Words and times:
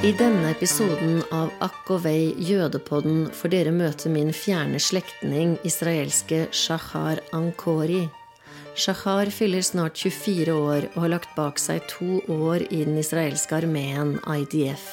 I 0.00 0.14
denne 0.16 0.48
episoden 0.48 1.18
av 1.28 1.50
Akk 1.60 1.90
og 1.92 2.06
Vei 2.06 2.30
jødepodden 2.40 3.26
får 3.36 3.50
dere 3.52 3.72
møte 3.76 4.08
min 4.08 4.30
fjerne 4.32 4.78
slektning, 4.80 5.58
israelske 5.68 6.46
Shahar 6.56 7.20
Ankori. 7.36 8.06
Shahar 8.80 9.28
fyller 9.28 9.60
snart 9.60 10.00
24 10.00 10.54
år 10.56 10.86
og 10.94 10.96
har 11.04 11.12
lagt 11.12 11.34
bak 11.36 11.60
seg 11.60 11.84
to 11.92 12.22
år 12.32 12.64
i 12.70 12.80
den 12.88 12.96
israelske 13.02 13.58
armeen 13.58 14.14
IDF. 14.24 14.88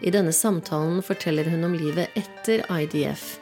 I 0.00 0.14
denne 0.16 0.32
samtalen 0.32 1.04
forteller 1.04 1.52
hun 1.52 1.68
om 1.68 1.76
livet 1.76 2.08
etter 2.16 2.64
IDF, 2.64 3.36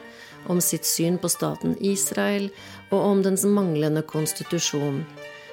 om 0.51 0.59
sitt 0.59 0.83
syn 0.83 1.15
på 1.15 1.31
staten 1.31 1.79
Israel 1.79 2.51
og 2.89 2.99
om 2.99 3.23
dens 3.23 3.47
manglende 3.47 4.03
konstitusjon. 4.03 5.05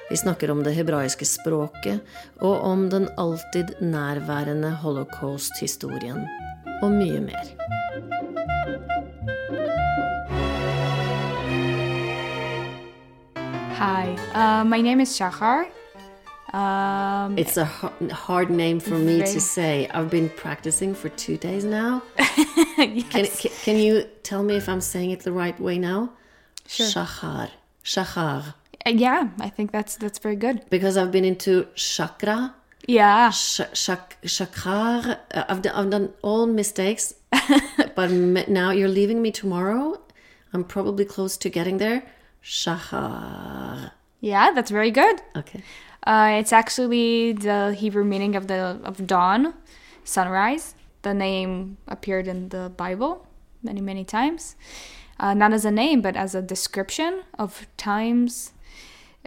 Vi 0.09 0.17
snakker 0.17 0.51
om 0.51 0.63
det 0.63 0.71
hebraiske 0.77 1.25
språket 1.27 1.99
og 2.39 2.61
om 2.63 2.89
den 2.89 3.09
alltid 3.19 3.75
nærværende 3.81 4.71
holocaust-historien. 4.83 6.23
Og 6.81 6.91
mye 6.91 7.19
mer. 7.21 8.57
Hi, 13.77 14.15
uh, 14.33 14.63
my 14.63 14.81
name 14.81 14.99
is 15.01 15.15
Shachar. 15.15 15.65
Um, 16.53 17.37
It's 17.37 17.57
a 17.57 17.65
hard 18.13 18.49
name 18.49 18.79
for 18.79 18.95
me 18.97 19.17
Very- 19.19 19.33
to 19.33 19.39
say. 19.39 19.87
I've 19.93 20.09
been 20.09 20.29
practicing 20.29 20.95
for 20.95 21.09
two 21.09 21.37
days 21.37 21.63
now. 21.63 22.01
yes. 22.77 23.09
Can, 23.11 23.25
can, 23.25 23.51
can 23.63 23.77
you 23.77 24.03
tell 24.23 24.43
me 24.43 24.55
if 24.55 24.67
I'm 24.69 24.81
saying 24.81 25.11
it 25.11 25.19
the 25.21 25.31
right 25.31 25.59
way 25.59 25.77
now? 25.77 26.11
Sure. 26.67 26.85
Shachar. 26.87 27.49
Shachar. 27.83 28.53
Uh, 28.87 28.91
yeah, 28.95 29.29
I 29.39 29.49
think 29.49 29.71
that's 29.71 29.95
that's 29.97 30.19
very 30.19 30.35
good. 30.35 30.61
Because 30.69 30.95
I've 30.97 31.11
been 31.11 31.25
into 31.25 31.67
chakra, 31.75 32.53
Yeah, 32.87 33.31
sh- 33.31 33.61
shak- 33.73 34.17
shakar. 34.23 35.17
Uh, 35.33 35.43
I've, 35.49 35.61
done, 35.61 35.75
I've 35.75 35.89
done 35.89 36.13
all 36.21 36.47
mistakes, 36.47 37.13
but 37.95 38.09
m- 38.11 38.45
now 38.47 38.71
you're 38.71 38.87
leaving 38.99 39.21
me 39.21 39.31
tomorrow. 39.31 39.99
I'm 40.53 40.63
probably 40.63 41.05
close 41.05 41.37
to 41.37 41.49
getting 41.49 41.77
there. 41.79 42.03
Shachar. 42.43 43.91
yeah, 44.21 44.51
that's 44.55 44.71
very 44.71 44.91
good. 44.91 45.21
Okay. 45.35 45.61
Uh, 46.05 46.37
it's 46.39 46.53
actually 46.53 47.33
the 47.33 47.73
Hebrew 47.77 48.03
meaning 48.05 48.35
of 48.35 48.47
the 48.47 48.79
of 48.83 49.05
dawn, 49.05 49.53
sunrise. 50.03 50.75
The 51.01 51.13
name 51.13 51.77
appeared 51.87 52.27
in 52.27 52.49
the 52.49 52.69
Bible 52.75 53.27
many 53.63 53.81
many 53.81 54.05
times, 54.05 54.55
uh, 55.19 55.33
not 55.33 55.51
as 55.53 55.65
a 55.65 55.71
name 55.71 56.01
but 56.01 56.15
as 56.15 56.35
a 56.35 56.41
description 56.41 57.23
of 57.37 57.67
times 57.77 58.53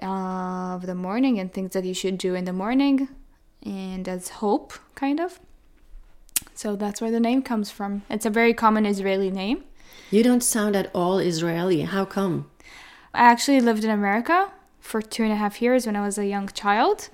uh, 0.03 0.77
of 0.77 0.87
the 0.87 0.95
morning 0.95 1.39
and 1.39 1.53
things 1.53 1.73
that 1.73 1.84
you 1.84 1.95
should 1.95 2.19
do 2.19 2.34
in 2.34 2.45
the 2.45 2.53
morning, 2.53 3.09
and 3.65 4.09
as 4.09 4.29
hope 4.29 4.73
kind 4.95 5.20
of. 5.20 5.41
So 6.55 6.77
that's 6.77 7.01
where 7.01 7.11
the 7.11 7.20
name 7.20 7.43
comes 7.43 7.70
from. 7.70 8.03
It's 8.11 8.27
a 8.27 8.31
very 8.31 8.55
common 8.55 8.87
Israeli 8.87 9.31
name. 9.31 9.65
You 10.11 10.23
don't 10.23 10.43
sound 10.43 10.77
at 10.77 10.91
all 10.95 11.19
Israeli. 11.19 11.83
How 11.83 12.05
come? 12.05 12.51
I 13.15 13.21
actually 13.21 13.61
lived 13.61 13.84
in 13.84 13.91
America 13.91 14.53
for 14.81 15.01
two 15.01 15.23
and 15.23 15.33
a 15.33 15.37
half 15.37 15.62
years 15.62 15.87
when 15.87 15.97
I 15.97 16.05
was 16.05 16.19
a 16.19 16.27
young 16.27 16.48
child. 16.48 17.09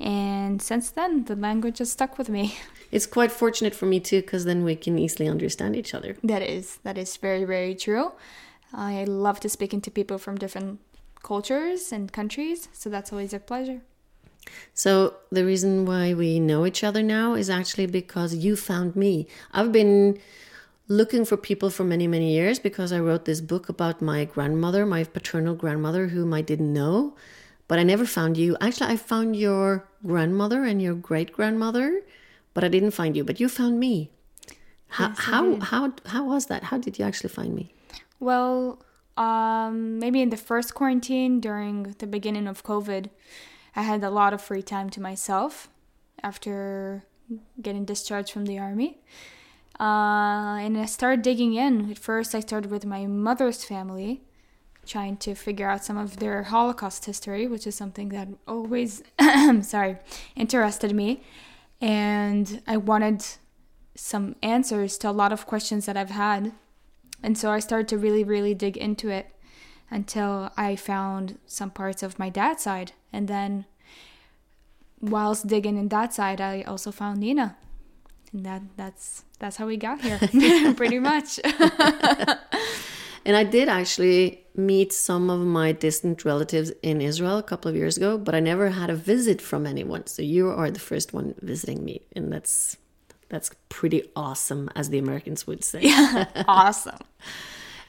And 0.00 0.62
since 0.62 0.90
then, 0.90 1.24
the 1.24 1.36
language 1.36 1.78
has 1.78 1.92
stuck 1.92 2.18
with 2.18 2.28
me. 2.28 2.56
It's 2.90 3.04
quite 3.04 3.30
fortunate 3.30 3.74
for 3.74 3.84
me 3.84 4.00
too, 4.00 4.22
because 4.22 4.46
then 4.46 4.64
we 4.64 4.74
can 4.74 4.98
easily 4.98 5.28
understand 5.28 5.76
each 5.76 5.92
other. 5.92 6.16
That 6.24 6.40
is, 6.40 6.78
that 6.84 6.96
is 6.96 7.18
very, 7.18 7.44
very 7.44 7.74
true. 7.74 8.12
I 8.72 9.04
love 9.04 9.40
to 9.40 9.50
speaking 9.50 9.82
to 9.82 9.90
people 9.90 10.16
from 10.16 10.36
different 10.38 10.80
cultures 11.28 11.92
and 11.92 12.10
countries, 12.10 12.68
so 12.72 12.88
that's 12.88 13.12
always 13.12 13.34
a 13.34 13.38
pleasure. 13.50 13.80
So 14.72 14.92
the 15.30 15.44
reason 15.44 15.84
why 15.84 16.14
we 16.14 16.40
know 16.40 16.64
each 16.64 16.82
other 16.82 17.02
now 17.02 17.34
is 17.34 17.50
actually 17.50 17.86
because 17.86 18.34
you 18.34 18.56
found 18.56 18.96
me. 18.96 19.26
I've 19.52 19.70
been 19.70 20.18
looking 20.88 21.26
for 21.26 21.36
people 21.36 21.68
for 21.68 21.84
many, 21.84 22.06
many 22.06 22.32
years 22.32 22.58
because 22.58 22.90
I 22.92 23.00
wrote 23.00 23.26
this 23.26 23.42
book 23.42 23.68
about 23.68 24.00
my 24.00 24.24
grandmother, 24.24 24.86
my 24.86 25.04
paternal 25.04 25.54
grandmother, 25.54 26.08
whom 26.08 26.32
I 26.32 26.40
didn't 26.40 26.72
know, 26.72 27.14
but 27.68 27.78
I 27.78 27.82
never 27.82 28.06
found 28.06 28.38
you. 28.38 28.56
Actually, 28.62 28.92
I 28.94 28.96
found 28.96 29.36
your 29.36 29.86
grandmother 30.06 30.64
and 30.64 30.80
your 30.80 30.94
great 30.94 31.30
grandmother, 31.32 32.00
but 32.54 32.64
I 32.64 32.68
didn't 32.68 32.92
find 32.92 33.14
you. 33.16 33.22
But 33.22 33.38
you 33.38 33.50
found 33.50 33.78
me. 33.78 34.10
How 34.96 35.10
how 35.28 35.60
how 35.60 35.82
how 36.06 36.22
was 36.32 36.46
that? 36.46 36.62
How 36.70 36.78
did 36.78 36.98
you 36.98 37.04
actually 37.04 37.28
find 37.28 37.52
me? 37.54 37.74
Well, 38.18 38.80
um, 39.18 39.98
maybe 39.98 40.22
in 40.22 40.30
the 40.30 40.36
first 40.36 40.74
quarantine 40.74 41.40
during 41.40 41.94
the 41.98 42.06
beginning 42.06 42.46
of 42.46 42.62
COVID, 42.62 43.10
I 43.74 43.82
had 43.82 44.04
a 44.04 44.10
lot 44.10 44.32
of 44.32 44.40
free 44.40 44.62
time 44.62 44.90
to 44.90 45.00
myself 45.00 45.68
after 46.22 47.04
getting 47.60 47.84
discharged 47.84 48.30
from 48.30 48.46
the 48.46 48.58
army. 48.58 48.98
Uh, 49.80 50.58
and 50.62 50.78
I 50.78 50.86
started 50.86 51.22
digging 51.22 51.54
in. 51.54 51.90
At 51.90 51.98
first, 51.98 52.34
I 52.34 52.40
started 52.40 52.70
with 52.70 52.86
my 52.86 53.06
mother's 53.06 53.64
family, 53.64 54.22
trying 54.86 55.16
to 55.18 55.34
figure 55.34 55.68
out 55.68 55.84
some 55.84 55.98
of 55.98 56.18
their 56.18 56.44
Holocaust 56.44 57.04
history, 57.04 57.46
which 57.48 57.66
is 57.66 57.74
something 57.74 58.10
that 58.10 58.28
always, 58.46 59.02
sorry, 59.62 59.98
interested 60.36 60.94
me. 60.94 61.22
And 61.80 62.62
I 62.66 62.76
wanted 62.76 63.24
some 63.96 64.36
answers 64.42 64.96
to 64.98 65.10
a 65.10 65.12
lot 65.12 65.32
of 65.32 65.46
questions 65.46 65.86
that 65.86 65.96
I've 65.96 66.10
had 66.10 66.52
and 67.22 67.36
so 67.36 67.50
I 67.50 67.58
started 67.58 67.88
to 67.88 67.98
really, 67.98 68.24
really 68.24 68.54
dig 68.54 68.76
into 68.76 69.08
it 69.08 69.34
until 69.90 70.50
I 70.56 70.76
found 70.76 71.38
some 71.46 71.70
parts 71.70 72.02
of 72.02 72.18
my 72.18 72.28
dad's 72.28 72.62
side. 72.62 72.92
And 73.12 73.28
then, 73.28 73.64
whilst 75.00 75.46
digging 75.46 75.76
in 75.76 75.88
that 75.88 76.14
side, 76.14 76.40
I 76.40 76.62
also 76.62 76.92
found 76.92 77.20
Nina. 77.20 77.56
And 78.32 78.44
that 78.44 78.62
that's 78.76 79.24
that's 79.38 79.56
how 79.56 79.66
we 79.66 79.76
got 79.76 80.02
here, 80.02 80.18
pretty 80.74 80.98
much. 80.98 81.40
And 83.28 83.36
I 83.36 83.44
did 83.44 83.68
actually 83.68 84.46
meet 84.54 84.90
some 84.90 85.28
of 85.28 85.40
my 85.40 85.72
distant 85.72 86.24
relatives 86.24 86.72
in 86.82 87.02
Israel 87.02 87.36
a 87.36 87.42
couple 87.42 87.68
of 87.68 87.76
years 87.76 87.98
ago, 87.98 88.16
but 88.16 88.34
I 88.34 88.40
never 88.40 88.70
had 88.70 88.88
a 88.88 88.94
visit 88.94 89.42
from 89.42 89.66
anyone. 89.66 90.06
So 90.06 90.22
you 90.22 90.48
are 90.48 90.70
the 90.70 90.80
first 90.80 91.12
one 91.12 91.34
visiting 91.42 91.84
me, 91.84 92.00
and 92.16 92.32
that's 92.32 92.78
that's 93.28 93.50
pretty 93.68 94.02
awesome, 94.16 94.70
as 94.74 94.90
the 94.90 94.98
Americans 94.98 95.46
would 95.46 95.64
say. 95.64 95.82
awesome. 96.48 96.98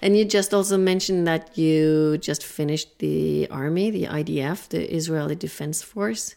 And 0.01 0.17
you 0.17 0.25
just 0.25 0.53
also 0.53 0.77
mentioned 0.77 1.27
that 1.27 1.57
you 1.57 2.17
just 2.17 2.43
finished 2.43 2.99
the 2.99 3.47
army, 3.51 3.91
the 3.91 4.05
IDF, 4.05 4.69
the 4.69 4.93
Israeli 4.93 5.35
Defense 5.35 5.81
Force. 5.81 6.35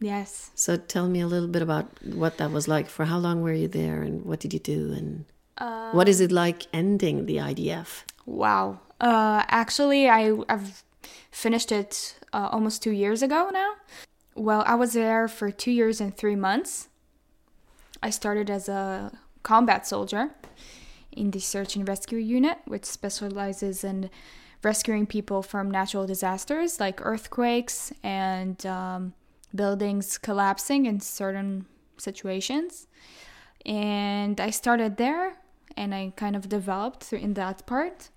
Yes. 0.00 0.50
So 0.54 0.76
tell 0.76 1.08
me 1.08 1.20
a 1.20 1.26
little 1.26 1.48
bit 1.48 1.62
about 1.62 1.86
what 2.04 2.38
that 2.38 2.50
was 2.50 2.68
like. 2.68 2.88
For 2.88 3.04
how 3.04 3.18
long 3.18 3.42
were 3.42 3.52
you 3.52 3.68
there, 3.68 4.02
and 4.02 4.24
what 4.24 4.40
did 4.40 4.52
you 4.52 4.58
do, 4.58 4.92
and 4.92 5.24
what 5.92 6.08
is 6.08 6.20
it 6.20 6.32
like 6.32 6.66
ending 6.72 7.26
the 7.26 7.36
IDF? 7.36 8.04
Wow. 8.26 8.80
Uh, 9.00 9.44
actually, 9.48 10.08
I, 10.08 10.34
I've 10.48 10.82
finished 11.30 11.72
it 11.72 12.16
uh, 12.32 12.48
almost 12.50 12.82
two 12.82 12.92
years 12.92 13.22
ago 13.22 13.50
now. 13.52 13.74
Well, 14.34 14.62
I 14.66 14.74
was 14.74 14.92
there 14.92 15.28
for 15.28 15.50
two 15.50 15.70
years 15.70 16.00
and 16.00 16.16
three 16.16 16.36
months. 16.36 16.88
I 18.02 18.10
started 18.10 18.50
as 18.50 18.68
a 18.68 19.12
combat 19.42 19.86
soldier 19.86 20.30
in 21.12 21.30
the 21.30 21.40
search 21.40 21.76
and 21.76 21.88
rescue 21.88 22.18
unit, 22.18 22.58
which 22.66 22.84
specializes 22.84 23.84
in 23.84 24.10
rescuing 24.62 25.06
people 25.06 25.42
from 25.42 25.70
natural 25.70 26.06
disasters 26.06 26.80
like 26.80 27.04
earthquakes 27.04 27.92
and 28.02 28.64
um, 28.66 29.14
buildings 29.54 30.18
collapsing 30.18 30.86
in 30.86 31.00
certain 31.00 31.66
situations. 31.96 32.86
And 33.66 34.40
I 34.40 34.50
started 34.50 34.96
there 34.96 35.36
and 35.76 35.94
I 35.94 36.12
kind 36.16 36.36
of 36.36 36.48
developed 36.48 37.12
in 37.12 37.34
that 37.34 37.66
part. 37.66 38.10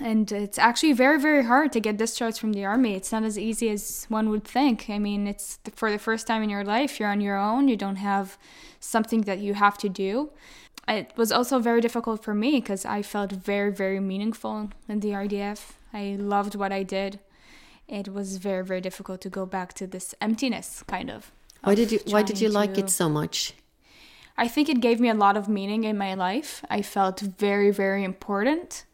And 0.00 0.32
it's 0.32 0.58
actually 0.58 0.94
very, 0.94 1.20
very 1.20 1.44
hard 1.44 1.72
to 1.72 1.80
get 1.80 1.98
discharged 1.98 2.38
from 2.38 2.54
the 2.54 2.64
army. 2.64 2.94
It's 2.94 3.12
not 3.12 3.24
as 3.24 3.38
easy 3.38 3.68
as 3.68 4.06
one 4.08 4.30
would 4.30 4.44
think. 4.44 4.88
I 4.88 4.98
mean, 4.98 5.26
it's 5.26 5.56
the, 5.64 5.70
for 5.70 5.90
the 5.90 5.98
first 5.98 6.26
time 6.26 6.42
in 6.42 6.50
your 6.50 6.64
life, 6.64 6.98
you're 6.98 7.10
on 7.10 7.20
your 7.20 7.36
own, 7.36 7.68
you 7.68 7.76
don't 7.76 7.96
have 7.96 8.38
something 8.80 9.22
that 9.22 9.38
you 9.38 9.54
have 9.54 9.76
to 9.78 9.88
do. 9.88 10.30
It 10.88 11.12
was 11.16 11.30
also 11.30 11.58
very 11.58 11.80
difficult 11.80 12.24
for 12.24 12.34
me 12.34 12.52
because 12.52 12.84
I 12.84 13.02
felt 13.02 13.30
very, 13.32 13.70
very 13.70 14.00
meaningful 14.00 14.70
in 14.88 15.00
the 15.00 15.10
IDF. 15.10 15.72
I 15.92 16.16
loved 16.18 16.54
what 16.54 16.72
I 16.72 16.82
did. 16.82 17.20
It 17.86 18.08
was 18.12 18.38
very, 18.38 18.64
very 18.64 18.80
difficult 18.80 19.20
to 19.20 19.28
go 19.28 19.44
back 19.46 19.74
to 19.74 19.86
this 19.86 20.14
emptiness, 20.20 20.82
kind 20.86 21.10
of. 21.10 21.30
Why 21.62 21.74
did 21.74 21.92
you 21.92 22.00
Why 22.06 22.22
did 22.22 22.40
you 22.40 22.48
like 22.48 22.74
to- 22.74 22.80
it 22.80 22.90
so 22.90 23.08
much? 23.08 23.54
I 24.36 24.48
think 24.48 24.68
it 24.70 24.80
gave 24.80 24.98
me 24.98 25.10
a 25.10 25.14
lot 25.14 25.36
of 25.36 25.46
meaning 25.46 25.84
in 25.84 25.98
my 25.98 26.14
life. 26.14 26.64
I 26.70 26.80
felt 26.80 27.20
very, 27.20 27.70
very 27.70 28.02
important. 28.02 28.84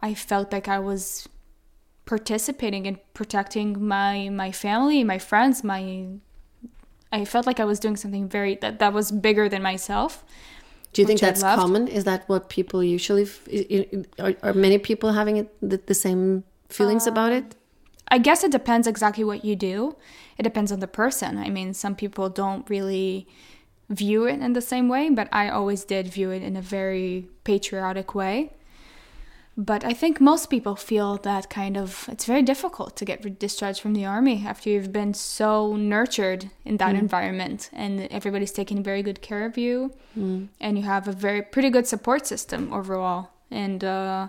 I 0.00 0.14
felt 0.14 0.52
like 0.52 0.68
I 0.68 0.78
was 0.78 1.28
participating 2.04 2.86
in 2.86 2.98
protecting 3.14 3.86
my 3.86 4.28
my 4.30 4.50
family, 4.52 5.04
my 5.04 5.18
friends, 5.18 5.62
my 5.62 6.06
I 7.12 7.24
felt 7.24 7.46
like 7.46 7.58
I 7.60 7.64
was 7.64 7.78
doing 7.80 7.96
something 7.96 8.28
very 8.28 8.56
that, 8.56 8.78
that 8.78 8.92
was 8.92 9.10
bigger 9.10 9.48
than 9.48 9.62
myself. 9.62 10.24
Do 10.92 11.02
you 11.02 11.06
think 11.06 11.20
that's 11.20 11.42
common? 11.42 11.88
Is 11.88 12.04
that 12.04 12.28
what 12.28 12.48
people 12.48 12.82
usually 12.82 13.22
f- 13.24 13.46
i- 13.52 13.66
i- 13.92 14.22
are, 14.22 14.34
are 14.42 14.54
many 14.54 14.78
people 14.78 15.12
having 15.12 15.36
it, 15.36 15.54
the, 15.60 15.76
the 15.84 15.94
same 15.94 16.44
feelings 16.70 17.06
um, 17.06 17.12
about 17.12 17.32
it? 17.32 17.54
I 18.10 18.18
guess 18.18 18.42
it 18.42 18.50
depends 18.50 18.86
exactly 18.86 19.22
what 19.22 19.44
you 19.44 19.54
do. 19.54 19.96
It 20.38 20.44
depends 20.44 20.72
on 20.72 20.80
the 20.80 20.86
person. 20.86 21.36
I 21.36 21.50
mean, 21.50 21.74
some 21.74 21.94
people 21.94 22.30
don't 22.30 22.68
really 22.70 23.26
view 23.90 24.24
it 24.24 24.40
in 24.40 24.54
the 24.54 24.62
same 24.62 24.88
way, 24.88 25.10
but 25.10 25.28
I 25.30 25.50
always 25.50 25.84
did 25.84 26.08
view 26.08 26.30
it 26.30 26.42
in 26.42 26.56
a 26.56 26.62
very 26.62 27.28
patriotic 27.44 28.14
way. 28.14 28.52
But 29.60 29.84
I 29.84 29.92
think 29.92 30.20
most 30.20 30.50
people 30.50 30.76
feel 30.76 31.16
that 31.16 31.50
kind 31.50 31.76
of 31.76 32.08
it's 32.08 32.24
very 32.24 32.42
difficult 32.42 32.94
to 32.94 33.04
get 33.04 33.40
discharged 33.40 33.80
from 33.80 33.92
the 33.92 34.04
army 34.04 34.44
after 34.46 34.70
you've 34.70 34.92
been 34.92 35.14
so 35.14 35.74
nurtured 35.74 36.48
in 36.64 36.76
that 36.76 36.94
mm. 36.94 37.00
environment 37.00 37.68
and 37.72 38.02
everybody's 38.12 38.52
taking 38.52 38.84
very 38.84 39.02
good 39.02 39.20
care 39.20 39.44
of 39.44 39.58
you 39.58 39.92
mm. 40.16 40.46
and 40.60 40.78
you 40.78 40.84
have 40.84 41.08
a 41.08 41.12
very 41.12 41.42
pretty 41.42 41.70
good 41.70 41.88
support 41.88 42.24
system 42.24 42.72
overall. 42.72 43.30
And 43.50 43.82
uh, 43.82 44.28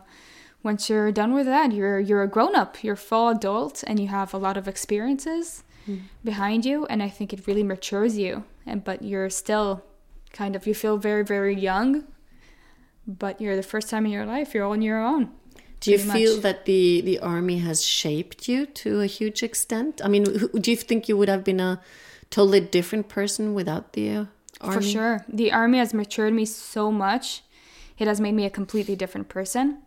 once 0.64 0.90
you're 0.90 1.12
done 1.12 1.36
with 1.36 1.46
that, 1.46 1.74
you're 1.74 2.00
you're 2.00 2.24
a 2.24 2.28
grown 2.28 2.56
up, 2.56 2.84
you're 2.84 2.96
full 2.96 3.30
adult, 3.30 3.84
and 3.86 4.00
you 4.00 4.08
have 4.08 4.34
a 4.34 4.40
lot 4.40 4.58
of 4.58 4.68
experiences 4.68 5.64
mm. 5.88 6.00
behind 6.24 6.66
you. 6.66 6.88
And 6.88 7.04
I 7.04 7.10
think 7.10 7.34
it 7.34 7.46
really 7.46 7.64
matures 7.64 8.18
you. 8.18 8.46
And 8.66 8.84
but 8.84 9.04
you're 9.04 9.30
still 9.30 9.84
kind 10.34 10.56
of 10.56 10.66
you 10.66 10.74
feel 10.74 10.98
very 10.98 11.24
very 11.24 11.56
young 11.56 12.06
but 13.10 13.42
you're 13.42 13.56
the 13.56 13.64
first 13.64 13.90
time 13.90 14.06
in 14.06 14.12
your 14.12 14.26
life 14.26 14.54
you're 14.54 14.66
on 14.66 14.82
your 14.82 15.04
own 15.04 15.30
do 15.80 15.92
you 15.92 15.98
feel 15.98 16.36
much. 16.36 16.44
that 16.44 16.66
the 16.66 17.02
the 17.02 17.20
army 17.20 17.60
has 17.60 17.86
shaped 17.86 18.48
you 18.48 18.66
to 18.66 19.02
a 19.02 19.06
huge 19.06 19.44
extent? 19.44 20.02
I 20.04 20.08
mean 20.08 20.24
do 20.24 20.72
you 20.72 20.78
think 20.78 21.08
you 21.08 21.16
would 21.18 21.30
have 21.30 21.44
been 21.44 21.60
a 21.60 21.82
totally 22.30 22.60
different 22.60 23.08
person 23.08 23.54
without 23.54 23.94
the 23.94 24.10
uh, 24.10 24.26
army? 24.62 24.76
for 24.76 24.82
sure. 24.82 25.26
The 25.30 25.52
army 25.52 25.78
has 25.78 25.94
matured 25.94 26.34
me 26.34 26.46
so 26.46 26.92
much 26.92 27.44
it 27.98 28.08
has 28.08 28.22
made 28.22 28.34
me 28.34 28.46
a 28.46 28.50
completely 28.50 28.96
different 28.96 29.30
person. 29.30 29.80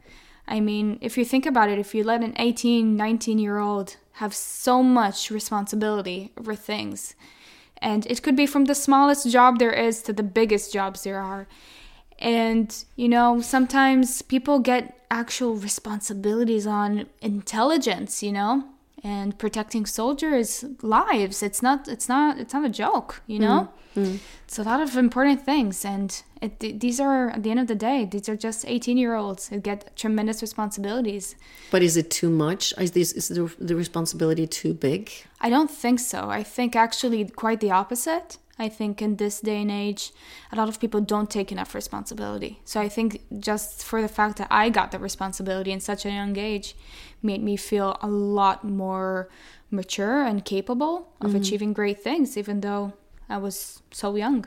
I 0.48 0.60
mean 0.60 0.98
if 1.00 1.18
you 1.18 1.24
think 1.24 1.46
about 1.46 1.68
it 1.68 1.78
if 1.78 1.94
you 1.94 2.04
let 2.04 2.22
an 2.22 2.34
18 2.38 2.96
19 2.96 3.38
year 3.38 3.58
old 3.58 3.96
have 4.12 4.34
so 4.34 4.82
much 4.82 5.30
responsibility 5.30 6.32
over 6.38 6.54
things 6.54 7.14
and 7.78 8.06
it 8.06 8.22
could 8.22 8.36
be 8.36 8.46
from 8.46 8.66
the 8.66 8.74
smallest 8.74 9.30
job 9.30 9.58
there 9.58 9.72
is 9.72 10.02
to 10.02 10.12
the 10.12 10.22
biggest 10.22 10.72
jobs 10.72 11.04
there 11.04 11.18
are 11.18 11.46
and, 12.22 12.84
you 12.94 13.08
know, 13.08 13.40
sometimes 13.40 14.22
people 14.22 14.60
get 14.60 14.96
actual 15.10 15.56
responsibilities 15.56 16.68
on 16.68 17.06
intelligence, 17.20 18.22
you 18.22 18.30
know, 18.30 18.64
and 19.02 19.36
protecting 19.38 19.84
soldiers' 19.84 20.64
lives. 20.82 21.42
It's 21.42 21.62
not 21.62 21.88
it's 21.88 22.08
not 22.08 22.38
it's 22.38 22.54
not 22.54 22.64
a 22.64 22.68
joke, 22.68 23.22
you 23.26 23.40
know? 23.40 23.68
Mm-hmm. 23.96 24.18
It's 24.44 24.58
a 24.58 24.62
lot 24.62 24.80
of 24.80 24.96
important 24.96 25.44
things 25.44 25.84
and 25.84 26.22
it, 26.40 26.80
these 26.80 27.00
are 27.00 27.30
at 27.30 27.42
the 27.42 27.50
end 27.50 27.60
of 27.60 27.66
the 27.66 27.74
day, 27.74 28.04
these 28.04 28.28
are 28.28 28.36
just 28.36 28.64
18-year-olds 28.64 29.48
who 29.48 29.58
get 29.58 29.94
tremendous 29.96 30.40
responsibilities. 30.40 31.34
But 31.70 31.82
is 31.82 31.96
it 31.96 32.10
too 32.10 32.30
much? 32.30 32.72
Is 32.78 32.92
this 32.92 33.12
is 33.12 33.28
the, 33.28 33.52
the 33.58 33.74
responsibility 33.74 34.46
too 34.46 34.74
big? 34.74 35.10
I 35.40 35.50
don't 35.50 35.70
think 35.70 35.98
so. 35.98 36.30
I 36.30 36.44
think 36.44 36.76
actually 36.76 37.24
quite 37.28 37.60
the 37.60 37.72
opposite. 37.72 38.38
I 38.58 38.68
think 38.68 39.00
in 39.00 39.16
this 39.16 39.40
day 39.40 39.62
and 39.62 39.70
age, 39.70 40.12
a 40.52 40.56
lot 40.56 40.68
of 40.68 40.78
people 40.78 41.00
don't 41.00 41.30
take 41.30 41.50
enough 41.50 41.74
responsibility. 41.74 42.60
So 42.64 42.80
I 42.80 42.88
think 42.88 43.22
just 43.40 43.84
for 43.84 44.02
the 44.02 44.08
fact 44.08 44.36
that 44.38 44.48
I 44.50 44.68
got 44.68 44.92
the 44.92 44.98
responsibility 44.98 45.72
in 45.72 45.80
such 45.80 46.04
a 46.04 46.10
young 46.10 46.36
age 46.36 46.74
made 47.22 47.42
me 47.42 47.56
feel 47.56 47.96
a 48.02 48.08
lot 48.08 48.62
more 48.62 49.28
mature 49.70 50.22
and 50.22 50.44
capable 50.44 51.08
of 51.20 51.28
mm-hmm. 51.28 51.36
achieving 51.38 51.72
great 51.72 52.02
things, 52.02 52.36
even 52.36 52.60
though 52.60 52.92
I 53.28 53.38
was 53.38 53.82
so 53.90 54.14
young. 54.16 54.46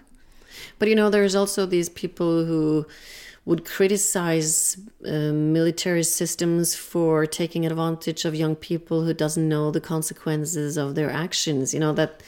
But 0.77 0.87
you 0.87 0.95
know, 0.95 1.09
there's 1.09 1.35
also 1.35 1.65
these 1.65 1.89
people 1.89 2.45
who 2.45 2.85
would 3.45 3.63
criticize 3.63 4.77
uh, 5.05 5.31
military 5.31 6.03
systems 6.03 6.75
for 6.75 7.25
taking 7.25 7.65
advantage 7.65 8.25
of 8.25 8.33
young 8.35 8.55
people 8.55 9.03
who 9.03 9.13
doesn't 9.13 9.47
know 9.47 9.71
the 9.71 9.81
consequences 9.81 10.77
of 10.77 10.95
their 10.95 11.11
actions 11.11 11.71
you 11.71 11.79
know 11.79 11.93
that 11.93 12.21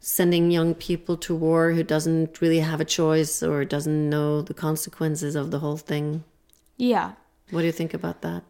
sending 0.00 0.50
young 0.50 0.74
people 0.74 1.16
to 1.16 1.34
war 1.34 1.72
who 1.72 1.82
doesn't 1.82 2.40
really 2.40 2.60
have 2.60 2.80
a 2.80 2.84
choice 2.84 3.42
or 3.42 3.64
doesn't 3.64 4.10
know 4.10 4.42
the 4.42 4.54
consequences 4.54 5.34
of 5.34 5.50
the 5.50 5.58
whole 5.58 5.76
thing. 5.76 6.24
Yeah. 6.76 7.12
What 7.50 7.60
do 7.60 7.66
you 7.66 7.72
think 7.72 7.94
about 7.94 8.22
that? 8.22 8.42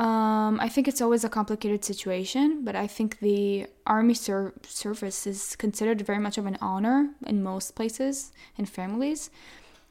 Um, 0.00 0.58
I 0.60 0.68
think 0.70 0.88
it's 0.88 1.02
always 1.02 1.24
a 1.24 1.28
complicated 1.28 1.84
situation, 1.84 2.64
but 2.64 2.74
I 2.74 2.86
think 2.86 3.18
the 3.18 3.66
army 3.86 4.14
ser- 4.14 4.54
service 4.66 5.26
is 5.26 5.56
considered 5.56 6.00
very 6.00 6.18
much 6.18 6.38
of 6.38 6.46
an 6.46 6.56
honor 6.62 7.10
in 7.26 7.42
most 7.42 7.74
places 7.74 8.32
and 8.56 8.66
families. 8.66 9.28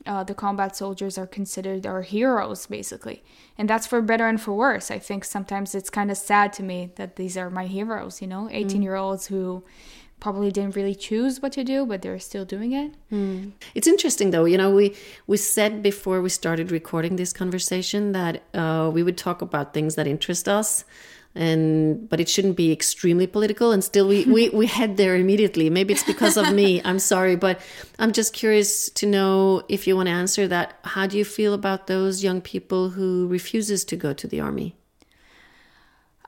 Uh, 0.07 0.23
the 0.23 0.33
combat 0.33 0.75
soldiers 0.75 1.17
are 1.17 1.27
considered 1.27 1.85
our 1.85 2.01
heroes, 2.01 2.65
basically. 2.65 3.21
And 3.57 3.69
that's 3.69 3.85
for 3.85 4.01
better 4.01 4.27
and 4.27 4.41
for 4.41 4.53
worse. 4.53 4.89
I 4.89 4.97
think 4.97 5.25
sometimes 5.25 5.75
it's 5.75 5.89
kind 5.89 6.09
of 6.09 6.17
sad 6.17 6.53
to 6.53 6.63
me 6.63 6.91
that 6.95 7.17
these 7.17 7.37
are 7.37 7.51
my 7.51 7.67
heroes, 7.67 8.21
you 8.21 8.27
know, 8.27 8.49
18 8.49 8.81
year 8.81 8.95
olds 8.95 9.27
who 9.27 9.63
probably 10.19 10.51
didn't 10.51 10.75
really 10.75 10.95
choose 10.95 11.41
what 11.41 11.51
to 11.53 11.63
do, 11.63 11.85
but 11.85 12.01
they're 12.01 12.19
still 12.19 12.45
doing 12.45 12.73
it. 12.73 12.93
Mm. 13.11 13.51
It's 13.75 13.87
interesting, 13.87 14.31
though. 14.31 14.45
You 14.45 14.57
know, 14.57 14.71
we 14.71 14.95
we 15.27 15.37
said 15.37 15.81
before 15.81 16.21
we 16.21 16.29
started 16.29 16.71
recording 16.71 17.15
this 17.15 17.33
conversation 17.33 18.11
that 18.13 18.43
uh, 18.53 18.89
we 18.93 19.03
would 19.03 19.17
talk 19.17 19.41
about 19.41 19.73
things 19.73 19.95
that 19.95 20.07
interest 20.07 20.47
us, 20.47 20.83
and 21.35 22.09
but 22.09 22.19
it 22.19 22.29
shouldn't 22.29 22.57
be 22.57 22.71
extremely 22.71 23.27
political. 23.27 23.71
And 23.71 23.83
still, 23.83 24.07
we 24.07 24.25
we 24.35 24.49
we 24.49 24.65
head 24.65 24.97
there 24.97 25.15
immediately. 25.15 25.69
Maybe 25.69 25.93
it's 25.93 26.03
because 26.03 26.37
of 26.37 26.53
me. 26.53 26.81
I'm 26.85 26.99
sorry, 26.99 27.35
but 27.35 27.61
I'm 27.97 28.11
just 28.11 28.33
curious 28.33 28.89
to 28.91 29.05
know 29.05 29.63
if 29.69 29.87
you 29.87 29.95
want 29.95 30.07
to 30.07 30.13
answer 30.13 30.47
that. 30.47 30.79
How 30.83 31.07
do 31.07 31.17
you 31.17 31.25
feel 31.25 31.53
about 31.53 31.87
those 31.87 32.23
young 32.23 32.41
people 32.41 32.89
who 32.89 33.27
refuses 33.27 33.85
to 33.85 33.95
go 33.95 34.13
to 34.13 34.27
the 34.27 34.39
army? 34.39 34.75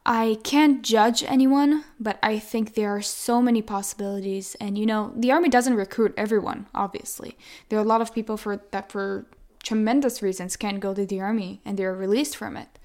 I 0.06 0.39
can't 0.44 0.81
judge 0.81 1.24
anyone, 1.24 1.83
but 2.00 2.18
I 2.24 2.39
think 2.39 2.74
there 2.74 2.95
are 2.95 3.03
so 3.03 3.42
many 3.42 3.62
possibilities. 3.62 4.56
And 4.59 4.77
you 4.77 4.86
know, 4.86 5.13
the 5.15 5.31
army 5.31 5.50
doesn't 5.50 5.75
recruit 5.75 6.13
everyone, 6.18 6.68
obviously. 6.74 7.38
There 7.69 7.77
are 7.77 7.83
a 7.83 7.88
lot 7.88 8.01
of 8.01 8.13
people 8.13 8.38
for 8.38 8.62
that 8.71 8.92
for 8.92 9.27
tremendous 9.63 10.24
reasons 10.24 10.57
can't 10.57 10.80
go 10.80 10.94
to 10.94 11.06
the 11.06 11.21
army 11.21 11.62
and 11.63 11.77
they're 11.77 11.94
released 11.94 12.36
from 12.36 12.57
it. 12.57 12.80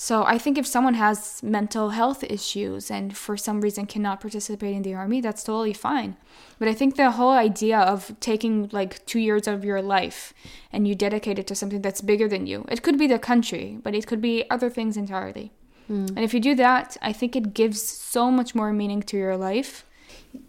So 0.00 0.24
I 0.24 0.38
think 0.38 0.58
if 0.58 0.66
someone 0.66 0.94
has 0.94 1.42
mental 1.42 1.90
health 1.90 2.22
issues 2.22 2.88
and 2.88 3.16
for 3.16 3.36
some 3.36 3.60
reason 3.60 3.86
cannot 3.86 4.20
participate 4.20 4.74
in 4.76 4.82
the 4.82 4.94
army, 4.94 5.20
that's 5.20 5.42
totally 5.42 5.72
fine. 5.72 6.16
But 6.60 6.68
I 6.68 6.74
think 6.74 6.94
the 6.94 7.12
whole 7.12 7.32
idea 7.32 7.78
of 7.80 8.14
taking 8.20 8.68
like 8.72 9.04
two 9.06 9.18
years 9.18 9.48
of 9.48 9.64
your 9.64 9.82
life 9.82 10.32
and 10.72 10.86
you 10.86 10.94
dedicate 10.94 11.40
it 11.40 11.48
to 11.48 11.56
something 11.56 11.82
that's 11.82 12.00
bigger 12.00 12.28
than 12.28 12.46
you, 12.46 12.64
it 12.68 12.82
could 12.82 12.96
be 12.96 13.08
the 13.08 13.18
country, 13.18 13.78
but 13.82 13.94
it 13.94 14.06
could 14.06 14.20
be 14.20 14.48
other 14.50 14.70
things 14.70 14.96
entirely. 14.96 15.52
Mm. 15.90 16.08
And 16.08 16.20
if 16.20 16.34
you 16.34 16.40
do 16.40 16.54
that, 16.56 16.96
I 17.02 17.12
think 17.12 17.34
it 17.34 17.54
gives 17.54 17.82
so 17.82 18.30
much 18.30 18.54
more 18.54 18.72
meaning 18.72 19.02
to 19.02 19.16
your 19.16 19.36
life. 19.36 19.84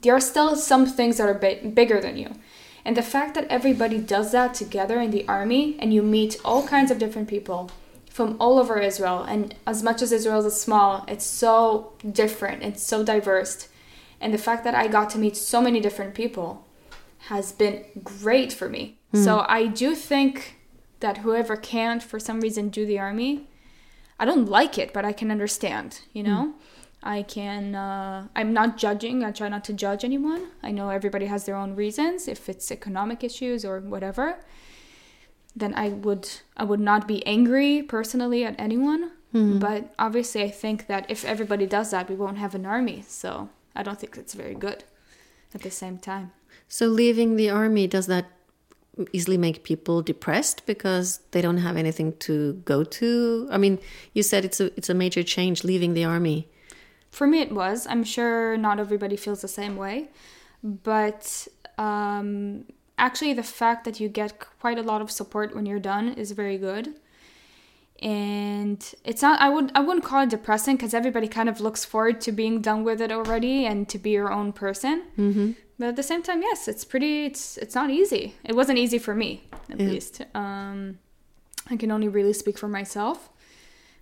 There 0.01 0.15
are 0.15 0.22
still 0.22 0.55
some 0.55 0.86
things 0.86 1.17
that 1.17 1.29
are 1.29 1.34
bit 1.34 1.74
bigger 1.74 2.00
than 2.01 2.17
you. 2.17 2.36
And 2.86 2.96
the 2.96 3.01
fact 3.01 3.36
that 3.36 3.48
everybody 3.50 4.00
does 4.00 4.31
that 4.31 4.53
together 4.53 5.00
in 5.00 5.12
the 5.12 5.27
army 5.27 5.77
and 5.79 5.93
you 5.93 6.01
meet 6.01 6.38
all 6.43 6.65
kinds 6.67 6.91
of 6.91 6.98
different 6.98 7.27
people 7.27 7.69
from 8.10 8.36
all 8.39 8.60
over 8.60 8.79
Israel, 8.79 9.24
and 9.24 9.55
as 9.65 9.81
much 9.84 10.01
as 10.01 10.12
Israel 10.12 10.46
is 10.46 10.60
small, 10.60 11.05
it's 11.08 11.25
so 11.25 11.93
different, 12.12 12.63
it's 12.63 12.84
so 12.84 13.03
diverse. 13.03 13.69
And 14.19 14.34
the 14.34 14.38
fact 14.38 14.63
that 14.65 14.75
I 14.75 14.88
got 14.88 15.10
to 15.12 15.19
meet 15.19 15.38
so 15.38 15.62
many 15.62 15.79
different 15.79 16.15
people 16.15 16.65
has 17.27 17.51
been 17.51 17.86
great 18.03 18.51
for 18.51 18.67
me. 18.67 18.98
Mm. 19.13 19.24
So 19.24 19.46
I 19.48 19.67
do 19.67 19.96
think 19.96 20.58
that 21.00 21.19
whoever 21.19 21.55
can't, 21.55 22.03
for 22.03 22.19
some 22.19 22.41
reason, 22.41 22.69
do 22.69 22.86
the 22.86 23.00
army, 23.00 23.48
I 24.19 24.25
don't 24.25 24.49
like 24.49 24.77
it, 24.77 24.93
but 24.93 25.05
I 25.05 25.13
can 25.13 25.31
understand, 25.31 26.01
you 26.13 26.23
know? 26.23 26.53
Mm. 26.53 26.61
I 27.01 27.23
can, 27.23 27.75
uh, 27.75 28.27
I'm 28.35 28.51
not 28.51 28.77
judging. 28.77 29.23
I 29.23 29.31
try 29.31 29.47
not 29.47 29.63
to 29.65 29.73
judge 29.73 30.03
anyone. 30.03 30.47
I 30.61 30.71
know 30.71 30.89
everybody 30.89 31.27
has 31.27 31.45
their 31.45 31.55
own 31.55 31.75
reasons, 31.75 32.27
if 32.27 32.49
it's 32.49 32.71
economic 32.71 33.23
issues 33.23 33.63
or 33.63 33.79
whatever. 33.79 34.39
Then 35.55 35.73
I 35.75 35.89
would, 35.89 36.29
I 36.57 36.65
would 36.65 36.81
not 36.81 37.07
be 37.07 37.25
angry 37.25 37.81
personally 37.81 38.43
at 38.43 38.59
anyone. 38.59 39.11
Mm. 39.33 39.59
But 39.59 39.93
obviously, 39.97 40.43
I 40.43 40.49
think 40.49 40.88
that 40.88 41.09
if 41.09 41.23
everybody 41.23 41.65
does 41.65 41.91
that, 41.91 42.09
we 42.09 42.15
won't 42.15 42.38
have 42.38 42.53
an 42.53 42.65
army. 42.65 43.03
So 43.07 43.49
I 43.75 43.83
don't 43.83 43.99
think 43.99 44.17
it's 44.17 44.33
very 44.33 44.55
good 44.55 44.83
at 45.53 45.61
the 45.61 45.71
same 45.71 45.97
time. 45.97 46.33
So 46.67 46.88
leaving 46.88 47.38
the 47.38 47.49
army, 47.49 47.88
does 47.88 48.07
that 48.07 48.25
easily 49.13 49.38
make 49.38 49.63
people 49.63 50.01
depressed 50.01 50.65
because 50.65 51.20
they 51.32 51.41
don't 51.41 51.58
have 51.58 51.77
anything 51.77 52.13
to 52.20 52.53
go 52.65 52.84
to. 52.84 53.48
I 53.51 53.58
mean, 53.58 53.79
you 54.13 54.24
said 54.24 54.46
it's 54.46 54.60
a 54.60 54.65
it's 54.77 54.89
a 54.89 54.94
major 54.94 55.24
change 55.24 55.63
leaving 55.63 55.94
the 55.94 56.06
army. 56.06 56.48
For 57.12 57.25
me, 57.27 57.41
it 57.41 57.51
was. 57.51 57.88
I'm 57.88 58.03
sure 58.03 58.58
not 58.58 58.79
everybody 58.79 59.15
feels 59.15 59.41
the 59.41 59.48
same 59.48 59.75
way, 59.75 60.10
but 60.63 61.48
um, 61.77 62.65
actually, 62.98 63.34
the 63.34 63.44
fact 63.44 63.86
that 63.86 64.00
you 64.00 64.10
get 64.10 64.39
quite 64.60 64.77
a 64.77 64.84
lot 64.84 65.01
of 65.01 65.10
support 65.10 65.56
when 65.56 65.65
you're 65.65 65.79
done 65.79 66.13
is 66.13 66.32
very 66.32 66.58
good. 66.58 66.96
And 68.01 68.82
it's 69.03 69.22
not. 69.22 69.41
I 69.41 69.50
would. 69.50 69.72
I 69.75 69.82
wouldn't 69.82 70.06
call 70.06 70.24
it 70.24 70.29
depressing 70.29 70.77
because 70.77 70.94
everybody 70.94 71.27
kind 71.27 71.50
of 71.50 71.60
looks 71.60 71.84
forward 71.84 72.22
to 72.22 72.32
being 72.32 72.62
done 72.62 72.84
with 72.84 73.01
it 73.01 73.12
already 73.12 73.65
and 73.65 73.89
to 73.89 73.98
be 73.98 74.12
your 74.12 74.32
own 74.32 74.53
person. 74.53 75.03
Mm-hmm 75.18 75.51
but 75.79 75.88
at 75.88 75.95
the 75.95 76.03
same 76.03 76.21
time 76.21 76.41
yes 76.41 76.67
it's 76.67 76.86
pretty 76.86 77.25
it's 77.25 77.57
it's 77.57 77.74
not 77.74 77.89
easy 77.89 78.36
it 78.43 78.55
wasn't 78.55 78.77
easy 78.77 79.00
for 79.00 79.15
me 79.15 79.41
at 79.71 79.79
yeah. 79.79 79.88
least 79.88 80.21
um, 80.36 81.00
i 81.69 81.75
can 81.75 81.89
only 81.91 82.07
really 82.07 82.33
speak 82.33 82.57
for 82.57 82.67
myself 82.67 83.29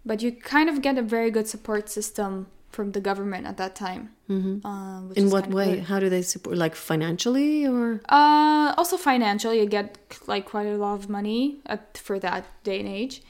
but 0.06 0.22
you 0.22 0.32
kind 0.32 0.70
of 0.70 0.82
get 0.82 0.98
a 0.98 1.02
very 1.02 1.32
good 1.32 1.48
support 1.48 1.90
system 1.90 2.48
from 2.78 2.92
the 2.92 3.02
government 3.02 3.48
at 3.48 3.58
that 3.58 3.76
time. 3.76 4.12
Mm-hmm. 4.30 4.66
Uh, 4.66 5.02
which 5.08 5.18
In 5.18 5.30
what 5.30 5.48
way? 5.50 5.80
How 5.80 6.00
do 6.00 6.10
they 6.10 6.22
support? 6.22 6.58
Like 6.58 6.76
financially 6.76 7.66
or? 7.66 8.02
Uh, 8.10 8.74
also 8.78 8.98
financially, 8.98 9.60
you 9.60 9.66
get 9.66 9.98
like 10.28 10.46
quite 10.46 10.68
a 10.68 10.78
lot 10.78 10.96
of 11.00 11.10
money 11.10 11.58
at, 11.66 11.98
for 11.98 12.20
that 12.20 12.46
day 12.64 12.80
and 12.80 12.90
age, 12.90 13.24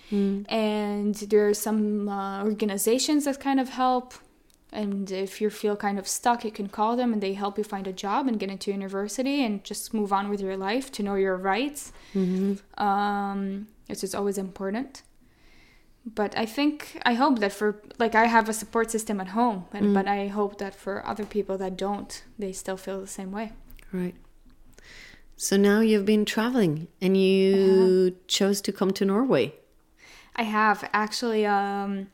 and 0.49 1.15
there 1.15 1.47
are 1.47 1.53
some 1.53 2.09
uh, 2.09 2.43
organizations 2.43 3.25
that 3.25 3.39
kind 3.39 3.59
of 3.59 3.69
help. 3.69 4.13
And 4.71 5.09
if 5.11 5.39
you 5.39 5.49
feel 5.49 5.77
kind 5.77 5.97
of 5.97 6.07
stuck, 6.07 6.43
you 6.43 6.51
can 6.51 6.67
call 6.67 6.97
them, 6.97 7.13
and 7.13 7.21
they 7.23 7.33
help 7.33 7.57
you 7.57 7.63
find 7.63 7.87
a 7.87 7.93
job 7.93 8.27
and 8.27 8.37
get 8.39 8.49
into 8.49 8.69
university 8.71 9.43
and 9.45 9.63
just 9.63 9.93
move 9.93 10.11
on 10.11 10.29
with 10.29 10.41
your 10.41 10.57
life 10.57 10.91
to 10.93 11.03
know 11.03 11.15
your 11.15 11.37
rights. 11.37 11.93
Um, 12.77 13.67
which 13.87 14.03
is 14.03 14.13
always 14.13 14.37
important. 14.37 15.03
But 16.05 16.37
I 16.37 16.45
think 16.45 17.01
I 17.05 17.13
hope 17.13 17.39
that 17.39 17.53
for 17.53 17.81
like 17.97 18.15
I 18.15 18.25
have 18.25 18.49
a 18.49 18.53
support 18.53 18.91
system 18.91 19.19
at 19.19 19.29
home, 19.29 19.65
and, 19.73 19.93
but 19.93 20.07
I 20.07 20.27
hope 20.27 20.57
that 20.57 20.75
for 20.75 21.05
other 21.05 21.25
people 21.25 21.57
that 21.57 21.77
don't, 21.77 22.23
they 22.37 22.51
still 22.53 22.77
feel 22.77 22.99
the 23.01 23.07
same 23.07 23.31
way. 23.31 23.51
Right. 23.91 24.15
So 25.37 25.55
now 25.55 25.81
you've 25.81 26.05
been 26.05 26.25
traveling 26.25 26.87
and 26.99 27.15
you 27.15 28.17
chose 28.27 28.59
to 28.61 28.71
come 28.71 28.91
to 28.91 29.05
Norway. 29.05 29.53
I 30.35 30.43
have 30.43 30.89
actually. 30.93 31.45
Um, 31.45 32.07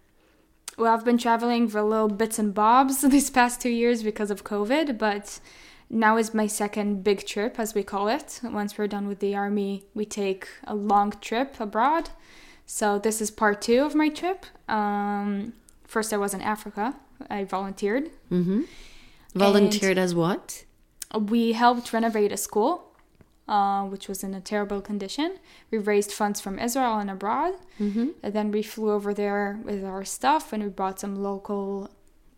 well, 0.77 0.93
I've 0.93 1.05
been 1.05 1.17
traveling 1.17 1.67
for 1.67 1.81
little 1.81 2.07
bits 2.07 2.39
and 2.39 2.53
bobs 2.53 3.01
these 3.09 3.29
past 3.29 3.61
two 3.61 3.69
years 3.69 4.03
because 4.03 4.31
of 4.31 4.43
COVID, 4.43 4.97
but 4.97 5.39
now 5.89 6.17
is 6.17 6.33
my 6.33 6.47
second 6.47 7.03
big 7.03 7.25
trip, 7.25 7.59
as 7.59 7.73
we 7.73 7.83
call 7.83 8.07
it. 8.07 8.39
Once 8.43 8.77
we're 8.77 8.87
done 8.87 9.07
with 9.07 9.19
the 9.19 9.35
army, 9.35 9.83
we 9.93 10.05
take 10.05 10.47
a 10.65 10.75
long 10.75 11.11
trip 11.21 11.59
abroad. 11.59 12.09
So 12.65 12.97
this 12.97 13.21
is 13.21 13.29
part 13.29 13.61
two 13.61 13.83
of 13.83 13.93
my 13.93 14.09
trip. 14.09 14.45
Um, 14.67 15.53
first, 15.83 16.13
I 16.13 16.17
was 16.17 16.33
in 16.33 16.41
Africa. 16.41 16.95
I 17.29 17.43
volunteered. 17.43 18.09
Mm-hmm. 18.31 18.61
Volunteered 19.35 19.97
as 19.97 20.15
what? 20.15 20.65
We 21.19 21.51
helped 21.51 21.93
renovate 21.93 22.31
a 22.31 22.37
school, 22.37 22.92
uh, 23.47 23.83
which 23.83 24.07
was 24.07 24.23
in 24.23 24.33
a 24.33 24.41
terrible 24.41 24.81
condition. 24.81 25.38
We 25.69 25.77
raised 25.77 26.12
funds 26.12 26.39
from 26.39 26.59
Israel 26.59 26.97
and 26.97 27.09
abroad. 27.09 27.55
Mm-hmm. 27.79 28.09
And 28.21 28.33
then 28.33 28.51
we 28.51 28.63
flew 28.63 28.91
over 28.91 29.13
there 29.13 29.59
with 29.63 29.83
our 29.83 30.05
stuff 30.05 30.53
and 30.53 30.63
we 30.63 30.69
brought 30.69 31.00
some 31.00 31.21
local 31.21 31.89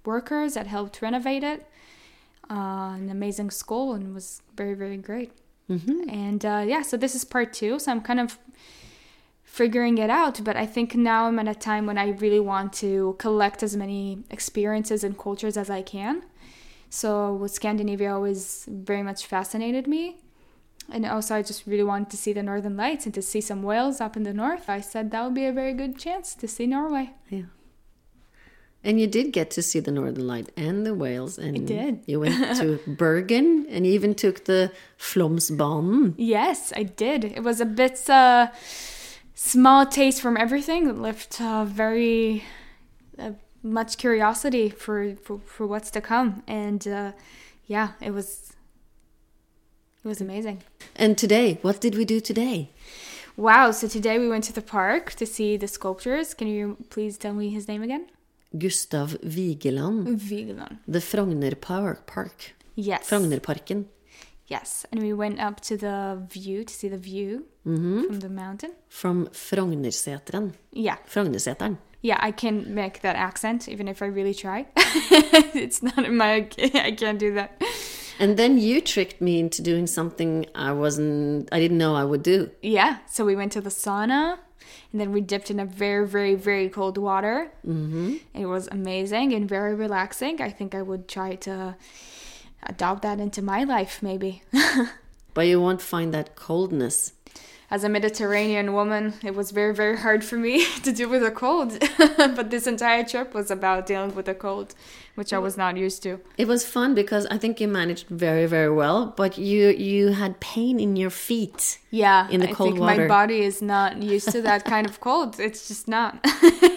workers 0.03 0.55
that 0.55 0.67
helped 0.67 1.01
renovate 1.01 1.43
it. 1.43 1.67
Uh, 2.49 2.93
an 2.95 3.09
amazing 3.09 3.51
school 3.51 3.93
and 3.93 4.13
was 4.13 4.41
very, 4.55 4.73
very 4.73 4.97
great. 4.97 5.31
Mm-hmm. 5.69 6.09
And 6.09 6.45
uh, 6.45 6.63
yeah, 6.67 6.81
so 6.81 6.97
this 6.97 7.15
is 7.15 7.23
part 7.23 7.53
two. 7.53 7.79
So 7.79 7.91
I'm 7.91 8.01
kind 8.01 8.19
of 8.19 8.37
figuring 9.43 9.97
it 9.97 10.09
out. 10.09 10.43
But 10.43 10.55
I 10.55 10.65
think 10.65 10.95
now 10.95 11.27
I'm 11.27 11.39
at 11.39 11.47
a 11.47 11.55
time 11.55 11.85
when 11.85 11.97
I 11.97 12.09
really 12.09 12.39
want 12.39 12.73
to 12.73 13.15
collect 13.19 13.63
as 13.63 13.75
many 13.75 14.23
experiences 14.29 15.03
and 15.03 15.17
cultures 15.17 15.57
as 15.57 15.69
I 15.69 15.81
can. 15.81 16.23
So 16.89 17.45
Scandinavia 17.47 18.13
always 18.13 18.65
very 18.69 19.03
much 19.03 19.25
fascinated 19.25 19.87
me. 19.87 20.17
And 20.91 21.05
also 21.05 21.35
I 21.35 21.41
just 21.41 21.65
really 21.65 21.83
wanted 21.83 22.09
to 22.11 22.17
see 22.17 22.33
the 22.33 22.43
northern 22.43 22.77
lights 22.77 23.05
and 23.05 23.13
to 23.15 23.21
see 23.21 23.41
some 23.41 23.63
whales 23.63 23.99
up 23.99 24.15
in 24.15 24.23
the 24.23 24.33
north. 24.33 24.69
I 24.69 24.81
said 24.81 25.11
that 25.11 25.23
would 25.23 25.33
be 25.33 25.45
a 25.45 25.51
very 25.51 25.73
good 25.73 25.97
chance 25.97 26.35
to 26.35 26.47
see 26.47 26.67
Norway. 26.67 27.11
Yeah. 27.29 27.43
And 28.83 29.01
you 29.01 29.07
did 29.07 29.33
get 29.33 29.49
to 29.51 29.63
see 29.63 29.79
the 29.79 29.91
Northern 29.91 30.27
Light 30.27 30.51
and 30.55 30.85
the 30.85 30.93
whales. 30.93 31.39
And 31.39 31.57
I 31.57 31.59
did. 31.59 32.03
You 32.05 32.19
went 32.19 32.57
to 32.59 32.79
Bergen 32.85 33.65
and 33.67 33.83
even 33.83 34.13
took 34.13 34.45
the 34.45 34.71
Flåmsbanen. 34.99 36.13
Yes, 36.17 36.71
I 36.75 36.83
did. 36.83 37.25
It 37.25 37.41
was 37.41 37.59
a 37.59 37.65
bit 37.65 38.07
uh, 38.07 38.49
small 39.33 39.87
taste 39.87 40.21
from 40.21 40.37
everything 40.37 40.87
that 40.87 40.99
left 40.99 41.41
uh, 41.41 41.65
very 41.65 42.43
uh, 43.17 43.31
much 43.63 43.97
curiosity 43.97 44.69
for, 44.69 45.15
for, 45.15 45.39
for 45.39 45.65
what's 45.65 45.89
to 45.89 45.99
come. 45.99 46.43
And 46.47 46.87
uh, 46.87 47.13
yeah, 47.65 47.93
it 47.99 48.11
was 48.11 48.54
it 50.05 50.07
was 50.07 50.21
amazing. 50.21 50.61
And 50.95 51.17
today, 51.17 51.57
what 51.63 51.81
did 51.81 51.95
we 51.95 52.05
do 52.05 52.19
today? 52.19 52.69
Wow, 53.35 53.71
so 53.71 53.87
today 53.87 54.19
we 54.19 54.29
went 54.29 54.43
to 54.45 54.53
the 54.53 54.61
park 54.61 55.13
to 55.13 55.25
see 55.25 55.57
the 55.57 55.67
sculptures. 55.67 56.35
Can 56.35 56.47
you 56.47 56.77
please 56.91 57.17
tell 57.17 57.33
me 57.33 57.49
his 57.49 57.67
name 57.67 57.81
again? 57.81 58.05
Gustav 58.55 59.17
Vigeland, 59.21 60.19
Vigeland. 60.19 60.77
the 60.87 60.99
Frogner 60.99 61.59
Park. 61.59 62.05
Park. 62.05 62.53
Yes. 62.75 63.09
Frognerparken. 63.09 63.85
Yes, 64.47 64.85
and 64.91 65.01
we 65.01 65.11
went 65.11 65.39
up 65.39 65.59
to 65.61 65.75
the 65.75 66.21
view 66.29 66.63
to 66.63 66.73
see 66.73 66.87
the 66.87 66.99
view 66.99 67.45
mm-hmm. 67.65 68.03
from 68.03 68.19
the 68.19 68.29
mountain. 68.29 68.73
From 68.87 69.27
Frognerseteren. 69.29 70.53
Yeah, 70.71 70.97
Frognerseteren. 71.11 71.77
yeah, 72.03 72.19
I 72.21 72.31
can 72.31 72.75
make 72.75 73.01
that 73.01 73.15
accent 73.15 73.67
even 73.67 73.87
if 73.87 74.03
I 74.03 74.05
really 74.05 74.35
try. 74.35 74.67
it's 74.77 75.81
not 75.81 76.05
in 76.05 76.15
my. 76.15 76.47
I 76.75 76.91
can't 76.91 77.17
do 77.17 77.33
that. 77.33 77.59
And 78.19 78.37
then 78.37 78.57
you 78.57 78.81
tricked 78.81 79.19
me 79.21 79.39
into 79.39 79.61
doing 79.61 79.87
something 79.87 80.45
I 80.55 80.71
wasn't, 80.71 81.49
I 81.51 81.59
didn't 81.59 81.77
know 81.77 81.95
I 81.95 82.03
would 82.03 82.23
do. 82.23 82.51
Yeah, 82.61 82.99
so 83.07 83.25
we 83.25 83.35
went 83.35 83.51
to 83.53 83.61
the 83.61 83.69
sauna, 83.69 84.39
and 84.91 85.01
then 85.01 85.11
we 85.11 85.21
dipped 85.21 85.51
in 85.51 85.59
a 85.59 85.65
very, 85.65 86.07
very, 86.07 86.35
very 86.35 86.69
cold 86.69 86.97
water. 86.97 87.51
Mm-hmm. 87.67 88.15
It 88.33 88.45
was 88.45 88.67
amazing 88.71 89.33
and 89.33 89.47
very 89.47 89.75
relaxing. 89.75 90.41
I 90.41 90.49
think 90.49 90.73
I 90.73 90.81
would 90.81 91.07
try 91.07 91.35
to 91.35 91.75
adopt 92.63 93.01
that 93.01 93.19
into 93.19 93.41
my 93.41 93.63
life, 93.63 94.01
maybe. 94.01 94.43
But 95.35 95.47
you 95.47 95.59
won't 95.59 95.81
find 95.81 96.13
that 96.13 96.35
coldness. 96.35 97.11
As 97.75 97.83
a 97.83 97.89
Mediterranean 97.89 98.71
woman, 98.79 99.03
it 99.21 99.35
was 99.35 99.51
very, 99.51 99.73
very 99.73 99.97
hard 100.05 100.23
for 100.23 100.37
me 100.37 100.53
to 100.85 100.93
deal 100.97 101.09
with 101.09 101.23
a 101.23 101.35
cold. 101.43 101.69
but 102.37 102.49
this 102.49 102.65
entire 102.67 103.03
trip 103.03 103.33
was 103.33 103.51
about 103.51 103.85
dealing 103.85 104.15
with 104.15 104.27
a 104.29 104.33
cold, 104.45 104.69
which 105.15 105.31
I 105.33 105.39
was 105.39 105.57
not 105.57 105.75
used 105.75 106.01
to. 106.03 106.11
It 106.37 106.47
was 106.47 106.61
fun 106.65 106.95
because 106.95 107.25
I 107.25 107.37
think 107.37 107.59
you 107.59 107.67
managed 107.67 108.07
very, 108.07 108.45
very 108.45 108.71
well, 108.81 108.99
but 109.21 109.31
you 109.37 109.61
you 109.91 110.03
had 110.21 110.31
pain 110.39 110.75
in 110.85 110.91
your 110.95 111.09
feet. 111.27 111.79
Yeah, 111.91 112.29
In 112.33 112.39
the 112.39 112.49
I 112.49 112.53
cold 112.53 112.69
think 112.69 112.79
water. 112.79 113.01
my 113.01 113.07
body 113.19 113.39
is 113.51 113.61
not 113.61 113.89
used 114.13 114.29
to 114.35 114.41
that 114.49 114.61
kind 114.73 114.85
of 114.89 114.95
cold. 115.07 115.29
It's 115.47 115.67
just 115.71 115.85
not. 115.97 116.11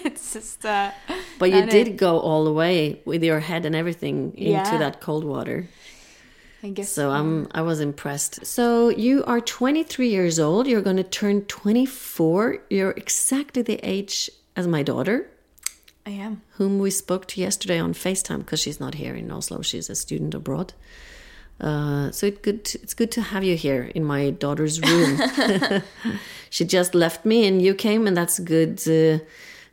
it's 0.09 0.26
just. 0.37 0.64
Uh, 0.64 0.90
But 1.38 1.49
you 1.55 1.62
did 1.76 1.87
it. 1.88 1.97
go 2.07 2.12
all 2.28 2.43
the 2.50 2.57
way 2.62 2.76
with 3.11 3.23
your 3.31 3.40
head 3.49 3.62
and 3.69 3.75
everything 3.83 4.17
into 4.37 4.50
Yeah. 4.50 4.78
that 4.85 4.95
cold 5.07 5.25
water. 5.35 5.59
I 6.62 6.70
guess. 6.70 6.90
So 6.90 7.10
I'm 7.10 7.48
I 7.52 7.62
was 7.62 7.80
impressed. 7.80 8.44
So 8.44 8.88
you 8.88 9.24
are 9.24 9.40
23 9.40 10.08
years 10.08 10.38
old. 10.38 10.66
You're 10.66 10.82
going 10.82 10.96
to 10.96 11.04
turn 11.04 11.42
24. 11.42 12.58
You're 12.70 12.90
exactly 12.92 13.62
the 13.62 13.78
age 13.82 14.30
as 14.56 14.66
my 14.66 14.82
daughter, 14.82 15.30
I 16.04 16.10
am. 16.10 16.42
whom 16.56 16.80
we 16.80 16.90
spoke 16.90 17.26
to 17.28 17.40
yesterday 17.40 17.78
on 17.78 17.94
FaceTime 17.94 18.38
because 18.38 18.60
she's 18.60 18.80
not 18.80 18.94
here 18.94 19.14
in 19.14 19.30
Oslo. 19.30 19.62
She's 19.62 19.88
a 19.88 19.94
student 19.94 20.34
abroad. 20.34 20.72
Uh, 21.60 22.10
so 22.10 22.26
it 22.26 22.42
good 22.42 22.74
it's 22.82 22.94
good 22.94 23.10
to 23.12 23.20
have 23.20 23.44
you 23.44 23.56
here 23.56 23.90
in 23.94 24.04
my 24.04 24.30
daughter's 24.30 24.80
room. 24.80 25.20
she 26.50 26.64
just 26.64 26.94
left 26.94 27.24
me 27.24 27.46
and 27.46 27.62
you 27.62 27.74
came, 27.74 28.06
and 28.06 28.16
that's 28.16 28.38
good. 28.40 28.80
Uh, 28.86 29.24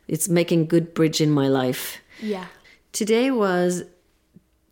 it's 0.06 0.28
making 0.28 0.66
good 0.66 0.94
bridge 0.94 1.20
in 1.20 1.30
my 1.30 1.48
life. 1.48 2.00
Yeah. 2.20 2.46
Today 2.92 3.30
was 3.30 3.82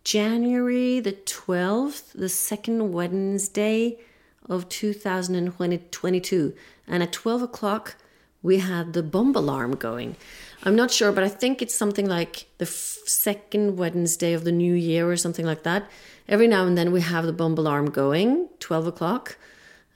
January 0.04 1.00
the 1.00 1.12
12th, 1.12 2.12
the 2.12 2.28
second 2.28 2.92
Wednesday 2.92 3.98
of 4.46 4.68
2022. 4.68 6.54
And 6.86 7.02
at 7.02 7.12
12 7.12 7.42
o'clock, 7.42 7.96
we 8.42 8.58
had 8.58 8.92
the 8.92 9.02
bomb 9.02 9.34
alarm 9.34 9.76
going. 9.76 10.16
I'm 10.62 10.76
not 10.76 10.90
sure, 10.90 11.10
but 11.10 11.24
I 11.24 11.28
think 11.28 11.62
it's 11.62 11.74
something 11.74 12.06
like 12.06 12.46
the 12.58 12.66
f- 12.66 12.98
second 13.06 13.78
Wednesday 13.78 14.34
of 14.34 14.44
the 14.44 14.52
new 14.52 14.74
year 14.74 15.10
or 15.10 15.16
something 15.16 15.46
like 15.46 15.62
that. 15.62 15.90
Every 16.28 16.48
now 16.48 16.66
and 16.66 16.76
then 16.76 16.92
we 16.92 17.00
have 17.00 17.24
the 17.24 17.32
bomb 17.32 17.56
alarm 17.56 17.90
going, 17.90 18.48
12 18.60 18.86
o'clock 18.86 19.38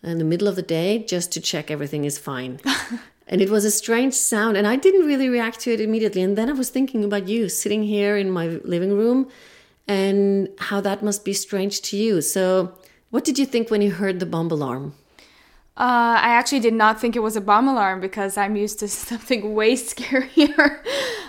in 0.03 0.17
the 0.17 0.25
middle 0.25 0.49
of 0.49 0.57
the 0.57 0.63
day, 0.63 1.05
just 1.05 1.33
to 1.33 1.41
check 1.41 1.71
everything 1.71 2.07
is 2.07 2.19
fine. 2.19 2.61
and 3.29 3.43
it 3.43 3.51
was 3.51 3.67
a 3.67 3.71
strange 3.71 4.15
sound, 4.15 4.57
and 4.57 4.67
I 4.67 4.77
didn't 4.77 5.07
really 5.07 5.29
react 5.29 5.61
to 5.61 5.73
it 5.73 5.81
immediately. 5.81 6.23
And 6.23 6.37
then 6.37 6.49
I 6.49 6.53
was 6.53 6.71
thinking 6.71 7.05
about 7.05 7.29
you 7.29 7.51
sitting 7.51 7.83
here 7.83 8.17
in 8.17 8.31
my 8.31 8.47
living 8.65 8.93
room 8.97 9.29
and 9.89 10.51
how 10.59 10.81
that 10.83 11.03
must 11.03 11.25
be 11.25 11.33
strange 11.33 11.81
to 11.81 11.97
you. 11.97 12.21
So, 12.21 12.75
what 13.11 13.25
did 13.25 13.39
you 13.39 13.47
think 13.47 13.71
when 13.71 13.81
you 13.81 13.91
heard 13.91 14.21
the 14.21 14.27
bomb 14.27 14.51
alarm? 14.51 14.95
Uh, 15.77 16.19
I 16.21 16.31
actually 16.31 16.61
did 16.61 16.75
not 16.75 17.01
think 17.01 17.17
it 17.17 17.21
was 17.21 17.37
a 17.37 17.41
bomb 17.41 17.69
alarm 17.69 18.01
because 18.01 18.37
I'm 18.37 18.57
used 18.57 18.79
to 18.81 18.89
something 19.11 19.55
way 19.55 19.75
scarier. 19.75 20.81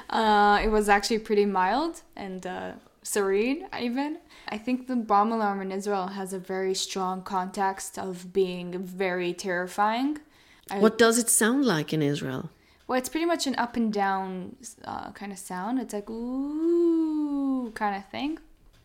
Uh, 0.09 0.59
it 0.63 0.69
was 0.69 0.89
actually 0.89 1.19
pretty 1.19 1.45
mild 1.45 2.01
and 2.15 2.45
uh, 2.45 2.71
serene, 3.03 3.67
even. 3.79 4.17
I 4.49 4.57
think 4.57 4.87
the 4.87 4.95
bomb 4.95 5.31
alarm 5.31 5.61
in 5.61 5.71
Israel 5.71 6.07
has 6.07 6.33
a 6.33 6.39
very 6.39 6.73
strong 6.73 7.21
context 7.21 7.99
of 7.99 8.33
being 8.33 8.83
very 8.83 9.33
terrifying. 9.33 10.17
I, 10.71 10.79
What 10.79 10.97
does 10.97 11.19
it 11.19 11.29
sound 11.29 11.65
like 11.65 11.93
in 11.93 12.01
Israel? 12.01 12.49
Well, 12.87 12.97
it's 12.97 13.09
pretty 13.09 13.27
much 13.27 13.45
an 13.45 13.55
up 13.55 13.75
and 13.75 13.93
down 13.93 14.55
uh, 14.83 15.11
kind 15.11 15.31
of 15.31 15.37
sound. 15.37 15.79
It's 15.79 15.93
like 15.93 16.09
ooh 16.09 17.71
kind 17.75 17.95
of 17.95 18.09
thing. 18.09 18.39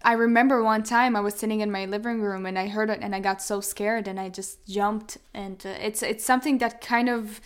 I 0.04 0.12
remember 0.12 0.62
one 0.62 0.82
time 0.82 1.16
I 1.16 1.20
was 1.20 1.34
sitting 1.34 1.60
in 1.60 1.72
my 1.72 1.86
living 1.86 2.20
room 2.20 2.44
and 2.44 2.58
I 2.58 2.68
heard 2.68 2.90
it 2.90 2.98
and 3.00 3.14
I 3.14 3.20
got 3.20 3.40
so 3.40 3.62
scared 3.62 4.06
and 4.06 4.20
I 4.20 4.28
just 4.28 4.66
jumped 4.66 5.16
and 5.32 5.64
uh, 5.64 5.70
it's 5.80 6.02
it's 6.02 6.24
something 6.24 6.58
that 6.58 6.82
kind 6.82 7.08
of 7.08 7.40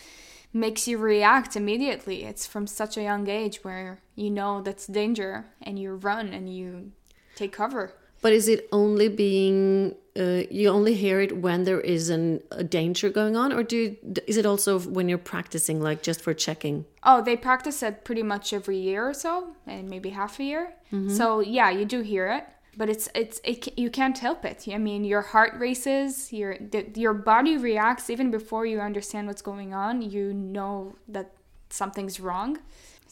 makes 0.51 0.85
you 0.85 0.97
react 0.97 1.55
immediately. 1.55 2.25
It's 2.25 2.45
from 2.45 2.67
such 2.67 2.97
a 2.97 3.01
young 3.01 3.29
age 3.29 3.63
where 3.63 4.01
you 4.15 4.29
know 4.29 4.61
that's 4.61 4.87
danger 4.87 5.45
and 5.61 5.79
you 5.79 5.95
run 5.95 6.33
and 6.33 6.53
you 6.53 6.91
take 7.35 7.53
cover. 7.53 7.93
But 8.21 8.33
is 8.33 8.47
it 8.47 8.67
only 8.71 9.07
being 9.07 9.95
uh, 10.19 10.43
you 10.49 10.67
only 10.69 10.95
hear 10.95 11.21
it 11.21 11.37
when 11.37 11.63
there 11.63 11.79
is 11.79 12.09
an, 12.09 12.41
a 12.51 12.63
danger 12.63 13.09
going 13.09 13.37
on, 13.37 13.53
or 13.53 13.63
do 13.63 13.77
you, 13.77 13.97
is 14.27 14.35
it 14.35 14.45
also 14.45 14.79
when 14.79 15.07
you're 15.07 15.17
practicing, 15.17 15.81
like 15.81 16.03
just 16.03 16.19
for 16.21 16.33
checking? 16.33 16.85
Oh, 17.03 17.21
they 17.21 17.37
practice 17.37 17.81
it 17.81 18.03
pretty 18.03 18.23
much 18.23 18.51
every 18.51 18.77
year 18.77 19.07
or 19.07 19.13
so, 19.13 19.55
and 19.65 19.89
maybe 19.89 20.09
half 20.09 20.39
a 20.39 20.43
year. 20.43 20.73
So 21.09 21.39
yeah, 21.39 21.69
you 21.69 21.85
do 21.85 22.01
hear 22.01 22.27
it, 22.27 22.45
but 22.75 22.89
it's 22.89 23.07
it's 23.13 23.39
it, 23.43 23.77
you 23.77 23.91
can't 23.91 24.17
help 24.17 24.43
it. 24.43 24.67
I 24.67 24.79
mean, 24.79 25.03
your 25.03 25.21
heart 25.21 25.53
races, 25.57 26.33
your 26.33 26.57
the, 26.57 26.87
your 26.95 27.13
body 27.13 27.57
reacts 27.57 28.09
even 28.09 28.31
before 28.31 28.65
you 28.65 28.81
understand 28.81 29.27
what's 29.27 29.43
going 29.43 29.73
on. 29.73 30.01
You 30.01 30.33
know 30.33 30.95
that 31.07 31.31
something's 31.69 32.19
wrong. 32.19 32.57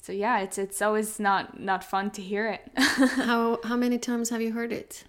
So 0.07 0.13
yeah, 0.13 0.39
it's 0.39 0.57
it's 0.57 0.81
always 0.81 1.19
not 1.19 1.59
not 1.59 1.83
fun 1.83 2.11
to 2.11 2.21
hear 2.21 2.47
it. 2.47 2.61
how 3.27 3.59
how 3.65 3.75
many 3.75 3.97
times 3.97 4.29
have 4.29 4.41
you 4.41 4.53
heard 4.53 4.71
it? 4.71 5.03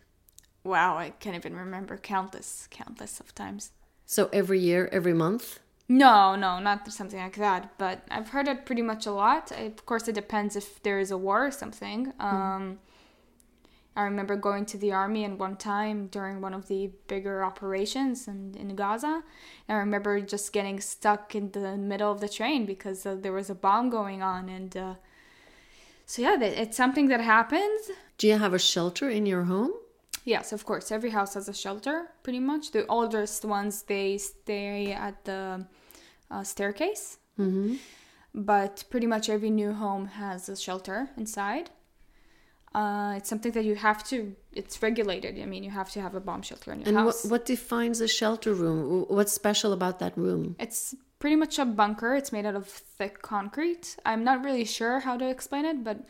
wow, 0.64 0.98
I 0.98 1.10
can't 1.10 1.36
even 1.36 1.54
remember 1.54 1.96
countless 1.96 2.66
countless 2.72 3.20
of 3.20 3.32
times. 3.32 3.70
So 4.06 4.28
every 4.32 4.58
year, 4.58 4.88
every 4.90 5.14
month. 5.14 5.60
No, 5.88 6.34
no, 6.34 6.58
not 6.58 6.92
something 6.92 7.20
like 7.20 7.36
that. 7.36 7.78
But 7.78 8.02
I've 8.10 8.30
heard 8.30 8.48
it 8.48 8.66
pretty 8.66 8.82
much 8.82 9.06
a 9.06 9.12
lot. 9.12 9.52
I, 9.52 9.70
of 9.78 9.86
course, 9.86 10.08
it 10.08 10.16
depends 10.16 10.56
if 10.56 10.82
there 10.82 10.98
is 10.98 11.12
a 11.12 11.16
war 11.16 11.46
or 11.46 11.52
something. 11.52 12.12
Um, 12.18 12.80
I 13.98 14.02
remember 14.02 14.36
going 14.36 14.64
to 14.66 14.78
the 14.78 14.92
army 14.92 15.24
and 15.24 15.40
one 15.40 15.56
time 15.56 16.06
during 16.06 16.40
one 16.40 16.54
of 16.54 16.68
the 16.68 16.92
bigger 17.08 17.42
operations 17.42 18.28
in, 18.28 18.54
in 18.56 18.76
Gaza. 18.76 19.24
I 19.68 19.72
remember 19.74 20.20
just 20.20 20.52
getting 20.52 20.78
stuck 20.80 21.34
in 21.34 21.50
the 21.50 21.76
middle 21.76 22.12
of 22.12 22.20
the 22.20 22.28
train 22.28 22.64
because 22.64 23.04
uh, 23.04 23.16
there 23.20 23.32
was 23.32 23.50
a 23.50 23.56
bomb 23.56 23.90
going 23.90 24.22
on. 24.22 24.48
And 24.48 24.76
uh, 24.76 24.94
so, 26.06 26.22
yeah, 26.22 26.40
it's 26.40 26.76
something 26.76 27.08
that 27.08 27.20
happens. 27.20 27.90
Do 28.18 28.28
you 28.28 28.38
have 28.38 28.54
a 28.54 28.58
shelter 28.72 29.10
in 29.10 29.26
your 29.26 29.44
home? 29.44 29.72
Yes, 30.24 30.52
of 30.52 30.64
course. 30.64 30.92
Every 30.92 31.10
house 31.10 31.34
has 31.34 31.48
a 31.48 31.54
shelter, 31.54 31.96
pretty 32.22 32.40
much. 32.40 32.70
The 32.70 32.86
oldest 32.86 33.44
ones 33.44 33.82
they 33.82 34.16
stay 34.18 34.92
at 34.92 35.24
the 35.24 35.66
uh, 36.30 36.44
staircase, 36.44 37.18
Mm-hmm. 37.36 37.76
but 38.34 38.84
pretty 38.90 39.06
much 39.08 39.28
every 39.28 39.50
new 39.50 39.72
home 39.72 40.06
has 40.06 40.48
a 40.48 40.56
shelter 40.56 41.10
inside. 41.16 41.70
Uh, 42.74 43.14
it's 43.16 43.28
something 43.28 43.52
that 43.52 43.64
you 43.64 43.74
have 43.74 44.04
to. 44.04 44.34
It's 44.52 44.82
regulated. 44.82 45.40
I 45.40 45.46
mean, 45.46 45.64
you 45.64 45.70
have 45.70 45.90
to 45.92 46.00
have 46.00 46.14
a 46.14 46.20
bomb 46.20 46.42
shelter 46.42 46.72
in 46.72 46.80
your 46.80 46.88
And 46.88 46.96
what, 46.96 47.04
house. 47.06 47.24
what 47.24 47.44
defines 47.46 48.00
a 48.00 48.08
shelter 48.08 48.52
room? 48.52 49.06
What's 49.08 49.32
special 49.32 49.72
about 49.72 49.98
that 50.00 50.16
room? 50.16 50.54
It's 50.58 50.94
pretty 51.18 51.36
much 51.36 51.58
a 51.58 51.64
bunker. 51.64 52.14
It's 52.14 52.30
made 52.30 52.46
out 52.46 52.54
of 52.54 52.68
thick 52.68 53.22
concrete. 53.22 53.96
I'm 54.04 54.22
not 54.22 54.44
really 54.44 54.64
sure 54.64 55.00
how 55.00 55.16
to 55.16 55.28
explain 55.28 55.64
it, 55.64 55.82
but 55.82 56.04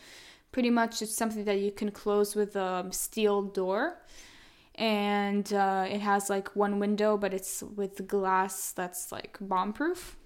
pretty 0.51 0.71
much 0.71 1.01
it's 1.03 1.15
something 1.15 1.45
that 1.45 1.61
you 1.61 1.71
can 1.71 1.91
close 1.91 2.35
with 2.35 2.57
a 2.57 2.87
steel 2.91 3.43
door. 3.43 3.99
And 4.75 5.53
uh, 5.53 5.87
it 5.89 6.01
has 6.01 6.29
like 6.31 6.55
one 6.55 6.79
window, 6.79 7.17
but 7.17 7.33
it's 7.35 7.63
with 7.63 8.07
glass 8.07 8.73
that's 8.73 9.11
like 9.11 9.37
bomb 9.41 9.73
proof. 9.73 10.17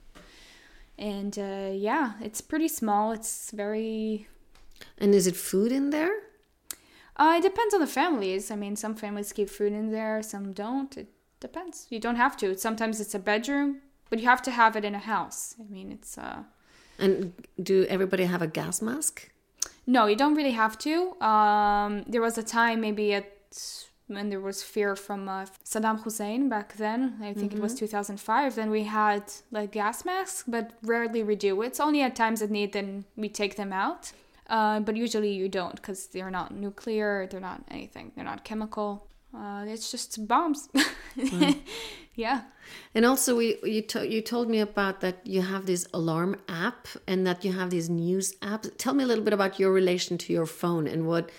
And 0.98 1.38
uh, 1.38 1.70
yeah, 1.72 2.12
it's 2.20 2.40
pretty 2.40 2.68
small. 2.68 3.12
It's 3.12 3.50
very. 3.50 4.28
And 4.98 5.14
is 5.14 5.26
it 5.26 5.36
food 5.36 5.72
in 5.72 5.90
there? 5.90 6.12
Uh, 7.16 7.34
it 7.38 7.42
depends 7.42 7.74
on 7.74 7.80
the 7.80 7.86
families. 7.86 8.50
I 8.50 8.56
mean, 8.56 8.76
some 8.76 8.94
families 8.94 9.32
keep 9.32 9.50
food 9.50 9.72
in 9.72 9.90
there, 9.92 10.22
some 10.22 10.52
don't. 10.52 10.96
It 10.96 11.08
depends. 11.40 11.86
You 11.90 11.98
don't 12.00 12.16
have 12.16 12.36
to. 12.38 12.56
Sometimes 12.56 13.00
it's 13.00 13.14
a 13.14 13.18
bedroom, 13.18 13.80
but 14.10 14.18
you 14.20 14.26
have 14.28 14.42
to 14.42 14.50
have 14.50 14.76
it 14.76 14.84
in 14.84 14.94
a 14.94 14.98
house. 14.98 15.54
I 15.60 15.70
mean, 15.72 15.92
it's. 15.92 16.16
Uh, 16.16 16.44
And 16.98 17.32
do 17.62 17.84
everybody 17.88 18.24
have 18.24 18.42
a 18.42 18.46
gas 18.46 18.80
mask? 18.82 19.30
No, 19.86 20.06
you 20.06 20.16
don't 20.16 20.34
really 20.36 20.52
have 20.52 20.78
to. 20.78 21.20
Um, 21.20 22.04
there 22.06 22.22
was 22.22 22.38
a 22.38 22.42
time 22.42 22.80
maybe 22.80 23.12
at 23.14 23.26
when 24.06 24.28
there 24.30 24.40
was 24.40 24.62
fear 24.62 24.94
from 24.96 25.28
uh, 25.28 25.46
Saddam 25.64 26.02
Hussein 26.02 26.48
back 26.48 26.76
then. 26.76 27.18
I 27.22 27.32
think 27.34 27.52
it 27.54 27.60
was 27.60 27.74
2005. 27.74 28.54
Then 28.54 28.70
we 28.70 28.84
had 28.84 29.24
like 29.50 29.72
gas 29.72 30.04
masks, 30.04 30.44
but 30.46 30.70
rarely 30.82 31.22
we 31.22 31.34
do. 31.34 31.62
It's 31.62 31.80
only 31.80 32.02
at 32.02 32.14
times 32.14 32.42
of 32.42 32.50
need 32.50 32.72
then 32.72 33.04
we 33.16 33.28
take 33.28 33.56
them 33.56 33.72
out. 33.72 34.12
Uh, 34.48 34.80
but 34.80 34.96
usually 34.96 35.32
you 35.32 35.48
don't 35.48 35.76
because 35.76 36.08
they're 36.08 36.30
not 36.30 36.52
nuclear. 36.54 37.26
They're 37.30 37.40
not 37.40 37.62
anything. 37.70 38.12
They're 38.14 38.24
not 38.24 38.44
chemical. 38.44 39.06
Uh, 39.34 39.64
it's 39.66 39.90
just 39.90 40.26
bombs. 40.28 40.68
yeah. 42.14 42.42
And 42.94 43.04
also, 43.06 43.36
we 43.36 43.56
you 43.62 43.82
to, 43.82 44.06
you 44.06 44.20
told 44.20 44.48
me 44.48 44.60
about 44.60 45.00
that 45.00 45.26
you 45.26 45.42
have 45.42 45.66
this 45.66 45.86
alarm 45.94 46.36
app 46.48 46.86
and 47.06 47.26
that 47.26 47.44
you 47.44 47.52
have 47.52 47.70
these 47.70 47.88
news 47.88 48.34
apps. 48.42 48.70
Tell 48.78 48.94
me 48.94 49.04
a 49.04 49.06
little 49.06 49.24
bit 49.24 49.32
about 49.32 49.58
your 49.58 49.72
relation 49.72 50.18
to 50.18 50.32
your 50.32 50.46
phone 50.46 50.86
and 50.86 51.06
what 51.06 51.30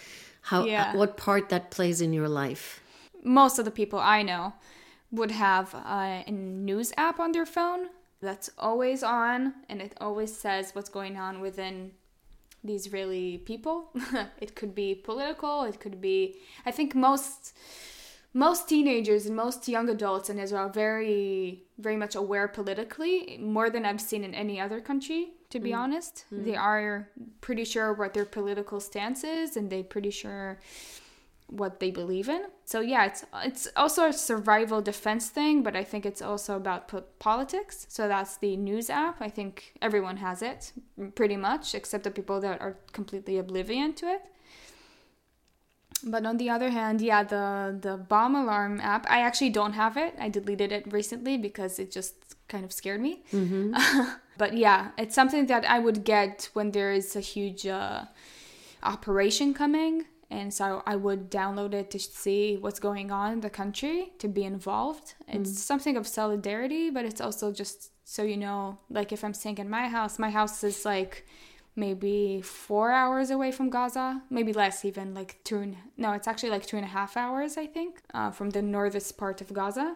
how 0.42 0.66
Yeah. 0.66 0.96
what 0.96 1.18
part 1.18 1.50
that 1.50 1.72
plays 1.72 2.02
in 2.02 2.14
your 2.14 2.28
life. 2.30 2.80
most 3.26 3.58
of 3.60 3.64
the 3.66 3.72
people 3.72 4.00
I 4.00 4.22
know 4.22 4.54
would 5.12 5.32
have 5.32 5.74
uh, 5.76 6.24
a 6.28 6.32
news 6.32 6.92
app 6.98 7.20
on 7.20 7.32
their 7.32 7.46
phone 7.46 7.88
that's 8.22 8.50
always 8.58 9.02
on 9.04 9.54
and 9.70 9.82
it 9.82 9.94
always 10.02 10.36
says 10.36 10.74
what's 10.76 10.90
going 10.90 11.16
on 11.18 11.40
within 11.40 11.92
the 12.64 12.74
Israeli 12.74 13.38
people. 13.40 13.90
it 14.40 14.56
could 14.56 14.74
be 14.74 14.96
political, 14.96 15.64
it 15.64 15.80
could 15.80 16.00
be 16.02 16.36
I 16.66 16.72
think 16.72 16.96
most 16.96 17.54
most 18.36 18.68
teenagers 18.68 19.28
and 19.28 19.36
most 19.36 19.68
young 19.68 19.90
adults 19.90 20.30
in 20.30 20.40
Israel 20.40 20.64
are 20.64 20.70
very 20.70 21.64
very 21.78 21.98
much 21.98 22.16
aware 22.16 22.48
politically, 22.48 23.38
more 23.40 23.70
than 23.70 23.86
I've 23.86 24.02
seen 24.02 24.24
in 24.24 24.34
any 24.34 24.60
other 24.60 24.80
country, 24.80 25.34
to 25.50 25.60
be 25.60 25.72
mm. 25.72 25.78
honest. 25.78 26.26
Mm. 26.34 26.46
They 26.46 26.56
are 26.56 27.10
pretty 27.42 27.64
sure 27.64 27.94
what 27.94 28.14
their 28.14 28.26
political 28.26 28.80
stance 28.80 29.24
is 29.24 29.58
and 29.58 29.70
they're 29.70 29.84
pretty 29.84 30.12
sure 30.12 30.60
what 31.58 31.80
they 31.80 31.92
believe 31.92 32.30
in. 32.30 32.46
So 32.66 32.80
yeah, 32.80 33.06
it's 33.06 33.26
it's 33.44 33.68
also 33.76 34.08
a 34.08 34.14
survival 34.14 34.82
defense 34.82 35.30
thing, 35.30 35.64
but 35.64 35.76
I 35.76 35.84
think 35.84 36.06
it's 36.06 36.22
also 36.22 36.56
about 36.56 36.88
po- 36.88 37.04
politics. 37.20 37.86
So 37.90 38.08
that's 38.08 38.38
the 38.38 38.56
news 38.58 38.90
app. 38.90 39.22
I 39.22 39.30
think 39.30 39.74
everyone 39.82 40.18
has 40.18 40.42
it 40.42 40.74
pretty 41.16 41.38
much, 41.38 41.76
except 41.76 42.04
the 42.04 42.12
people 42.12 42.40
that 42.42 42.62
are 42.62 42.78
completely 42.92 43.38
oblivion 43.38 43.94
to 43.96 44.08
it. 44.08 44.22
But 46.06 46.26
on 46.26 46.38
the 46.38 46.50
other 46.50 46.70
hand, 46.70 47.02
yeah, 47.02 47.24
the 47.24 47.78
the 47.80 47.98
bomb 47.98 48.36
alarm 48.36 48.80
app, 48.82 49.06
I 49.10 49.22
actually 49.22 49.52
don't 49.52 49.74
have 49.74 49.96
it. 49.98 50.16
I 50.20 50.30
deleted 50.30 50.72
it 50.72 50.92
recently 50.92 51.38
because 51.38 51.80
it 51.80 51.92
just 51.92 52.16
kind 52.48 52.66
of 52.66 52.72
scared 52.74 53.02
me. 53.02 53.24
but 54.38 54.58
yeah, 54.58 54.92
it's 54.98 55.16
something 55.16 55.46
that 55.48 55.66
I 55.66 55.80
would 55.80 56.04
get 56.04 56.50
when 56.54 56.72
there 56.72 56.92
is 56.92 57.16
a 57.16 57.22
huge 57.22 57.66
uh, 57.68 58.06
operation 58.84 59.54
coming. 59.54 60.06
And 60.34 60.52
so 60.52 60.82
I 60.88 60.96
would 60.96 61.30
download 61.30 61.76
it 61.76 61.92
to 61.92 62.00
see 62.00 62.58
what's 62.58 62.80
going 62.80 63.12
on 63.12 63.34
in 63.34 63.42
the 63.42 63.52
country, 63.52 64.14
to 64.18 64.28
be 64.28 64.44
involved. 64.44 65.14
It's 65.28 65.62
something 65.62 65.96
of 65.96 66.08
solidarity, 66.08 66.90
but 66.90 67.06
it's 67.06 67.22
also 67.22 67.52
just 67.52 67.92
so 68.04 68.24
you 68.24 68.36
know, 68.36 68.80
like 68.90 69.12
if 69.12 69.24
I'm 69.24 69.36
staying 69.36 69.60
in 69.60 69.70
my 69.70 69.88
house, 69.88 70.18
my 70.18 70.32
house 70.32 70.64
is 70.64 70.86
like 70.86 71.28
maybe 71.76 72.42
four 72.42 72.92
hours 72.92 73.30
away 73.30 73.52
from 73.52 73.70
Gaza, 73.70 74.24
maybe 74.32 74.54
less 74.54 74.84
even, 74.84 75.14
like 75.14 75.40
two 75.44 75.60
and 75.60 75.78
no, 75.98 76.14
it's 76.14 76.28
actually 76.28 76.50
like 76.50 76.66
two 76.66 76.78
and 76.78 76.86
a 76.86 76.90
half 76.90 77.16
hours, 77.16 77.56
I 77.56 77.68
think, 77.68 78.02
uh, 78.16 78.32
from 78.32 78.50
the 78.50 78.64
northest 78.64 79.16
part 79.20 79.40
of 79.40 79.54
Gaza. 79.54 79.96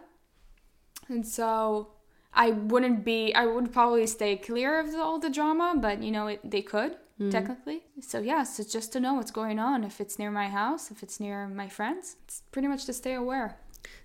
And 1.08 1.26
so 1.26 1.94
I 2.32 2.50
wouldn't 2.50 3.04
be, 3.04 3.34
I 3.34 3.44
would 3.46 3.72
probably 3.72 4.06
stay 4.06 4.36
clear 4.36 4.78
of 4.78 4.92
the, 4.92 4.98
all 4.98 5.18
the 5.18 5.30
drama, 5.30 5.74
but 5.76 6.00
you 6.00 6.12
know, 6.12 6.28
it, 6.28 6.48
they 6.48 6.62
could 6.62 6.96
Mm. 7.20 7.32
technically. 7.32 7.82
So, 8.00 8.20
yeah, 8.20 8.44
so 8.44 8.62
just 8.62 8.92
to 8.92 9.00
know 9.00 9.14
what's 9.14 9.32
going 9.32 9.58
on, 9.58 9.82
if 9.82 10.00
it's 10.00 10.18
near 10.20 10.30
my 10.30 10.48
house, 10.48 10.90
if 10.92 11.02
it's 11.02 11.18
near 11.18 11.48
my 11.48 11.68
friends, 11.68 12.16
it's 12.24 12.42
pretty 12.52 12.68
much 12.68 12.84
to 12.84 12.92
stay 12.92 13.14
aware. 13.14 13.56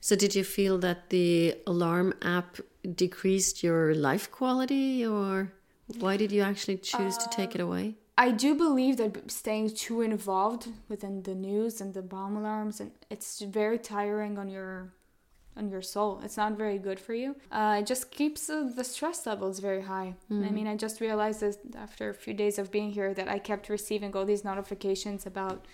So, 0.02 0.16
did 0.16 0.34
you 0.34 0.44
feel 0.44 0.80
that 0.80 1.10
the 1.10 1.56
alarm 1.68 2.14
app 2.22 2.58
decreased 2.96 3.62
your 3.62 3.94
life 3.94 4.32
quality, 4.32 5.06
or 5.06 5.54
why 6.00 6.18
did 6.18 6.32
you 6.32 6.42
actually 6.42 6.78
choose 6.78 7.18
to 7.18 7.30
take 7.30 7.54
it 7.54 7.62
um, 7.62 7.68
away? 7.68 7.96
I 8.18 8.32
do 8.32 8.56
believe 8.56 8.98
that 8.98 9.32
staying 9.32 9.76
too 9.76 10.02
involved 10.02 10.68
within 10.88 11.24
the 11.24 11.36
news 11.36 11.82
and 11.82 11.94
the 11.94 12.04
bomb 12.04 12.38
alarms 12.38 12.80
and 12.80 12.92
it's 13.10 13.42
very 13.42 13.80
tiring 13.80 14.38
on 14.38 14.50
your 14.50 14.94
on 15.56 15.70
your 15.70 15.82
soul. 15.82 16.22
It's 16.24 16.38
not 16.38 16.54
very 16.58 16.78
good 16.78 17.00
for 17.00 17.14
you. 17.14 17.36
Uh, 17.52 17.78
it 17.80 17.86
just 17.86 18.12
keeps 18.12 18.50
uh, 18.50 18.70
the 18.76 18.84
stress 18.84 19.26
levels 19.26 19.60
very 19.60 19.82
high. 19.82 20.16
I 20.32 20.34
mean, 20.52 20.68
I 20.68 20.76
just 20.76 21.02
realized 21.02 21.42
this 21.42 21.58
after 21.78 22.10
a 22.10 22.14
few 22.14 22.34
days 22.34 22.58
of 22.58 22.72
being 22.72 22.92
here 22.92 23.14
that 23.14 23.28
I 23.28 23.40
kept 23.40 23.70
receiving 23.70 24.16
all 24.16 24.26
these 24.26 24.44
notifications 24.44 25.26
about 25.26 25.66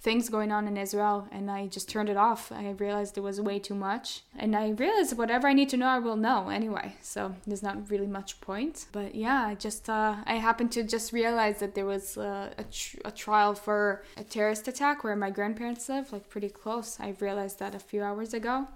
things 0.00 0.28
going 0.28 0.52
on 0.52 0.68
in 0.68 0.76
Israel 0.76 1.26
and 1.32 1.50
I 1.50 1.66
just 1.66 1.88
turned 1.88 2.08
it 2.08 2.16
off. 2.16 2.52
I 2.52 2.70
realized 2.70 3.18
it 3.18 3.22
was 3.22 3.40
way 3.40 3.58
too 3.58 3.74
much. 3.74 4.22
And 4.38 4.54
I 4.54 4.70
realized 4.70 5.16
whatever 5.18 5.48
I 5.48 5.52
need 5.52 5.68
to 5.70 5.76
know, 5.76 5.86
I 5.88 5.98
will 5.98 6.16
know 6.16 6.48
anyway. 6.48 6.94
So 7.02 7.34
there's 7.46 7.62
not 7.62 7.90
really 7.90 8.06
much 8.06 8.40
point. 8.40 8.86
But 8.92 9.14
yeah, 9.14 9.44
I 9.46 9.54
just, 9.54 9.90
uh, 9.90 10.16
I 10.24 10.34
happened 10.34 10.72
to 10.72 10.84
just 10.84 11.12
realize 11.12 11.58
that 11.60 11.74
there 11.74 11.86
was 11.86 12.16
uh, 12.16 12.50
a, 12.56 12.64
tr- 12.64 12.98
a 13.04 13.10
trial 13.10 13.54
for 13.54 14.04
a 14.16 14.24
terrorist 14.24 14.68
attack 14.68 15.02
where 15.02 15.16
my 15.16 15.30
grandparents 15.30 15.88
live, 15.88 16.12
like 16.12 16.28
pretty 16.28 16.48
close. 16.48 16.98
I 17.00 17.14
realized 17.20 17.58
that 17.58 17.74
a 17.74 17.80
few 17.80 18.02
hours 18.02 18.32
ago. 18.32 18.68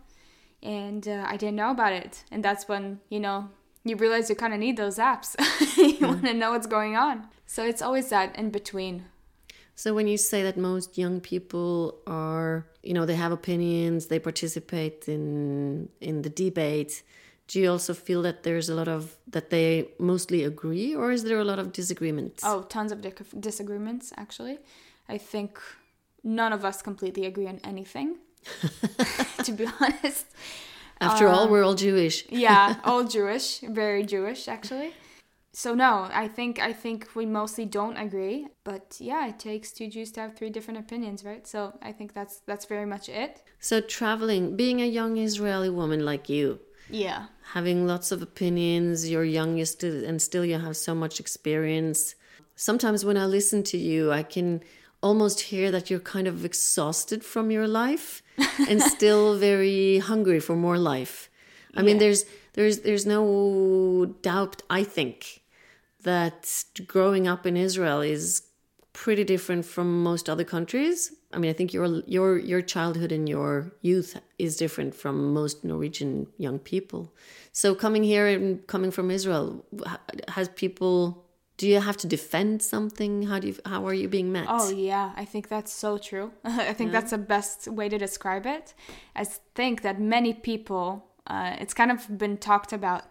And 0.62 1.07
uh, 1.09 1.25
I 1.27 1.37
didn't 1.37 1.57
know 1.57 1.70
about 1.70 1.92
it. 1.92 2.25
And 2.31 2.44
that's 2.44 2.68
when, 2.68 3.01
you 3.09 3.20
know, 3.20 3.48
you 3.85 3.96
realize 3.96 4.31
you 4.31 4.37
kind 4.37 4.55
of 4.55 4.61
need 4.61 4.77
those 4.77 4.98
apps. 4.98 5.35
you 6.01 6.07
want 6.07 6.25
to 6.25 6.35
know 6.35 6.53
what's 6.53 6.66
going 6.66 6.96
on. 6.96 7.29
So 7.46 7.64
it's 7.64 7.83
always 7.83 8.09
that 8.11 8.37
in 8.37 8.51
between. 8.51 9.05
So 9.75 9.94
when 9.94 10.07
you 10.07 10.16
say 10.16 10.42
that 10.42 10.57
most 10.57 10.98
young 10.98 11.20
people 11.20 11.98
are, 12.07 12.66
you 12.83 12.94
know, 12.94 13.07
they 13.07 13.14
have 13.14 13.33
opinions, 13.33 14.07
they 14.07 14.18
participate 14.18 15.09
in 15.09 15.88
in 16.01 16.22
the 16.22 16.31
debate, 16.31 17.03
do 17.48 17.61
you 17.61 17.70
also 17.70 17.94
feel 17.94 18.22
that 18.22 18.42
there's 18.44 18.68
a 18.68 18.75
lot 18.75 18.88
of 18.88 19.16
that 19.29 19.51
they 19.51 19.88
mostly 19.98 20.44
agree 20.44 20.94
or 20.94 21.11
is 21.11 21.25
there 21.25 21.38
a 21.38 21.44
lot 21.44 21.59
of 21.59 21.72
disagreements? 21.72 22.42
Oh, 22.44 22.62
tons 22.62 22.92
of 22.92 23.01
di- 23.01 23.12
disagreements 23.40 24.12
actually. 24.16 24.59
I 25.09 25.18
think 25.18 25.59
none 26.22 26.53
of 26.53 26.64
us 26.64 26.83
completely 26.83 27.27
agree 27.27 27.48
on 27.48 27.61
anything. 27.64 28.18
to 29.44 29.52
be 29.52 29.66
honest. 29.81 30.26
After 31.00 31.26
um, 31.26 31.35
all, 31.35 31.48
we're 31.48 31.64
all 31.64 31.74
Jewish. 31.74 32.24
yeah, 32.28 32.76
all 32.85 33.05
Jewish, 33.05 33.61
very 33.61 34.05
Jewish 34.05 34.48
actually. 34.48 34.92
So 35.55 35.74
no 35.74 36.09
i 36.12 36.28
think 36.28 36.59
i 36.59 36.72
think 36.72 37.09
we 37.14 37.26
mostly 37.26 37.66
don't 37.66 37.98
agree 37.98 38.46
but 38.64 38.96
yeah 38.98 39.28
it 39.28 39.38
takes 39.38 39.70
two 39.70 39.87
jews 39.87 40.11
to 40.12 40.20
have 40.20 40.35
three 40.35 40.48
different 40.48 40.81
opinions 40.81 41.24
right? 41.24 41.46
So 41.46 41.78
i 41.83 41.92
think 41.92 42.14
that's 42.14 42.40
that's 42.46 42.64
very 42.64 42.87
much 42.87 43.09
it. 43.11 43.42
So 43.61 43.81
traveling 43.83 44.57
being 44.57 44.81
a 44.81 44.87
young 44.87 45.18
israeli 45.18 45.68
woman 45.68 46.07
like 46.07 46.31
you 46.31 46.59
yeah. 46.88 47.26
having 47.52 47.87
lots 47.87 48.12
of 48.12 48.22
opinions 48.22 49.11
you're 49.11 49.24
youngest 49.24 49.85
and 49.85 50.22
still 50.22 50.44
you 50.44 50.59
have 50.59 50.76
so 50.76 50.94
much 50.94 51.20
experience. 51.20 52.14
Sometimes 52.57 53.05
when 53.05 53.18
i 53.18 53.26
listen 53.26 53.62
to 53.64 53.76
you 53.76 54.11
i 54.11 54.22
can 54.22 54.62
almost 55.03 55.41
hear 55.41 55.71
that 55.71 55.91
you're 55.91 56.01
kind 56.01 56.27
of 56.27 56.45
exhausted 56.45 57.25
from 57.25 57.51
your 57.51 57.67
life 57.67 58.23
and 58.69 58.81
still 58.83 59.37
very 59.37 59.99
hungry 59.99 60.41
for 60.41 60.57
more 60.57 60.79
life 60.79 61.29
i 61.75 61.81
yeah. 61.81 61.87
mean 61.87 61.99
there's 61.99 62.25
there's 62.55 62.81
there's 62.81 63.07
no 63.07 64.15
doubt 64.23 64.62
i 64.71 64.83
think 64.85 65.43
that 66.03 66.65
growing 66.87 67.27
up 67.29 67.47
in 67.47 67.57
Israel 67.57 68.01
is 68.01 68.43
pretty 68.93 69.25
different 69.25 69.65
from 69.65 70.03
most 70.03 70.29
other 70.29 70.45
countries. 70.45 71.12
I 71.33 71.38
mean, 71.38 71.51
I 71.51 71.55
think 71.55 71.73
your 71.73 72.03
your 72.07 72.38
your 72.38 72.61
childhood 72.61 73.11
and 73.12 73.29
your 73.29 73.73
youth 73.81 74.21
is 74.38 74.57
different 74.57 74.95
from 74.95 75.33
most 75.33 75.65
Norwegian 75.65 76.27
young 76.37 76.59
people. 76.59 77.15
So 77.53 77.75
coming 77.75 78.05
here 78.05 78.27
and 78.27 78.67
coming 78.67 78.91
from 78.91 79.11
Israel, 79.11 79.65
has 80.29 80.49
people 80.49 81.25
do 81.62 81.68
you 81.68 81.79
have 81.79 81.96
to 81.96 82.09
defend 82.09 82.61
something? 82.61 83.22
How 83.22 83.38
do 83.38 83.46
you 83.46 83.57
how 83.64 83.87
are 83.87 83.94
you 83.94 84.09
being 84.09 84.33
met? 84.33 84.46
Oh 84.48 84.68
yeah, 84.68 85.12
I 85.14 85.25
think 85.25 85.46
that's 85.46 85.72
so 85.72 85.96
true. 85.96 86.33
I 86.44 86.72
think 86.72 86.88
yeah. 86.88 86.98
that's 86.98 87.12
the 87.12 87.18
best 87.18 87.68
way 87.68 87.88
to 87.88 87.98
describe 87.98 88.46
it. 88.46 88.75
I 89.14 89.22
think 89.55 89.83
that 89.83 90.01
many 90.01 90.35
people 90.35 91.07
uh, 91.29 91.55
it's 91.61 91.72
kind 91.72 91.92
of 91.92 92.18
been 92.18 92.37
talked 92.37 92.72
about 92.72 93.05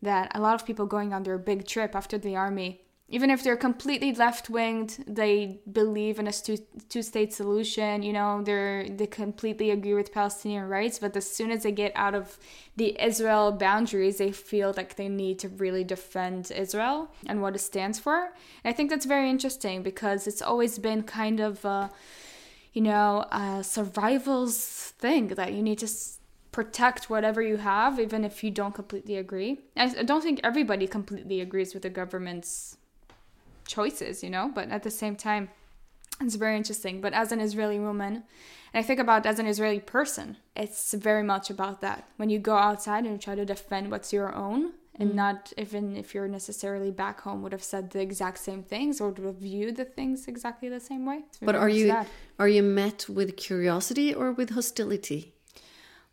that 0.00 0.30
a 0.32 0.40
lot 0.40 0.54
of 0.54 0.64
people 0.64 0.86
going 0.86 1.12
on 1.12 1.24
their 1.24 1.38
big 1.38 1.66
trip 1.66 1.96
after 1.96 2.16
the 2.18 2.36
army, 2.36 2.82
even 3.10 3.30
if 3.30 3.42
they're 3.42 3.56
completely 3.56 4.12
left 4.12 4.50
winged, 4.50 5.02
they 5.06 5.60
believe 5.72 6.18
in 6.18 6.26
a 6.26 6.32
two 6.32 6.58
two 6.90 7.02
state 7.02 7.32
solution. 7.32 8.02
You 8.02 8.12
know, 8.12 8.42
they're 8.42 8.88
they 8.88 9.06
completely 9.06 9.70
agree 9.70 9.94
with 9.94 10.12
Palestinian 10.12 10.68
rights, 10.68 10.98
but 10.98 11.16
as 11.16 11.30
soon 11.30 11.50
as 11.50 11.62
they 11.62 11.72
get 11.72 11.92
out 11.94 12.14
of 12.14 12.38
the 12.76 13.00
Israel 13.02 13.52
boundaries, 13.52 14.18
they 14.18 14.32
feel 14.32 14.74
like 14.76 14.96
they 14.96 15.08
need 15.08 15.38
to 15.38 15.48
really 15.48 15.84
defend 15.84 16.50
Israel 16.50 17.10
and 17.26 17.40
what 17.40 17.54
it 17.54 17.60
stands 17.60 17.98
for. 17.98 18.24
And 18.62 18.72
I 18.72 18.72
think 18.72 18.90
that's 18.90 19.06
very 19.06 19.30
interesting 19.30 19.82
because 19.82 20.26
it's 20.26 20.42
always 20.42 20.78
been 20.78 21.02
kind 21.02 21.40
of. 21.40 21.64
Uh, 21.64 21.88
you 22.74 22.82
know, 22.82 23.24
a 23.32 23.64
survival's 23.64 24.92
thing 24.98 25.28
that 25.28 25.52
you 25.52 25.62
need 25.62 25.78
to 25.78 25.88
protect 26.52 27.10
whatever 27.10 27.42
you 27.42 27.56
have, 27.56 28.00
even 28.00 28.24
if 28.24 28.42
you 28.44 28.50
don't 28.50 28.74
completely 28.74 29.16
agree. 29.16 29.58
I 29.76 30.02
don't 30.02 30.22
think 30.22 30.40
everybody 30.44 30.86
completely 30.86 31.40
agrees 31.40 31.74
with 31.74 31.82
the 31.82 31.90
government's 31.90 32.77
choices, 33.68 34.24
you 34.24 34.30
know, 34.30 34.50
but 34.52 34.68
at 34.70 34.82
the 34.82 34.90
same 34.90 35.14
time, 35.14 35.50
it's 36.20 36.34
very 36.34 36.56
interesting. 36.56 37.00
But 37.00 37.12
as 37.12 37.30
an 37.30 37.40
Israeli 37.40 37.78
woman, 37.78 38.24
and 38.72 38.80
I 38.80 38.82
think 38.82 38.98
about 38.98 39.24
as 39.26 39.38
an 39.38 39.46
Israeli 39.46 39.78
person, 39.78 40.36
it's 40.56 40.92
very 40.94 41.22
much 41.22 41.50
about 41.50 41.80
that. 41.82 42.08
When 42.16 42.30
you 42.30 42.40
go 42.40 42.56
outside 42.56 43.04
and 43.04 43.12
you 43.12 43.18
try 43.18 43.36
to 43.36 43.44
defend 43.44 43.90
what's 43.90 44.12
your 44.12 44.34
own, 44.34 44.72
and 44.98 45.12
mm. 45.12 45.14
not 45.14 45.52
even 45.56 45.96
if 45.96 46.14
you're 46.14 46.28
necessarily 46.28 46.90
back 46.90 47.20
home 47.20 47.42
would 47.42 47.52
have 47.52 47.62
said 47.62 47.90
the 47.90 48.00
exact 48.00 48.38
same 48.38 48.62
things 48.62 49.00
or 49.00 49.10
would 49.10 49.24
have 49.24 49.36
viewed 49.36 49.76
the 49.76 49.84
things 49.84 50.26
exactly 50.26 50.68
the 50.68 50.80
same 50.80 51.06
way. 51.06 51.20
But 51.40 51.54
are 51.54 51.68
you 51.68 51.86
that. 51.86 52.08
are 52.38 52.48
you 52.48 52.62
met 52.62 53.08
with 53.08 53.36
curiosity 53.36 54.12
or 54.12 54.32
with 54.32 54.50
hostility? 54.50 55.34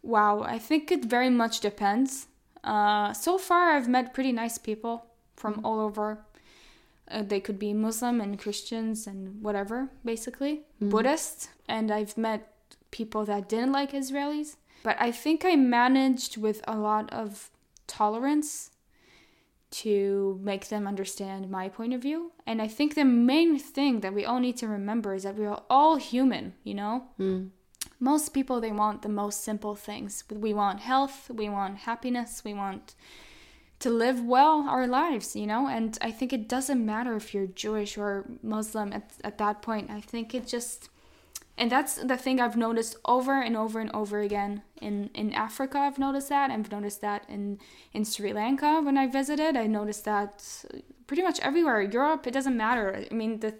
Wow, 0.04 0.44
I 0.44 0.60
think 0.60 0.91
it 0.91 1.04
very 1.06 1.32
much 1.32 1.62
depends. 1.62 2.28
Uh, 2.63 3.12
so 3.13 3.39
far, 3.39 3.72
I've 3.72 3.88
met 3.88 4.13
pretty 4.13 4.32
nice 4.32 4.58
people 4.60 5.06
from 5.36 5.56
mm-hmm. 5.56 5.65
all 5.65 5.80
over. 5.80 6.25
Uh, 7.10 7.24
they 7.24 7.39
could 7.39 7.60
be 7.60 7.74
Muslim 7.74 8.20
and 8.20 8.39
Christians 8.39 9.08
and 9.08 9.41
whatever, 9.41 9.89
basically, 10.04 10.63
mm-hmm. 10.82 10.89
Buddhist. 10.89 11.50
And 11.68 11.91
I've 11.91 12.18
met 12.18 12.52
people 12.91 13.26
that 13.26 13.50
didn't 13.50 13.72
like 13.72 13.91
Israelis. 13.91 14.56
But 14.84 14.98
I 15.00 15.12
think 15.12 15.46
I 15.46 15.56
managed 15.56 16.38
with 16.38 16.62
a 16.68 16.78
lot 16.78 17.12
of 17.13 17.50
tolerance 17.88 18.72
to 19.72 20.39
make 20.44 20.70
them 20.70 20.88
understand 20.88 21.50
my 21.50 21.70
point 21.70 21.94
of 21.94 22.02
view. 22.02 22.32
And 22.46 22.62
I 22.62 22.68
think 22.68 22.96
the 22.96 23.04
main 23.06 23.60
thing 23.60 24.00
that 24.02 24.13
we 24.13 24.24
all 24.24 24.39
need 24.39 24.58
to 24.58 24.68
remember 24.68 25.13
is 25.13 25.24
that 25.24 25.36
we 25.36 25.46
are 25.46 25.63
all 25.70 25.98
human, 25.98 26.54
you 26.63 26.76
know? 26.76 27.06
Mm 27.20 27.50
most 28.00 28.34
people 28.34 28.60
they 28.60 28.72
want 28.72 29.02
the 29.02 29.10
most 29.10 29.44
simple 29.44 29.76
things 29.76 30.24
we 30.30 30.54
want 30.54 30.80
health 30.80 31.30
we 31.34 31.48
want 31.50 31.78
happiness 31.80 32.44
we 32.44 32.54
want 32.54 32.96
to 33.80 33.90
live 33.90 34.24
well 34.24 34.66
our 34.70 34.88
lives 34.88 35.36
you 35.36 35.48
know? 35.48 35.68
And 35.68 35.98
i 36.02 36.12
think 36.12 36.34
it 36.34 36.48
doesn't 36.48 36.84
matter 36.86 37.16
if 37.16 37.34
you're 37.34 37.48
jewish 37.48 37.98
or 37.98 38.26
muslim 38.42 38.94
at, 38.94 39.12
at 39.24 39.38
that 39.38 39.62
point. 39.62 39.90
I 39.90 40.02
think 40.02 40.34
it 40.34 40.48
just 40.48 40.90
and 41.58 41.72
that's 41.72 41.96
the 41.96 42.18
thing 42.18 42.42
i've 42.42 42.58
noticed 42.58 42.98
over 43.06 43.42
and 43.42 43.56
over 43.56 43.80
and 43.80 43.92
over 43.94 44.20
again 44.20 44.62
in 44.82 45.10
in 45.14 45.34
africa 45.34 45.80
i've 45.80 46.00
noticed 46.00 46.30
that. 46.30 46.52
I've 46.52 46.72
noticed 46.72 47.02
that 47.02 47.26
in 47.30 47.60
in 47.94 48.06
sri 48.06 48.34
lanka 48.34 48.82
when 48.82 48.98
i 48.98 49.08
visited. 49.08 49.56
I 49.58 49.68
noticed 49.68 50.06
that 50.06 50.44
pretty 51.08 51.24
much 51.24 51.40
everywhere 51.40 51.82
europe 51.82 52.28
it 52.28 52.32
doesn't 52.32 52.58
matter. 52.58 53.06
I 53.10 53.14
mean 53.14 53.40
the 53.40 53.56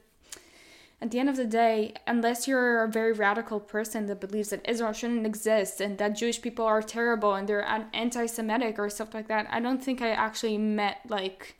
at 1.02 1.12
the 1.12 1.20
end 1.20 1.30
of 1.30 1.36
the 1.36 1.46
day, 1.46 1.94
unless 2.08 2.48
you're 2.48 2.84
a 2.84 2.90
very 2.90 3.12
radical 3.12 3.60
person 3.60 4.06
that 4.08 4.22
believes 4.22 4.50
that 4.50 4.68
Israel 4.68 4.94
shouldn't 4.94 5.26
exist 5.26 5.82
and 5.82 5.98
that 5.98 6.16
Jewish 6.16 6.42
people 6.42 6.66
are 6.66 6.82
terrible 6.82 7.34
and 7.34 7.48
they're 7.48 7.68
anti 7.94 8.26
Semitic 8.26 8.80
or 8.80 8.90
stuff 8.90 9.14
like 9.14 9.28
that, 9.28 9.48
I 9.50 9.60
don't 9.60 9.84
think 9.84 10.02
I 10.02 10.12
actually 10.12 10.58
met 10.58 11.02
like 11.08 11.58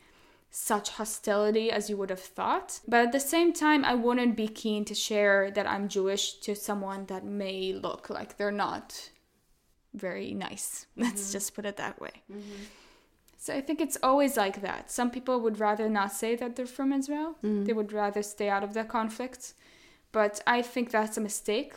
such 0.50 0.90
hostility 0.92 1.70
as 1.70 1.90
you 1.90 1.98
would 1.98 2.10
have 2.10 2.22
thought. 2.22 2.80
But 2.88 3.02
at 3.08 3.12
the 3.12 3.20
same 3.20 3.52
time, 3.52 3.84
I 3.84 3.94
wouldn't 3.94 4.38
be 4.38 4.48
keen 4.48 4.86
to 4.86 4.96
share 4.96 5.52
that 5.52 5.68
I'm 5.68 5.90
Jewish 5.90 6.40
to 6.40 6.56
someone 6.56 7.06
that 7.08 7.26
may 7.26 7.74
look 7.74 8.10
like 8.10 8.38
they're 8.38 8.52
not 8.52 9.10
very 9.94 10.34
nice. 10.34 10.86
Mm-hmm. 10.96 11.04
Let's 11.04 11.34
just 11.34 11.54
put 11.54 11.66
it 11.66 11.76
that 11.76 12.00
way. 12.00 12.24
Mm-hmm. 12.32 12.64
So 13.46 13.54
I 13.54 13.62
think 13.62 13.80
it's 13.80 14.00
always 14.02 14.38
like 14.38 14.62
that. 14.62 14.90
Some 14.90 15.12
people 15.12 15.40
would 15.42 15.60
rather 15.60 15.88
not 15.88 16.12
say 16.12 16.36
that 16.36 16.56
they're 16.56 16.66
from 16.66 16.92
Israel. 16.92 17.36
Mm. 17.44 17.68
They 17.68 17.74
would 17.74 17.94
rather 17.94 18.24
stay 18.24 18.50
out 18.50 18.64
of 18.64 18.74
the 18.74 18.84
conflicts. 18.84 19.54
But 20.12 20.42
I 20.48 20.64
think 20.64 20.90
that's 20.90 21.16
a 21.16 21.22
mistake. 21.22 21.74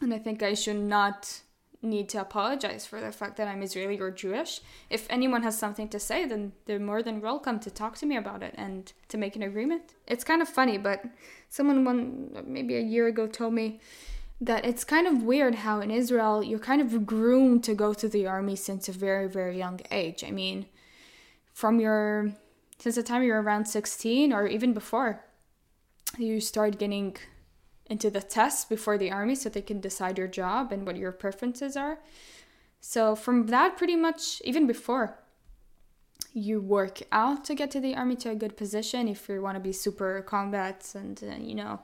And 0.00 0.12
I 0.12 0.18
think 0.18 0.42
I 0.42 0.54
should 0.54 0.80
not 0.80 1.42
need 1.80 2.08
to 2.08 2.20
apologize 2.20 2.84
for 2.84 3.00
the 3.00 3.12
fact 3.12 3.36
that 3.36 3.46
I'm 3.46 3.62
Israeli 3.62 4.00
or 4.00 4.10
Jewish. 4.10 4.60
If 4.90 5.06
anyone 5.08 5.44
has 5.44 5.56
something 5.56 5.88
to 5.90 6.00
say, 6.00 6.24
then 6.24 6.54
they're 6.66 6.80
more 6.80 7.04
than 7.04 7.20
welcome 7.20 7.60
to 7.60 7.70
talk 7.70 7.96
to 7.98 8.06
me 8.06 8.16
about 8.16 8.42
it 8.42 8.56
and 8.58 8.92
to 9.10 9.16
make 9.18 9.36
an 9.36 9.44
agreement. 9.44 9.94
It's 10.08 10.24
kind 10.24 10.42
of 10.42 10.48
funny, 10.48 10.76
but 10.76 11.04
someone 11.50 11.84
one 11.84 12.42
maybe 12.48 12.74
a 12.74 12.80
year 12.80 13.06
ago 13.06 13.28
told 13.28 13.54
me 13.54 13.78
that 14.42 14.64
it's 14.64 14.82
kind 14.82 15.06
of 15.06 15.22
weird 15.22 15.54
how 15.54 15.80
in 15.80 15.90
Israel 15.92 16.42
you're 16.42 16.58
kind 16.58 16.82
of 16.82 17.06
groomed 17.06 17.62
to 17.62 17.74
go 17.74 17.94
to 17.94 18.08
the 18.08 18.26
army 18.26 18.56
since 18.56 18.88
a 18.88 18.92
very 18.92 19.28
very 19.28 19.56
young 19.56 19.80
age. 19.90 20.24
I 20.24 20.32
mean, 20.32 20.66
from 21.52 21.78
your 21.78 22.32
since 22.78 22.96
the 22.96 23.04
time 23.04 23.22
you're 23.22 23.40
around 23.40 23.66
16 23.66 24.32
or 24.32 24.48
even 24.48 24.72
before, 24.72 25.24
you 26.18 26.40
start 26.40 26.80
getting 26.80 27.16
into 27.86 28.10
the 28.10 28.20
tests 28.20 28.64
before 28.64 28.98
the 28.98 29.12
army 29.12 29.36
so 29.36 29.48
they 29.48 29.62
can 29.62 29.80
decide 29.80 30.18
your 30.18 30.26
job 30.26 30.72
and 30.72 30.84
what 30.84 30.96
your 30.96 31.12
preferences 31.12 31.76
are. 31.76 32.00
So 32.80 33.14
from 33.14 33.46
that 33.46 33.76
pretty 33.76 33.94
much 33.94 34.42
even 34.44 34.66
before 34.66 35.18
you 36.32 36.60
work 36.60 37.00
out 37.12 37.44
to 37.44 37.54
get 37.54 37.70
to 37.70 37.80
the 37.80 37.94
army 37.94 38.16
to 38.16 38.30
a 38.30 38.34
good 38.34 38.56
position 38.56 39.06
if 39.06 39.28
you 39.28 39.40
want 39.40 39.54
to 39.54 39.60
be 39.60 39.72
super 39.72 40.22
combat 40.22 40.90
and 40.96 41.22
uh, 41.22 41.36
you 41.36 41.54
know 41.54 41.80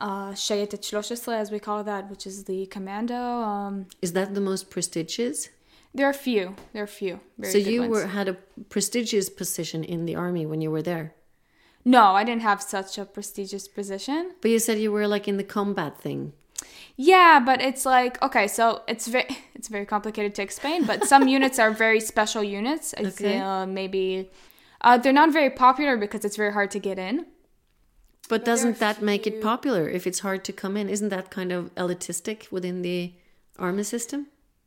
uh, 0.00 0.30
Shayetet 0.32 0.84
13, 0.84 1.34
as 1.34 1.50
we 1.50 1.58
call 1.58 1.84
that, 1.84 2.08
which 2.10 2.26
is 2.26 2.44
the 2.44 2.66
commando. 2.66 3.14
Um, 3.14 3.86
is 4.02 4.12
that 4.12 4.34
the 4.34 4.40
most 4.40 4.70
prestigious? 4.70 5.48
There 5.94 6.06
are 6.08 6.12
few. 6.12 6.54
There 6.72 6.82
are 6.82 6.86
few. 6.86 7.20
so 7.42 7.58
you 7.58 7.80
ones. 7.80 7.90
were 7.92 8.06
had 8.08 8.28
a 8.28 8.34
prestigious 8.68 9.28
position 9.30 9.82
in 9.84 10.04
the 10.06 10.14
army 10.14 10.46
when 10.46 10.60
you 10.60 10.70
were 10.70 10.82
there. 10.82 11.14
No, 11.84 12.02
I 12.14 12.24
didn't 12.24 12.42
have 12.42 12.62
such 12.62 12.98
a 12.98 13.04
prestigious 13.04 13.66
position. 13.68 14.32
But 14.40 14.50
you 14.50 14.58
said 14.58 14.78
you 14.78 14.92
were 14.92 15.08
like 15.08 15.26
in 15.26 15.36
the 15.38 15.44
combat 15.44 15.98
thing. 15.98 16.32
Yeah, 16.96 17.40
but 17.44 17.62
it's 17.62 17.86
like 17.86 18.20
okay, 18.22 18.48
so 18.48 18.82
it's 18.88 19.06
very 19.06 19.28
it's 19.54 19.68
very 19.68 19.86
complicated 19.86 20.34
to 20.36 20.42
explain. 20.42 20.84
But 20.84 21.04
some 21.06 21.26
units 21.36 21.58
are 21.58 21.70
very 21.70 22.00
special 22.00 22.42
units. 22.44 22.94
It's, 22.98 23.20
Okay. 23.20 23.38
uh, 23.38 23.64
maybe 23.66 24.30
uh, 24.82 24.98
they're 24.98 25.12
not 25.12 25.32
very 25.32 25.50
popular 25.50 25.96
because 25.96 26.24
it's 26.24 26.36
very 26.36 26.52
hard 26.52 26.70
to 26.72 26.78
get 26.78 26.98
in. 26.98 27.26
But 28.28 28.44
doesn't 28.44 28.78
that 28.78 29.00
make 29.02 29.26
it 29.26 29.40
popular 29.40 29.88
if 29.88 30.06
it's 30.06 30.20
hard 30.20 30.44
to 30.44 30.52
come 30.52 30.76
in? 30.76 30.88
Isn't 30.88 31.08
that 31.08 31.30
kind 31.30 31.50
of 31.50 31.74
elitistic 31.74 32.52
within 32.52 32.82
the 32.82 33.14
army 33.58 33.82
system? 33.82 34.26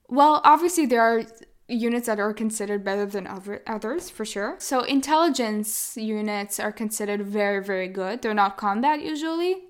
Well, 0.09 0.41
obviously 0.43 0.87
there 0.87 1.01
are 1.01 1.23
units 1.67 2.07
that 2.07 2.19
are 2.19 2.33
considered 2.33 2.83
better 2.83 3.05
than 3.05 3.27
other 3.27 3.61
others 3.65 4.09
for 4.09 4.25
sure. 4.25 4.55
So 4.59 4.81
intelligence 4.81 5.95
units 5.95 6.59
are 6.59 6.71
considered 6.71 7.21
very 7.21 7.63
very 7.63 7.87
good. 7.87 8.21
They're 8.21 8.33
not 8.33 8.57
combat 8.57 9.01
usually. 9.01 9.63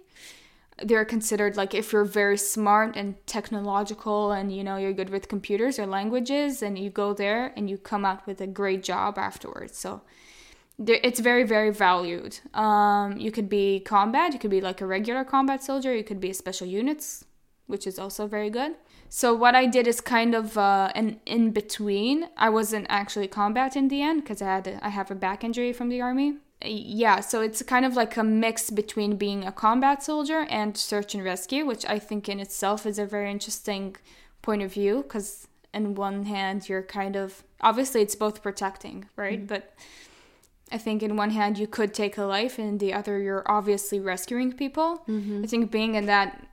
They're 0.84 1.06
considered 1.06 1.58
like 1.58 1.76
if 1.76 1.94
you're 1.94 2.06
very 2.06 2.38
smart 2.38 2.96
and 2.96 3.16
technological 3.28 4.32
and 4.32 4.52
you 4.56 4.64
know 4.64 4.78
you're 4.78 4.94
good 4.94 5.12
with 5.12 5.28
computers 5.28 5.78
or 5.78 5.86
languages 5.86 6.64
and 6.64 6.78
you 6.78 6.90
go 6.90 7.14
there 7.14 7.54
and 7.56 7.70
you 7.70 7.78
come 7.78 8.04
out 8.04 8.26
with 8.26 8.42
a 8.42 8.48
great 8.48 8.82
job 8.82 9.20
afterwards. 9.20 9.78
So 9.78 10.02
it's 10.88 11.20
very 11.20 11.44
very 11.44 11.72
valued. 11.72 12.40
Um, 12.54 13.18
you 13.18 13.32
could 13.32 13.50
be 13.50 13.80
combat, 13.80 14.34
you 14.34 14.40
could 14.40 14.52
be 14.52 14.62
like 14.62 14.82
a 14.82 14.86
regular 14.86 15.24
combat 15.24 15.64
soldier, 15.64 15.96
you 15.96 16.04
could 16.04 16.20
be 16.20 16.32
a 16.32 16.34
special 16.34 16.68
units, 16.68 17.26
which 17.68 17.86
is 17.86 18.00
also 18.00 18.28
very 18.28 18.50
good. 18.50 18.74
So 19.10 19.34
what 19.34 19.56
I 19.56 19.66
did 19.66 19.88
is 19.88 20.00
kind 20.00 20.34
of 20.34 20.58
uh, 20.58 20.90
an 20.96 21.20
in 21.26 21.52
between. 21.52 22.30
I 22.38 22.50
wasn't 22.50 22.88
actually 22.90 23.28
combat 23.28 23.76
in 23.76 23.90
the 23.90 24.02
end 24.02 24.24
because 24.24 24.42
I 24.42 24.46
had 24.46 24.80
I 24.82 24.90
have 24.90 25.12
a 25.12 25.16
back 25.16 25.44
injury 25.44 25.74
from 25.74 25.90
the 25.90 26.02
army. 26.02 26.38
Yeah, 26.64 27.22
so 27.22 27.42
it's 27.42 27.62
kind 27.64 27.86
of 27.86 27.96
like 27.96 28.16
a 28.18 28.24
mix 28.24 28.70
between 28.70 29.18
being 29.18 29.44
a 29.46 29.52
combat 29.52 30.04
soldier 30.04 30.46
and 30.50 30.78
search 30.78 31.16
and 31.16 31.24
rescue, 31.24 31.66
which 31.66 31.86
I 31.86 31.98
think 31.98 32.30
in 32.30 32.40
itself 32.40 32.86
is 32.86 33.00
a 33.00 33.06
very 33.06 33.32
interesting 33.32 33.96
point 34.42 34.62
of 34.62 34.72
view 34.74 35.02
because 35.04 35.48
in 35.74 35.96
one 35.96 36.26
hand 36.26 36.70
you're 36.70 36.84
kind 36.84 37.16
of 37.16 37.44
obviously 37.62 38.02
it's 38.02 38.16
both 38.16 38.42
protecting, 38.42 39.10
right? 39.16 39.46
But 39.46 39.74
I 40.72 40.78
think 40.78 41.04
in 41.04 41.16
one 41.18 41.32
hand 41.32 41.58
you 41.58 41.68
could 41.68 41.94
take 41.94 42.18
a 42.18 42.24
life, 42.24 42.58
and 42.58 42.80
the 42.80 42.94
other 42.94 43.20
you're 43.20 43.44
obviously 43.46 44.00
rescuing 44.00 44.54
people. 44.54 45.04
I 45.44 45.48
think 45.48 45.72
being 45.72 45.96
in 45.96 46.06
that 46.06 46.48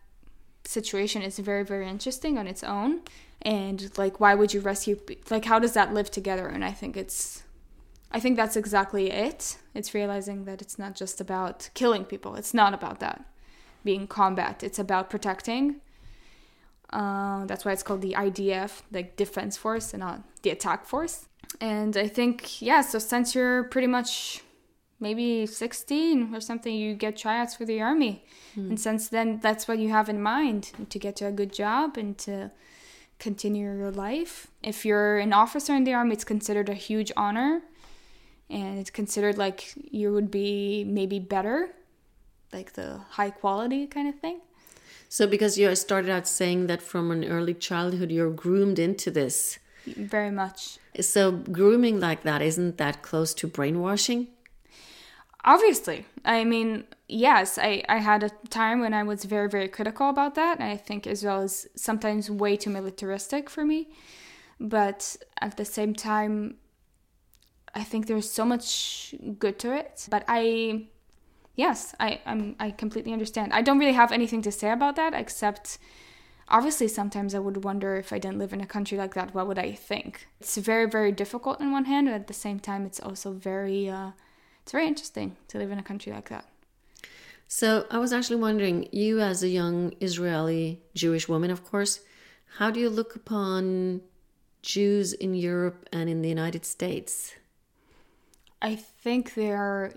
situation 0.65 1.23
is 1.23 1.39
very 1.39 1.65
very 1.65 1.89
interesting 1.89 2.37
on 2.37 2.47
its 2.47 2.63
own. 2.63 3.01
And 3.43 3.91
like 3.97 4.21
why 4.21 4.35
would 4.35 4.53
you 4.53 4.61
rescue 4.61 4.99
like 5.31 5.45
how 5.45 5.59
does 5.59 5.73
that 5.75 5.95
live 5.95 6.11
together? 6.11 6.47
And 6.47 6.65
i 6.65 6.73
think 6.73 6.97
it's 6.97 7.45
i 8.11 8.21
think 8.21 8.37
that's 8.37 8.57
exactly 8.57 9.11
it. 9.11 9.57
It's 9.75 9.95
realizing 9.95 10.45
that 10.45 10.61
it's 10.61 10.79
not 10.79 10.95
just 10.97 11.21
about 11.21 11.71
killing 11.75 12.05
people. 12.05 12.35
It's 12.35 12.53
not 12.53 12.75
about 12.75 13.01
that 13.01 13.25
being 13.85 14.07
combat. 14.07 14.63
It's 14.63 14.79
about 14.79 15.09
protecting. 15.09 15.81
Uh, 16.91 17.45
that's 17.47 17.65
why 17.65 17.73
it's 17.73 17.83
called 17.83 18.01
the 18.01 18.15
idf 18.15 18.83
like 18.91 19.17
defense 19.17 19.57
force 19.57 19.93
and 19.95 20.01
not 20.01 20.23
the 20.43 20.51
attack 20.51 20.87
force 20.87 21.28
and 21.61 21.97
i 21.97 22.07
think 22.07 22.61
yeah 22.63 22.81
so 22.81 22.99
since 22.99 23.35
you're 23.35 23.65
pretty 23.65 23.87
much 23.87 24.43
maybe 25.01 25.47
16 25.47 26.35
or 26.35 26.41
something 26.41 26.75
you 26.75 26.95
get 26.95 27.17
tryouts 27.17 27.55
for 27.55 27.65
the 27.65 27.81
army. 27.81 28.25
Hmm. 28.55 28.71
And 28.71 28.81
since 28.81 29.09
then 29.09 29.39
that's 29.41 29.69
what 29.69 29.79
you 29.79 29.91
have 29.91 30.09
in 30.09 30.21
mind 30.21 30.73
to 30.91 30.99
get 30.99 31.17
to 31.17 31.27
a 31.27 31.33
good 31.33 31.53
job 31.53 31.97
and 31.97 32.17
to 32.19 32.51
continue 33.19 33.73
your 33.77 33.91
life. 33.91 34.49
If 34.63 34.85
you're 34.85 35.19
an 35.19 35.33
officer 35.33 35.75
in 35.75 35.85
the 35.85 35.95
army 35.95 36.15
it's 36.15 36.25
considered 36.25 36.69
a 36.69 36.75
huge 36.75 37.13
honor. 37.17 37.63
And 38.51 38.79
it's 38.79 38.91
considered 38.91 39.37
like 39.37 39.75
you 39.77 40.13
would 40.13 40.31
be 40.31 40.83
maybe 40.85 41.19
better 41.19 41.75
like 42.51 42.73
the 42.73 42.99
high 43.11 43.31
quality 43.31 43.87
kind 43.87 44.09
of 44.09 44.19
thing. 44.21 44.41
So, 45.11 45.27
because 45.27 45.59
you 45.59 45.75
started 45.75 46.11
out 46.11 46.27
saying 46.27 46.67
that 46.67 46.83
from 46.83 47.11
an 47.11 47.25
early 47.25 47.55
childhood 47.55 48.11
you're 48.11 48.31
groomed 48.31 48.79
into 48.79 49.11
this. 49.11 49.59
Very 49.97 50.31
much. 50.31 50.79
So, 51.01 51.33
grooming 51.33 52.01
like 52.01 52.23
that, 52.23 52.43
isn't 52.43 52.79
that 52.79 53.03
close 53.03 53.35
to 53.35 53.47
brainwashing? 53.47 54.29
obviously. 55.45 56.05
I 56.25 56.45
mean 56.45 56.85
yes 57.09 57.59
I, 57.59 57.83
I 57.89 57.99
had 57.99 58.23
a 58.23 58.31
time 58.51 58.81
when 58.81 58.93
i 58.93 59.03
was 59.03 59.25
very 59.25 59.49
very 59.49 59.69
critical 59.69 60.11
about 60.11 60.35
that 60.35 60.61
and 60.61 60.71
i 60.71 60.77
think 60.77 61.07
israel 61.07 61.41
is 61.41 61.67
sometimes 61.75 62.31
way 62.31 62.57
too 62.57 62.71
militaristic 62.71 63.49
for 63.51 63.65
me. 63.65 63.89
But 64.61 65.17
at 65.41 65.57
the 65.57 65.65
same 65.65 65.95
time 65.95 66.57
i 67.75 67.83
think 67.85 68.07
there's 68.07 68.31
so 68.31 68.45
much 68.45 69.15
good 69.39 69.59
to 69.61 69.75
it. 69.75 70.07
But 70.11 70.25
i 70.29 70.87
yes 71.57 71.95
i 71.99 72.21
I'm, 72.27 72.57
i 72.61 72.71
completely 72.71 73.13
understand. 73.13 73.53
I 73.53 73.63
don't 73.63 73.79
really 73.79 73.99
have 74.03 74.13
anything 74.13 74.43
to 74.43 74.53
say 74.53 74.71
about 74.71 74.97
that 74.97 75.15
except 75.15 75.79
obviously 76.51 76.89
sometimes 76.89 77.35
i 77.35 77.39
would 77.39 77.65
wonder 77.65 77.97
if 77.97 78.13
i 78.13 78.19
didn't 78.19 78.39
live 78.39 78.53
in 78.53 78.61
a 78.61 78.67
country 78.67 78.97
like 78.99 79.15
that 79.15 79.35
what 79.35 79.47
would 79.47 79.59
i 79.59 79.73
think 79.73 80.27
it's 80.41 80.57
very 80.57 80.87
very 80.87 81.13
difficult 81.13 81.61
on 81.61 81.73
one 81.73 81.85
hand 81.85 82.07
but 82.07 82.15
at 82.15 82.27
the 82.27 82.35
same 82.35 82.59
time 82.59 82.85
it's 82.85 83.01
also 83.01 83.33
very 83.33 83.89
uh, 83.89 84.11
it's 84.63 84.73
very 84.73 84.87
interesting 84.87 85.37
to 85.49 85.59
live 85.59 85.71
in 85.71 85.79
a 85.79 85.83
country 85.83 86.13
like 86.13 86.29
that 86.29 86.47
So, 87.51 87.87
I 87.91 87.97
was 87.99 88.13
actually 88.13 88.37
wondering, 88.37 88.89
you 88.93 89.21
as 89.21 89.43
a 89.43 89.49
young 89.49 89.95
Israeli 90.01 90.83
Jewish 90.95 91.27
woman, 91.31 91.51
of 91.51 91.65
course, 91.65 92.01
how 92.59 92.71
do 92.71 92.79
you 92.79 92.91
look 92.91 93.17
upon 93.17 94.03
Jews 94.61 95.15
in 95.15 95.35
Europe 95.35 95.89
and 95.91 96.11
in 96.11 96.21
the 96.21 96.29
United 96.29 96.67
States? 96.67 97.35
I 98.61 98.77
think 98.77 99.33
they 99.33 99.51
are 99.51 99.95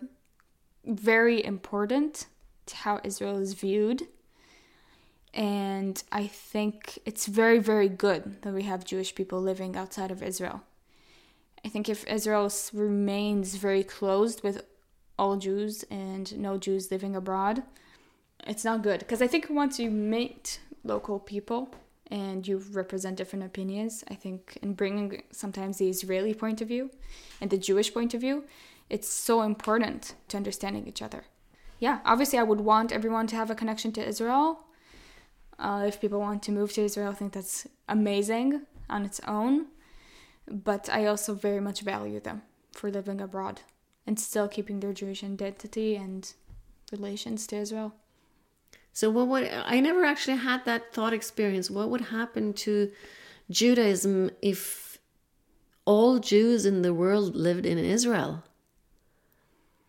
very 0.85 1.43
important 1.43 2.27
to 2.67 2.75
how 2.75 3.01
Israel 3.03 3.37
is 3.37 3.53
viewed. 3.53 4.07
And 5.33 6.01
I 6.11 6.27
think 6.27 6.99
it's 7.05 7.25
very, 7.25 7.59
very 7.59 7.87
good 7.87 8.41
that 8.41 8.53
we 8.53 8.63
have 8.63 8.83
Jewish 8.83 9.15
people 9.15 9.41
living 9.41 9.77
outside 9.77 10.11
of 10.11 10.21
Israel. 10.21 10.61
I 11.63 11.69
think 11.69 11.87
if 11.87 12.05
Israel 12.07 12.51
remains 12.73 13.55
very 13.55 13.83
closed 13.83 14.43
with 14.43 14.65
all 15.17 15.37
Jews 15.37 15.85
and 15.89 16.37
no 16.37 16.57
Jews 16.57 16.91
living 16.91 17.15
abroad, 17.15 17.63
it's 18.45 18.65
not 18.65 18.81
good. 18.81 18.99
Because 18.99 19.21
I 19.21 19.27
think 19.27 19.47
once 19.49 19.79
you 19.79 19.89
meet 19.89 20.59
local 20.83 21.19
people 21.19 21.73
and 22.09 22.45
you 22.47 22.57
represent 22.71 23.15
different 23.15 23.45
opinions, 23.45 24.03
I 24.09 24.15
think 24.15 24.57
in 24.61 24.73
bringing 24.73 25.23
sometimes 25.31 25.77
the 25.77 25.89
Israeli 25.89 26.33
point 26.33 26.61
of 26.61 26.67
view 26.67 26.89
and 27.39 27.49
the 27.49 27.57
Jewish 27.57 27.93
point 27.93 28.13
of 28.13 28.21
view, 28.21 28.43
it's 28.89 29.07
so 29.07 29.43
important 29.43 30.15
to 30.27 30.37
understanding 30.37 30.87
each 30.87 31.01
other. 31.01 31.23
Yeah, 31.79 31.99
obviously, 32.03 32.37
I 32.37 32.43
would 32.43 32.61
want 32.61 32.91
everyone 32.91 33.27
to 33.27 33.35
have 33.35 33.49
a 33.49 33.55
connection 33.55 33.91
to 33.93 34.05
Israel. 34.05 34.65
Uh, 35.61 35.83
if 35.87 36.01
people 36.01 36.19
want 36.19 36.41
to 36.43 36.51
move 36.51 36.73
to 36.73 36.81
Israel, 36.81 37.11
I 37.11 37.13
think 37.13 37.33
that's 37.33 37.67
amazing 37.87 38.63
on 38.89 39.05
its 39.05 39.21
own. 39.27 39.67
But 40.47 40.89
I 40.89 41.05
also 41.05 41.35
very 41.35 41.61
much 41.61 41.81
value 41.81 42.19
them 42.19 42.41
for 42.71 42.89
living 42.89 43.21
abroad 43.21 43.61
and 44.07 44.19
still 44.19 44.47
keeping 44.47 44.79
their 44.79 44.91
Jewish 44.91 45.23
identity 45.23 45.95
and 45.95 46.33
relations 46.91 47.45
to 47.47 47.57
Israel. 47.57 47.93
So, 48.91 49.09
what 49.09 49.27
would 49.27 49.49
I 49.49 49.79
never 49.79 50.03
actually 50.03 50.37
had 50.37 50.65
that 50.65 50.93
thought 50.93 51.13
experience? 51.13 51.69
What 51.69 51.89
would 51.89 52.01
happen 52.01 52.53
to 52.65 52.91
Judaism 53.49 54.31
if 54.41 54.97
all 55.85 56.19
Jews 56.19 56.65
in 56.65 56.81
the 56.81 56.93
world 56.93 57.35
lived 57.35 57.65
in 57.65 57.77
Israel? 57.77 58.43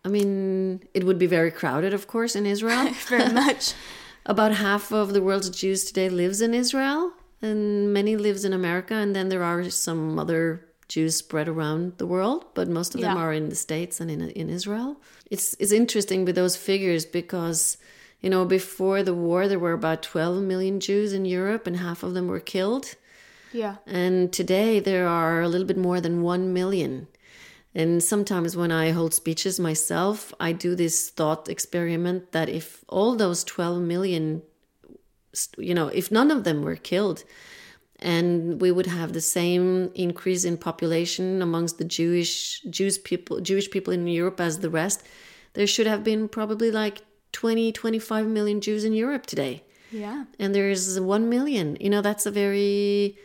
I 0.04 0.08
mean, 0.08 0.82
it 0.94 1.04
would 1.04 1.18
be 1.18 1.26
very 1.26 1.50
crowded, 1.50 1.94
of 1.94 2.06
course, 2.06 2.36
in 2.36 2.44
Israel. 2.44 2.90
Very 3.08 3.32
much. 3.32 3.74
About 4.24 4.52
half 4.52 4.92
of 4.92 5.12
the 5.12 5.22
world's 5.22 5.50
Jews 5.50 5.84
today 5.84 6.08
lives 6.08 6.40
in 6.40 6.54
Israel, 6.54 7.12
and 7.40 7.92
many 7.92 8.16
lives 8.16 8.44
in 8.44 8.52
America, 8.52 8.94
and 8.94 9.16
then 9.16 9.28
there 9.28 9.42
are 9.42 9.68
some 9.70 10.18
other 10.18 10.64
Jews 10.88 11.16
spread 11.16 11.48
around 11.48 11.98
the 11.98 12.06
world, 12.06 12.44
but 12.54 12.68
most 12.68 12.94
of 12.94 13.00
them 13.00 13.16
are 13.16 13.32
in 13.32 13.48
the 13.48 13.56
States 13.56 14.00
and 14.00 14.10
in 14.10 14.20
in 14.30 14.48
Israel. 14.48 15.00
It's 15.30 15.56
it's 15.58 15.72
interesting 15.72 16.24
with 16.24 16.36
those 16.36 16.56
figures 16.56 17.04
because 17.04 17.78
you 18.20 18.30
know 18.30 18.44
before 18.44 19.02
the 19.02 19.14
war 19.14 19.48
there 19.48 19.58
were 19.58 19.72
about 19.72 20.02
12 20.02 20.42
million 20.42 20.80
Jews 20.80 21.12
in 21.12 21.24
Europe, 21.24 21.66
and 21.66 21.76
half 21.78 22.02
of 22.02 22.14
them 22.14 22.28
were 22.28 22.40
killed. 22.40 22.94
Yeah. 23.52 23.76
And 23.86 24.32
today 24.32 24.80
there 24.80 25.08
are 25.08 25.42
a 25.42 25.48
little 25.48 25.66
bit 25.66 25.76
more 25.76 26.00
than 26.00 26.22
1 26.22 26.52
million. 26.52 27.08
And 27.74 28.02
sometimes 28.02 28.56
when 28.56 28.70
I 28.70 28.90
hold 28.90 29.14
speeches 29.14 29.58
myself, 29.58 30.34
I 30.38 30.52
do 30.52 30.74
this 30.74 31.08
thought 31.08 31.48
experiment 31.48 32.32
that 32.32 32.48
if 32.48 32.84
all 32.88 33.16
those 33.16 33.44
12 33.44 33.80
million, 33.80 34.42
you 35.56 35.74
know, 35.74 35.88
if 35.88 36.10
none 36.10 36.30
of 36.30 36.44
them 36.44 36.62
were 36.62 36.76
killed, 36.76 37.24
and 37.98 38.60
we 38.60 38.70
would 38.70 38.86
have 38.86 39.12
the 39.12 39.20
same 39.20 39.90
increase 39.94 40.44
in 40.44 40.56
population 40.58 41.40
amongst 41.40 41.78
the 41.78 41.84
Jewish 41.84 42.60
Jewish 42.68 43.02
people 43.02 43.40
Jewish 43.40 43.70
people 43.70 43.92
in 43.92 44.06
Europe 44.06 44.40
as 44.40 44.58
the 44.58 44.68
rest, 44.68 45.02
there 45.54 45.66
should 45.66 45.86
have 45.86 46.02
been 46.02 46.28
probably 46.28 46.70
like 46.70 47.02
20 47.30 47.72
25 47.72 48.26
million 48.26 48.60
Jews 48.60 48.84
in 48.84 48.92
Europe 48.92 49.24
today. 49.26 49.62
Yeah. 49.90 50.24
and 50.38 50.54
there's 50.54 50.98
1 50.98 51.28
million. 51.28 51.76
You 51.78 51.90
know 51.90 52.02
that's 52.02 52.26
a 52.26 52.30
very 52.30 53.16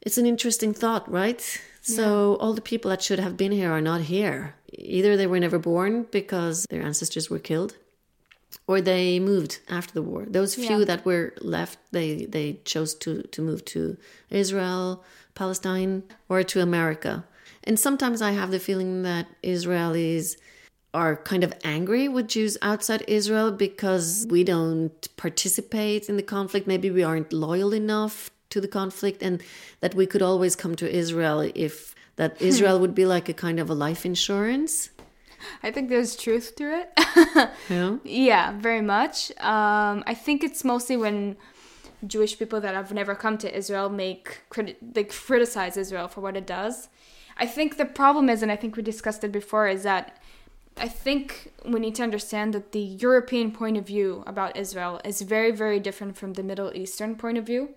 it's 0.00 0.16
an 0.16 0.26
interesting 0.26 0.72
thought 0.72 1.10
right 1.10 1.60
so 1.96 2.36
all 2.40 2.54
the 2.54 2.60
people 2.72 2.88
that 2.90 3.02
should 3.02 3.18
have 3.26 3.36
been 3.42 3.52
here 3.60 3.70
are 3.76 3.80
not 3.90 4.00
here 4.14 4.54
either 4.96 5.16
they 5.16 5.26
were 5.26 5.40
never 5.40 5.58
born 5.58 5.92
because 6.10 6.56
their 6.70 6.82
ancestors 6.82 7.26
were 7.30 7.38
killed 7.50 7.72
or 8.66 8.80
they 8.80 9.18
moved 9.18 9.58
after 9.68 9.92
the 9.94 10.02
war. 10.02 10.22
Those 10.28 10.54
few 10.54 10.78
Yeah. 10.80 10.84
that 10.90 11.04
were 11.04 11.26
left, 11.56 11.78
they 11.96 12.08
they 12.36 12.60
chose 12.72 12.94
to 13.02 13.10
to 13.34 13.42
move 13.48 13.60
to 13.74 13.80
Israel, 14.42 15.04
Palestine, 15.34 16.02
or 16.28 16.42
to 16.52 16.60
America. 16.60 17.12
And 17.64 17.78
sometimes 17.78 18.18
I 18.22 18.32
have 18.40 18.50
the 18.50 18.58
feeling 18.68 19.02
that 19.02 19.26
Israelis 19.42 20.36
are 20.94 21.14
kind 21.16 21.44
of 21.44 21.52
angry 21.76 22.08
with 22.08 22.26
Jews 22.28 22.56
outside 22.70 23.02
Israel 23.06 23.50
because 23.66 24.26
we 24.34 24.42
don't 24.54 24.98
participate 25.16 26.08
in 26.10 26.16
the 26.16 26.22
conflict. 26.36 26.66
Maybe 26.66 26.90
we 26.90 27.02
aren't 27.02 27.32
loyal 27.32 27.72
enough 27.74 28.30
to 28.50 28.60
the 28.60 28.68
conflict, 28.68 29.22
and 29.22 29.42
that 29.80 29.94
we 29.94 30.06
could 30.06 30.22
always 30.22 30.56
come 30.56 30.74
to 30.76 30.90
Israel 30.90 31.40
if 31.54 31.94
that 32.16 32.40
Israel 32.42 32.80
would 32.80 32.94
be 32.94 33.06
like 33.06 33.28
a 33.28 33.34
kind 33.34 33.60
of 33.60 33.70
a 33.70 33.74
life 33.74 34.04
insurance. 34.04 34.90
I 35.62 35.70
think 35.70 35.88
there's 35.88 36.16
truth 36.16 36.56
to 36.56 36.64
it. 36.80 37.50
Yeah. 37.70 37.96
Yeah, 38.04 38.52
very 38.58 38.80
much. 38.80 39.30
Um, 39.38 40.02
I 40.06 40.14
think 40.14 40.42
it's 40.42 40.64
mostly 40.64 40.96
when 40.96 41.36
Jewish 42.06 42.38
people 42.38 42.60
that 42.60 42.74
have 42.74 42.92
never 42.92 43.14
come 43.14 43.38
to 43.38 43.56
Israel 43.56 43.88
make 43.88 44.40
criti- 44.50 44.76
they 44.82 45.04
criticize 45.04 45.76
Israel 45.76 46.08
for 46.08 46.20
what 46.20 46.36
it 46.36 46.46
does. 46.46 46.88
I 47.36 47.46
think 47.46 47.76
the 47.76 47.84
problem 47.84 48.28
is, 48.28 48.42
and 48.42 48.50
I 48.50 48.56
think 48.56 48.76
we 48.76 48.82
discussed 48.82 49.22
it 49.22 49.32
before, 49.32 49.68
is 49.68 49.84
that 49.84 50.20
I 50.76 50.88
think 50.88 51.52
we 51.64 51.80
need 51.80 51.94
to 51.96 52.02
understand 52.02 52.54
that 52.54 52.72
the 52.72 52.80
European 52.80 53.52
point 53.52 53.76
of 53.76 53.86
view 53.86 54.22
about 54.26 54.56
Israel 54.56 55.00
is 55.04 55.22
very, 55.22 55.50
very 55.50 55.80
different 55.80 56.16
from 56.16 56.34
the 56.34 56.42
Middle 56.42 56.72
Eastern 56.74 57.16
point 57.16 57.38
of 57.38 57.46
view. 57.46 57.70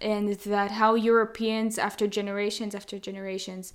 And 0.00 0.30
that 0.30 0.72
how 0.72 0.94
Europeans, 0.94 1.78
after 1.78 2.06
generations 2.06 2.74
after 2.74 2.98
generations 2.98 3.72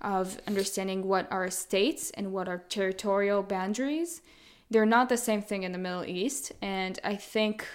of 0.00 0.38
understanding 0.46 1.06
what 1.06 1.30
are 1.30 1.50
states 1.50 2.10
and 2.10 2.32
what 2.32 2.48
are 2.48 2.58
territorial 2.68 3.42
boundaries, 3.42 4.20
they're 4.70 4.86
not 4.86 5.08
the 5.08 5.16
same 5.16 5.42
thing 5.42 5.62
in 5.62 5.72
the 5.72 5.78
Middle 5.78 6.04
East. 6.04 6.52
And 6.60 6.98
I 7.04 7.16
think 7.16 7.66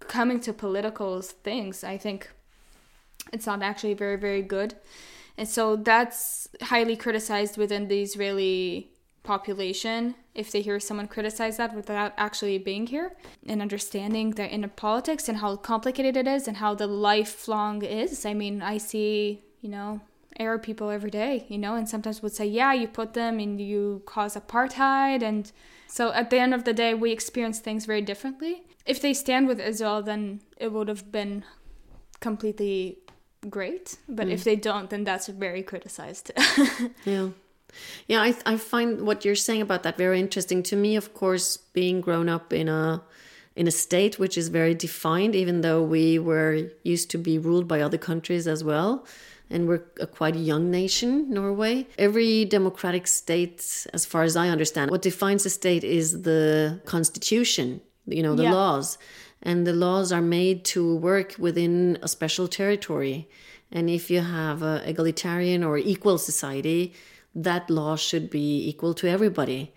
coming 0.00 0.40
to 0.40 0.52
political 0.52 1.20
things, 1.20 1.84
I 1.84 1.98
think 1.98 2.30
it's 3.32 3.46
not 3.46 3.62
actually 3.62 3.94
very, 3.94 4.16
very 4.16 4.42
good. 4.42 4.74
And 5.36 5.48
so 5.48 5.76
that's 5.76 6.48
highly 6.62 6.96
criticized 6.96 7.56
within 7.56 7.88
the 7.88 8.02
Israeli 8.02 8.90
population 9.28 10.14
if 10.34 10.50
they 10.50 10.62
hear 10.62 10.80
someone 10.80 11.06
criticize 11.06 11.58
that 11.58 11.74
without 11.74 12.12
actually 12.16 12.56
being 12.70 12.86
here 12.94 13.08
and 13.46 13.60
understanding 13.60 14.26
the 14.30 14.46
inner 14.54 14.74
politics 14.86 15.28
and 15.28 15.38
how 15.38 15.50
complicated 15.72 16.16
it 16.16 16.26
is 16.36 16.48
and 16.48 16.56
how 16.56 16.72
the 16.74 16.86
lifelong 16.86 17.76
is. 17.84 18.24
I 18.24 18.32
mean, 18.42 18.62
I 18.62 18.78
see, 18.78 19.42
you 19.60 19.68
know, 19.68 20.00
Arab 20.38 20.62
people 20.62 20.88
every 20.88 21.10
day, 21.10 21.34
you 21.52 21.58
know, 21.58 21.74
and 21.78 21.86
sometimes 21.86 22.22
would 22.22 22.36
say, 22.40 22.46
yeah, 22.46 22.72
you 22.72 22.86
put 23.00 23.12
them 23.12 23.38
and 23.38 23.60
you 23.60 24.02
cause 24.06 24.34
apartheid. 24.34 25.20
And 25.30 25.52
so 25.88 26.04
at 26.20 26.30
the 26.30 26.38
end 26.44 26.54
of 26.54 26.64
the 26.64 26.72
day, 26.72 26.94
we 26.94 27.10
experience 27.12 27.58
things 27.58 27.84
very 27.84 28.04
differently. 28.10 28.62
If 28.86 29.02
they 29.02 29.12
stand 29.12 29.46
with 29.46 29.60
Israel, 29.60 30.00
then 30.10 30.40
it 30.56 30.72
would 30.72 30.88
have 30.88 31.12
been 31.12 31.44
completely 32.20 33.00
great. 33.50 33.98
But 34.08 34.28
if 34.28 34.40
mm. 34.40 34.44
they 34.44 34.56
don't, 34.56 34.88
then 34.88 35.04
that's 35.04 35.26
very 35.26 35.62
criticized. 35.62 36.32
Yeah. 37.04 37.28
Yeah, 38.06 38.20
I, 38.22 38.34
I 38.46 38.56
find 38.56 39.02
what 39.06 39.24
you're 39.24 39.34
saying 39.34 39.62
about 39.62 39.82
that 39.82 39.96
very 39.96 40.18
interesting. 40.20 40.62
To 40.64 40.76
me, 40.76 40.96
of 40.96 41.14
course, 41.14 41.56
being 41.56 42.00
grown 42.00 42.28
up 42.28 42.52
in 42.52 42.68
a 42.68 43.02
in 43.56 43.66
a 43.66 43.72
state 43.72 44.20
which 44.20 44.38
is 44.38 44.48
very 44.48 44.72
defined, 44.74 45.34
even 45.34 45.62
though 45.62 45.82
we 45.82 46.16
were 46.16 46.70
used 46.84 47.10
to 47.10 47.18
be 47.18 47.38
ruled 47.38 47.66
by 47.66 47.80
other 47.80 47.98
countries 47.98 48.46
as 48.46 48.62
well, 48.62 49.04
and 49.50 49.66
we're 49.66 49.82
a 49.98 50.06
quite 50.06 50.36
young 50.36 50.70
nation, 50.70 51.28
Norway. 51.28 51.86
Every 51.98 52.44
democratic 52.44 53.08
state, 53.08 53.86
as 53.92 54.06
far 54.06 54.22
as 54.22 54.36
I 54.36 54.48
understand, 54.48 54.92
what 54.92 55.02
defines 55.02 55.44
a 55.44 55.50
state 55.50 55.82
is 55.82 56.22
the 56.22 56.80
constitution, 56.84 57.80
you 58.06 58.22
know, 58.22 58.34
the 58.36 58.44
Yeah. 58.44 58.52
laws. 58.52 58.96
And 59.42 59.66
the 59.66 59.72
laws 59.72 60.12
are 60.12 60.22
made 60.40 60.64
to 60.74 60.94
work 60.96 61.34
within 61.38 61.98
a 62.02 62.08
special 62.08 62.46
territory. 62.48 63.28
And 63.72 63.88
if 63.90 64.10
you 64.10 64.20
have 64.20 64.62
a 64.62 64.82
egalitarian 64.86 65.62
or 65.64 65.78
equal 65.78 66.18
society, 66.18 66.92
that 67.34 67.70
law 67.70 67.96
should 67.96 68.30
be 68.30 68.68
equal 68.68 68.94
to 68.94 69.08
everybody. 69.08 69.72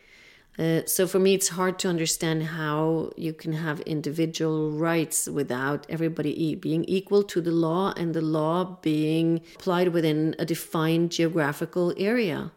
Uh, 0.60 0.82
so 0.86 1.08
for 1.08 1.18
me, 1.18 1.34
it's 1.34 1.50
hard 1.50 1.80
to 1.80 1.88
understand 1.88 2.44
how 2.44 3.12
you 3.16 3.34
can 3.34 3.54
have 3.54 3.80
individual 3.82 4.72
rights 4.72 5.28
without 5.28 5.86
everybody 5.90 6.56
being 6.56 6.84
equal 6.86 7.24
to 7.24 7.40
the 7.42 7.52
law 7.52 7.94
and 7.96 8.14
the 8.14 8.22
law 8.22 8.78
being 8.82 9.42
applied 9.56 9.90
within 9.90 10.36
a 10.38 10.46
defined 10.46 11.12
geographical 11.12 11.94
area. 11.98 12.52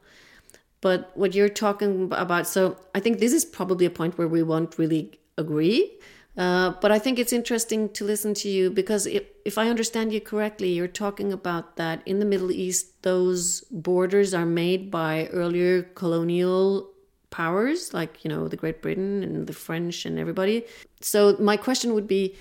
But 0.81 1.13
what 1.15 1.35
you're 1.35 1.49
talking 1.49 2.13
about, 2.13 2.47
so 2.47 2.77
I 2.95 3.01
think 3.01 3.21
this 3.21 3.33
is 3.33 3.45
probably 3.45 3.87
a 3.87 3.91
point 3.91 4.19
where 4.19 4.29
we 4.29 4.43
won't 4.43 4.77
really 4.77 5.19
agree. 5.39 5.99
Uh, 6.37 6.71
but 6.81 6.91
I 6.91 6.99
think 6.99 7.19
it's 7.19 7.33
interesting 7.33 7.89
to 7.91 8.05
listen 8.05 8.35
to 8.35 8.49
you 8.49 8.71
because 8.71 9.07
if, 9.07 9.23
if 9.45 9.57
I 9.57 9.69
understand 9.69 10.13
you 10.13 10.21
correctly, 10.21 10.73
you're 10.73 10.89
talking 10.89 11.33
about 11.33 11.77
that 11.77 12.03
in 12.07 12.19
the 12.19 12.25
Middle 12.25 12.51
East, 12.51 13.03
those 13.03 13.61
borders 13.71 14.35
are 14.35 14.47
made 14.47 14.91
by 14.91 15.29
earlier 15.29 15.83
colonial 15.83 16.91
powers, 17.31 17.95
like, 17.95 18.25
you 18.25 18.29
know, 18.29 18.49
the 18.49 18.57
Great 18.57 18.83
Britain 18.83 19.23
and 19.23 19.47
the 19.47 19.53
French 19.53 20.07
and 20.07 20.19
everybody. 20.19 20.65
So 21.01 21.37
my 21.39 21.57
question 21.57 21.95
would 21.95 22.09
be 22.09 22.35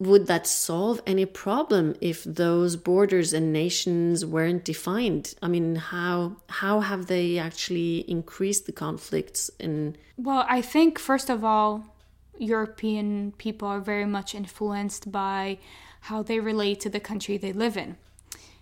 would 0.00 0.26
that 0.26 0.46
solve 0.46 1.00
any 1.06 1.24
problem 1.24 1.94
if 2.00 2.24
those 2.24 2.74
borders 2.76 3.32
and 3.32 3.52
nations 3.52 4.26
weren't 4.26 4.64
defined? 4.64 5.34
I 5.40 5.48
mean, 5.48 5.76
how 5.76 6.36
how 6.48 6.80
have 6.80 7.06
they 7.06 7.38
actually 7.38 7.98
increased 8.10 8.66
the 8.66 8.72
conflicts 8.72 9.50
in 9.60 9.96
Well, 10.16 10.44
I 10.48 10.62
think 10.62 10.98
first 10.98 11.30
of 11.30 11.44
all, 11.44 11.93
European 12.38 13.32
people 13.38 13.68
are 13.68 13.80
very 13.80 14.06
much 14.06 14.34
influenced 14.34 15.10
by 15.10 15.58
how 16.02 16.22
they 16.22 16.40
relate 16.40 16.80
to 16.80 16.90
the 16.90 17.00
country 17.00 17.36
they 17.36 17.52
live 17.52 17.76
in 17.76 17.96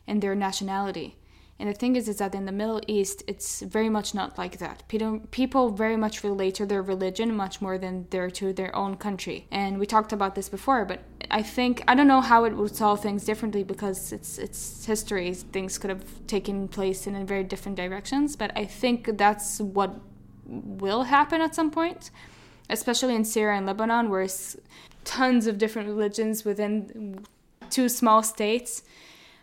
and 0.07 0.23
their 0.23 0.35
nationality. 0.35 1.17
And 1.59 1.69
the 1.71 1.75
thing 1.75 1.95
is, 1.95 2.09
is 2.09 2.17
that 2.17 2.35
in 2.35 2.45
the 2.45 2.51
Middle 2.51 2.81
East, 2.89 3.23
it's 3.29 3.61
very 3.61 3.89
much 3.89 4.15
not 4.15 4.37
like 4.37 4.59
that. 4.59 4.83
People, 4.89 5.71
very 5.71 5.97
much 5.97 6.25
relate 6.25 6.57
to 6.57 6.67
their 6.67 6.83
religion 6.83 7.37
much 7.37 7.61
more 7.61 7.79
than 7.79 8.07
they're 8.11 8.31
to 8.31 8.53
their 8.53 8.75
own 8.75 8.97
country. 8.97 9.47
And 9.53 9.79
we 9.79 9.87
talked 9.87 10.13
about 10.13 10.35
this 10.35 10.49
before, 10.49 10.85
but 10.85 11.01
I 11.31 11.43
think 11.43 11.85
I 11.87 11.95
don't 11.95 12.09
know 12.09 12.21
how 12.21 12.45
it 12.45 12.57
would 12.57 12.75
solve 12.75 13.01
things 13.01 13.25
differently 13.25 13.63
because 13.63 14.13
it's 14.13 14.39
it's 14.39 14.85
history. 14.87 15.35
Things 15.35 15.79
could 15.79 15.91
have 15.91 16.05
taken 16.27 16.67
place 16.67 17.07
in 17.07 17.25
very 17.27 17.45
different 17.45 17.77
directions. 17.77 18.35
But 18.35 18.51
I 18.57 18.65
think 18.65 19.17
that's 19.17 19.61
what 19.61 20.01
will 20.45 21.05
happen 21.05 21.41
at 21.41 21.55
some 21.55 21.71
point, 21.71 22.11
especially 22.71 23.15
in 23.15 23.25
Syria 23.25 23.57
and 23.57 23.67
Lebanon, 23.67 24.11
where 24.11 24.23
it's 24.23 24.57
tons 25.05 25.47
of 25.47 25.59
different 25.59 25.89
religions 25.89 26.45
within 26.45 27.25
two 27.71 27.89
small 27.89 28.23
states 28.23 28.83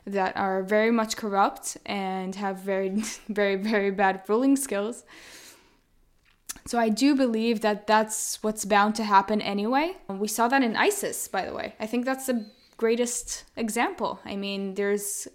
that 0.05 0.35
are 0.35 0.63
very 0.63 0.91
much 0.91 1.17
corrupt 1.17 1.77
and 1.85 2.35
have 2.35 2.59
very, 2.59 2.89
very, 3.29 3.55
very 3.55 3.91
bad 3.91 4.21
ruling 4.27 4.55
skills. 4.55 5.03
So 6.65 6.77
I 6.77 6.89
do 6.89 7.15
believe 7.15 7.61
that 7.61 7.87
that's 7.87 8.43
what's 8.43 8.65
bound 8.65 8.95
to 8.95 9.03
happen 9.03 9.41
anyway. 9.41 9.97
We 10.07 10.27
saw 10.27 10.47
that 10.47 10.61
in 10.61 10.75
ISIS, 10.75 11.27
by 11.27 11.45
the 11.45 11.53
way. 11.53 11.73
I 11.79 11.87
think 11.87 12.05
that's 12.05 12.27
the 12.27 12.45
greatest 12.77 13.45
example. 13.55 14.19
I 14.23 14.35
mean, 14.35 14.75
there's 14.75 15.27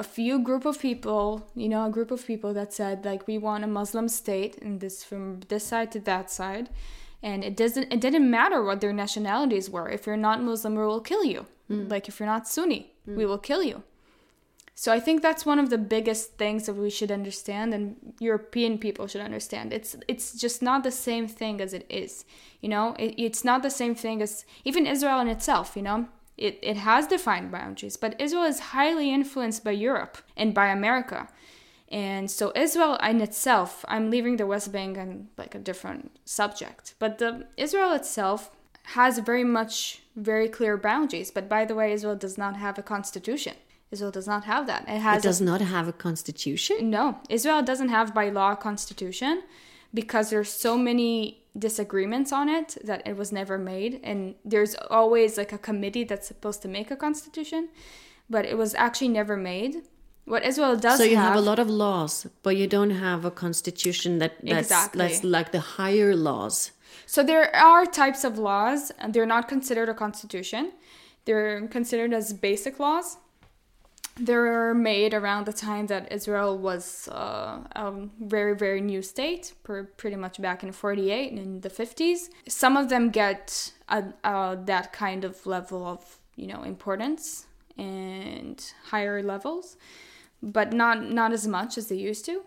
a 0.00 0.02
few 0.02 0.38
group 0.38 0.64
of 0.64 0.80
people, 0.80 1.46
you 1.54 1.68
know, 1.68 1.84
a 1.84 1.90
group 1.90 2.10
of 2.10 2.26
people 2.26 2.54
that 2.54 2.72
said 2.72 3.04
like 3.04 3.26
we 3.26 3.36
want 3.36 3.64
a 3.64 3.66
Muslim 3.80 4.08
state 4.08 4.56
and 4.62 4.80
this 4.80 5.04
from 5.04 5.40
this 5.48 5.64
side 5.64 5.92
to 5.92 6.00
that 6.00 6.30
side. 6.30 6.70
And 7.22 7.44
it 7.44 7.54
doesn't 7.54 7.92
it 7.92 8.00
didn't 8.00 8.28
matter 8.38 8.60
what 8.64 8.80
their 8.80 8.94
nationalities 8.94 9.68
were. 9.68 9.88
If 9.90 10.06
you're 10.06 10.26
not 10.28 10.42
Muslim, 10.42 10.74
we 10.74 10.86
will 10.86 11.04
kill 11.12 11.24
you. 11.34 11.40
Hmm. 11.68 11.88
Like 11.88 12.08
if 12.08 12.18
you're 12.18 12.34
not 12.34 12.48
Sunni, 12.48 12.82
hmm. 13.04 13.16
we 13.18 13.26
will 13.26 13.42
kill 13.50 13.62
you. 13.62 13.82
So 14.74 14.90
I 14.90 15.00
think 15.00 15.20
that's 15.20 15.44
one 15.44 15.58
of 15.58 15.68
the 15.68 15.76
biggest 15.76 16.38
things 16.38 16.64
that 16.64 16.76
we 16.84 16.88
should 16.88 17.12
understand 17.12 17.74
and 17.74 18.14
European 18.20 18.78
people 18.78 19.06
should 19.06 19.26
understand. 19.30 19.74
It's 19.78 19.96
it's 20.08 20.28
just 20.44 20.62
not 20.62 20.82
the 20.82 20.96
same 21.08 21.28
thing 21.28 21.60
as 21.60 21.74
it 21.74 21.84
is. 21.90 22.24
You 22.62 22.70
know, 22.74 22.94
it, 22.98 23.12
it's 23.26 23.44
not 23.44 23.60
the 23.62 23.74
same 23.80 23.94
thing 23.94 24.22
as 24.22 24.46
even 24.64 24.86
Israel 24.86 25.20
in 25.20 25.28
itself, 25.28 25.76
you 25.76 25.82
know. 25.82 26.00
It, 26.40 26.58
it 26.62 26.78
has 26.78 27.06
defined 27.06 27.52
boundaries, 27.52 27.96
but 27.96 28.20
Israel 28.20 28.44
is 28.44 28.60
highly 28.74 29.12
influenced 29.12 29.62
by 29.62 29.72
Europe 29.72 30.18
and 30.36 30.54
by 30.54 30.68
America. 30.68 31.28
And 31.90 32.30
so 32.30 32.52
Israel 32.54 32.94
in 32.96 33.20
itself, 33.20 33.84
I'm 33.88 34.10
leaving 34.10 34.36
the 34.36 34.46
West 34.46 34.72
Bank 34.72 34.96
and 34.96 35.28
like 35.36 35.54
a 35.54 35.58
different 35.58 36.18
subject, 36.24 36.94
but 36.98 37.18
the 37.18 37.46
Israel 37.56 37.92
itself 37.92 38.50
has 38.94 39.18
very 39.18 39.44
much 39.44 40.02
very 40.16 40.48
clear 40.48 40.76
boundaries. 40.76 41.30
But 41.30 41.48
by 41.48 41.64
the 41.64 41.74
way, 41.74 41.92
Israel 41.92 42.16
does 42.16 42.38
not 42.38 42.56
have 42.56 42.78
a 42.78 42.82
constitution. 42.82 43.54
Israel 43.90 44.10
does 44.10 44.26
not 44.26 44.44
have 44.44 44.66
that. 44.66 44.88
It 44.88 45.00
has. 45.00 45.24
it 45.24 45.28
does 45.28 45.40
not 45.40 45.60
have 45.60 45.88
a 45.88 45.92
constitution? 45.92 46.90
no, 46.90 47.18
Israel 47.28 47.62
doesn't 47.62 47.88
have 47.88 48.14
by 48.14 48.28
law 48.28 48.52
a 48.52 48.56
constitution 48.56 49.42
because 49.92 50.30
there's 50.30 50.50
so 50.50 50.78
many 50.78 51.39
disagreements 51.58 52.32
on 52.32 52.48
it 52.48 52.76
that 52.84 53.06
it 53.06 53.16
was 53.16 53.32
never 53.32 53.58
made 53.58 54.00
and 54.04 54.34
there's 54.44 54.74
always 54.90 55.36
like 55.36 55.52
a 55.52 55.58
committee 55.58 56.04
that's 56.04 56.28
supposed 56.28 56.62
to 56.62 56.68
make 56.68 56.90
a 56.90 56.96
constitution, 56.96 57.68
but 58.28 58.44
it 58.46 58.56
was 58.56 58.74
actually 58.74 59.08
never 59.08 59.36
made. 59.36 59.82
What 60.26 60.44
Israel 60.44 60.76
does 60.76 60.98
So 60.98 61.04
you 61.04 61.16
have, 61.16 61.34
have 61.34 61.36
a 61.36 61.40
lot 61.40 61.58
of 61.58 61.68
laws, 61.68 62.26
but 62.42 62.56
you 62.56 62.66
don't 62.66 62.90
have 62.90 63.24
a 63.24 63.30
constitution 63.30 64.18
that 64.18 64.34
that's, 64.42 64.68
Exactly. 64.68 64.98
that's 64.98 65.24
like 65.24 65.50
the 65.50 65.60
higher 65.60 66.14
laws. 66.14 66.70
So 67.06 67.22
there 67.24 67.54
are 67.56 67.84
types 67.86 68.22
of 68.22 68.38
laws, 68.38 68.92
and 68.98 69.12
they're 69.12 69.26
not 69.26 69.48
considered 69.48 69.88
a 69.88 69.94
constitution. 69.94 70.72
They're 71.24 71.66
considered 71.66 72.12
as 72.12 72.32
basic 72.32 72.78
laws. 72.78 73.16
They're 74.20 74.74
made 74.74 75.14
around 75.14 75.46
the 75.46 75.52
time 75.52 75.86
that 75.86 76.12
Israel 76.12 76.58
was 76.58 77.08
uh, 77.08 77.60
a 77.72 77.92
very, 78.20 78.54
very 78.54 78.80
new 78.80 79.02
state, 79.02 79.54
pretty 79.62 80.16
much 80.16 80.40
back 80.40 80.62
in 80.62 80.72
48 80.72 81.30
and 81.30 81.38
in 81.38 81.60
the 81.60 81.70
50s. 81.70 82.28
Some 82.46 82.76
of 82.76 82.88
them 82.88 83.10
get 83.10 83.72
a, 83.88 84.04
that 84.66 84.92
kind 84.92 85.24
of 85.24 85.46
level 85.46 85.86
of, 85.86 86.18
you 86.36 86.46
know, 86.46 86.62
importance 86.62 87.46
and 87.78 88.62
higher 88.90 89.22
levels, 89.22 89.76
but 90.42 90.72
not 90.72 91.02
not 91.02 91.32
as 91.32 91.46
much 91.46 91.78
as 91.78 91.88
they 91.88 91.96
used 91.96 92.24
to 92.26 92.42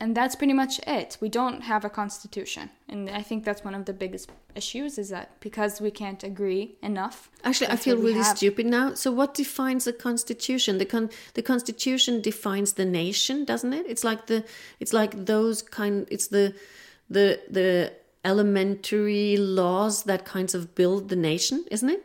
and 0.00 0.16
that's 0.16 0.34
pretty 0.36 0.52
much 0.52 0.78
it. 0.86 1.16
We 1.20 1.28
don't 1.28 1.62
have 1.62 1.84
a 1.84 1.90
constitution. 1.90 2.70
And 2.88 3.10
i 3.10 3.22
think 3.22 3.44
that's 3.44 3.64
one 3.64 3.74
of 3.74 3.84
the 3.84 3.92
biggest 3.92 4.30
issues 4.54 4.98
is 4.98 5.08
that 5.10 5.28
because 5.40 5.80
we 5.80 5.90
can't 5.90 6.22
agree 6.22 6.76
enough 6.82 7.30
actually 7.44 7.68
i 7.68 7.76
feel 7.76 7.96
really 7.96 8.14
have. 8.14 8.36
stupid 8.36 8.66
now. 8.66 8.94
So 8.94 9.10
what 9.12 9.34
defines 9.34 9.86
a 9.86 9.92
constitution? 9.92 10.78
The 10.78 10.86
con 10.86 11.10
the 11.34 11.42
constitution 11.42 12.20
defines 12.20 12.74
the 12.74 12.84
nation 12.84 13.44
doesn't 13.44 13.72
it? 13.72 13.84
It's 13.92 14.04
like 14.04 14.26
the 14.26 14.44
it's 14.80 14.92
like 14.92 15.12
those 15.26 15.62
kind 15.62 16.06
it's 16.10 16.28
the 16.28 16.54
the 17.10 17.40
the 17.50 17.92
elementary 18.24 19.36
laws 19.36 20.02
that 20.04 20.24
kinds 20.24 20.54
of 20.54 20.74
build 20.74 21.08
the 21.08 21.16
nation 21.16 21.64
isn't 21.70 21.88
it 21.88 22.02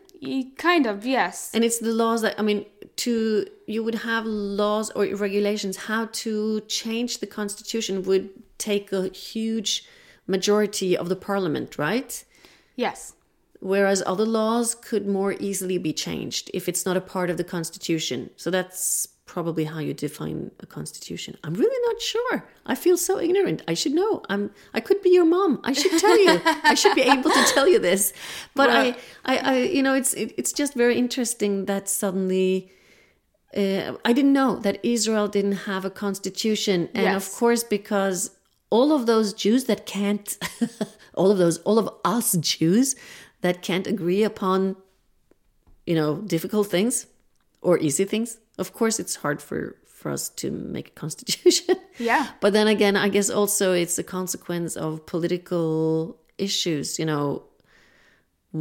Kind 0.57 0.85
of, 0.85 1.05
yes. 1.05 1.51
And 1.53 1.63
it's 1.63 1.79
the 1.79 1.93
laws 1.93 2.21
that 2.21 2.35
I 2.39 2.43
mean 2.43 2.65
to 2.97 3.47
you 3.65 3.83
would 3.83 3.95
have 3.95 4.25
laws 4.25 4.91
or 4.91 5.05
regulations 5.15 5.77
how 5.77 6.05
to 6.23 6.61
change 6.61 7.19
the 7.19 7.27
constitution 7.27 8.03
would 8.03 8.29
take 8.59 8.91
a 8.91 9.09
huge 9.09 9.87
majority 10.27 10.95
of 10.95 11.09
the 11.09 11.15
parliament, 11.15 11.77
right? 11.79 12.23
Yes. 12.75 13.13
Whereas 13.59 14.03
other 14.05 14.25
laws 14.25 14.75
could 14.75 15.07
more 15.07 15.33
easily 15.39 15.77
be 15.77 15.93
changed 15.93 16.51
if 16.53 16.69
it's 16.69 16.85
not 16.85 16.97
a 16.97 17.01
part 17.01 17.29
of 17.29 17.37
the 17.37 17.43
constitution. 17.43 18.29
So 18.35 18.51
that's 18.51 19.07
probably 19.31 19.63
how 19.63 19.79
you 19.79 19.93
define 19.93 20.51
a 20.59 20.65
constitution. 20.65 21.37
I'm 21.45 21.53
really 21.53 21.81
not 21.87 22.01
sure. 22.01 22.43
I 22.65 22.75
feel 22.75 22.97
so 22.97 23.17
ignorant. 23.17 23.61
I 23.65 23.73
should 23.73 23.93
know. 23.93 24.21
I'm. 24.27 24.51
I 24.73 24.81
could 24.81 25.01
be 25.01 25.09
your 25.09 25.23
mom. 25.37 25.61
I 25.63 25.71
should 25.71 25.97
tell 26.05 26.19
you. 26.25 26.41
I 26.71 26.73
should 26.73 26.95
be 26.95 27.07
able 27.15 27.31
to 27.31 27.43
tell 27.53 27.67
you 27.73 27.79
this. 27.79 28.11
But 28.55 28.67
well, 28.69 28.93
I, 29.23 29.33
I, 29.33 29.37
I, 29.51 29.57
you 29.77 29.83
know, 29.85 29.93
it's 29.93 30.13
it, 30.13 30.33
it's 30.37 30.51
just 30.51 30.73
very 30.73 30.97
interesting 30.97 31.65
that 31.71 31.87
suddenly. 31.87 32.71
Uh, 33.55 33.97
I 34.09 34.11
didn't 34.17 34.33
know 34.33 34.51
that 34.65 34.75
Israel 34.83 35.27
didn't 35.37 35.59
have 35.71 35.83
a 35.85 35.93
constitution, 36.05 36.89
and 36.93 37.03
yes. 37.03 37.15
of 37.19 37.25
course, 37.39 37.63
because 37.63 38.19
all 38.69 38.91
of 38.97 39.05
those 39.05 39.33
Jews 39.33 39.63
that 39.65 39.85
can't, 39.85 40.27
all 41.19 41.31
of 41.31 41.37
those, 41.37 41.57
all 41.59 41.77
of 41.79 41.87
us 42.03 42.27
Jews 42.37 42.95
that 43.41 43.61
can't 43.61 43.87
agree 43.87 44.23
upon, 44.23 44.75
you 45.85 45.95
know, 45.95 46.11
difficult 46.35 46.67
things 46.67 47.07
or 47.61 47.77
easy 47.77 48.05
things, 48.05 48.37
of 48.61 48.73
course 48.73 48.99
it's 49.03 49.15
hard 49.23 49.39
for 49.41 49.75
for 49.85 50.09
us 50.11 50.29
to 50.29 50.49
make 50.51 50.87
a 50.89 50.95
constitution. 51.03 51.75
Yeah. 51.97 52.25
But 52.39 52.53
then 52.53 52.67
again 52.67 52.95
i 52.95 53.09
guess 53.09 53.29
also 53.29 53.73
it's 53.73 53.97
a 53.99 54.03
consequence 54.17 54.73
of 54.75 55.05
political 55.05 56.17
issues 56.37 56.99
you 56.99 57.05
know. 57.05 57.43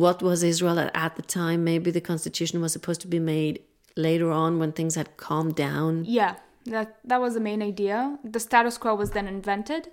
What 0.04 0.22
was 0.22 0.44
israel 0.44 0.78
at, 0.78 0.90
at 0.94 1.16
the 1.16 1.22
time? 1.40 1.64
Maybe 1.64 1.90
the 1.90 2.00
constitution 2.12 2.60
was 2.60 2.72
supposed 2.72 3.00
to 3.00 3.08
be 3.08 3.18
made 3.18 3.56
later 3.96 4.30
on 4.30 4.60
when 4.60 4.70
things 4.70 4.94
had 4.94 5.16
calmed 5.16 5.56
down. 5.56 6.04
Yeah 6.20 6.34
that 6.66 6.88
that 7.10 7.20
was 7.20 7.32
the 7.34 7.44
main 7.50 7.62
idea. 7.62 7.98
The 8.22 8.40
status 8.48 8.76
quo 8.78 8.94
was 8.94 9.10
then 9.16 9.26
invented 9.26 9.88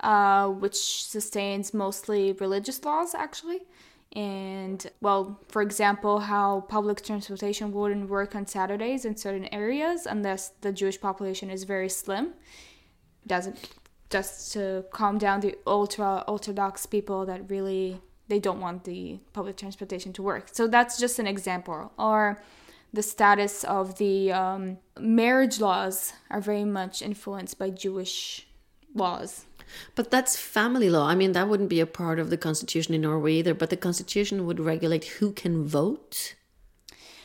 uh, 0.00 0.48
which 0.48 1.04
sustains 1.04 1.74
mostly 1.74 2.32
religious 2.32 2.84
laws 2.84 3.14
actually 3.14 3.60
and 4.16 4.90
well 5.00 5.38
for 5.48 5.60
example 5.60 6.20
how 6.20 6.62
public 6.62 7.02
transportation 7.02 7.72
wouldn't 7.72 8.08
work 8.08 8.34
on 8.34 8.46
saturdays 8.46 9.04
in 9.04 9.14
certain 9.16 9.46
areas 9.52 10.06
unless 10.06 10.48
the 10.62 10.72
jewish 10.72 11.00
population 11.00 11.50
is 11.50 11.64
very 11.64 11.88
slim. 11.88 12.32
Doesn't 13.26 13.58
just 14.10 14.52
to 14.54 14.84
calm 14.90 15.18
down 15.18 15.40
the 15.40 15.54
ultra 15.66 16.24
orthodox 16.26 16.86
people 16.86 17.26
that 17.26 17.50
really 17.50 18.00
they 18.28 18.38
don't 18.38 18.60
want 18.60 18.84
the 18.84 19.18
public 19.32 19.56
transportation 19.56 20.12
to 20.12 20.22
work. 20.22 20.48
So 20.52 20.66
that's 20.68 20.98
just 20.98 21.18
an 21.18 21.26
example. 21.26 21.92
Or 21.98 22.42
the 22.92 23.02
status 23.02 23.64
of 23.64 23.98
the 23.98 24.32
um, 24.32 24.78
marriage 24.98 25.60
laws 25.60 26.12
are 26.30 26.40
very 26.40 26.64
much 26.64 27.02
influenced 27.02 27.58
by 27.58 27.70
jewish 27.70 28.46
laws 28.94 29.44
but 29.94 30.10
that's 30.10 30.36
family 30.36 30.90
law. 30.90 31.06
I 31.06 31.14
mean, 31.14 31.32
that 31.32 31.48
wouldn't 31.48 31.68
be 31.68 31.80
a 31.80 31.86
part 31.86 32.18
of 32.18 32.30
the 32.30 32.36
constitution 32.36 32.94
in 32.94 33.02
Norway 33.02 33.34
either, 33.34 33.54
but 33.54 33.70
the 33.70 33.76
constitution 33.76 34.46
would 34.46 34.60
regulate 34.60 35.04
who 35.04 35.32
can 35.32 35.64
vote. 35.64 36.34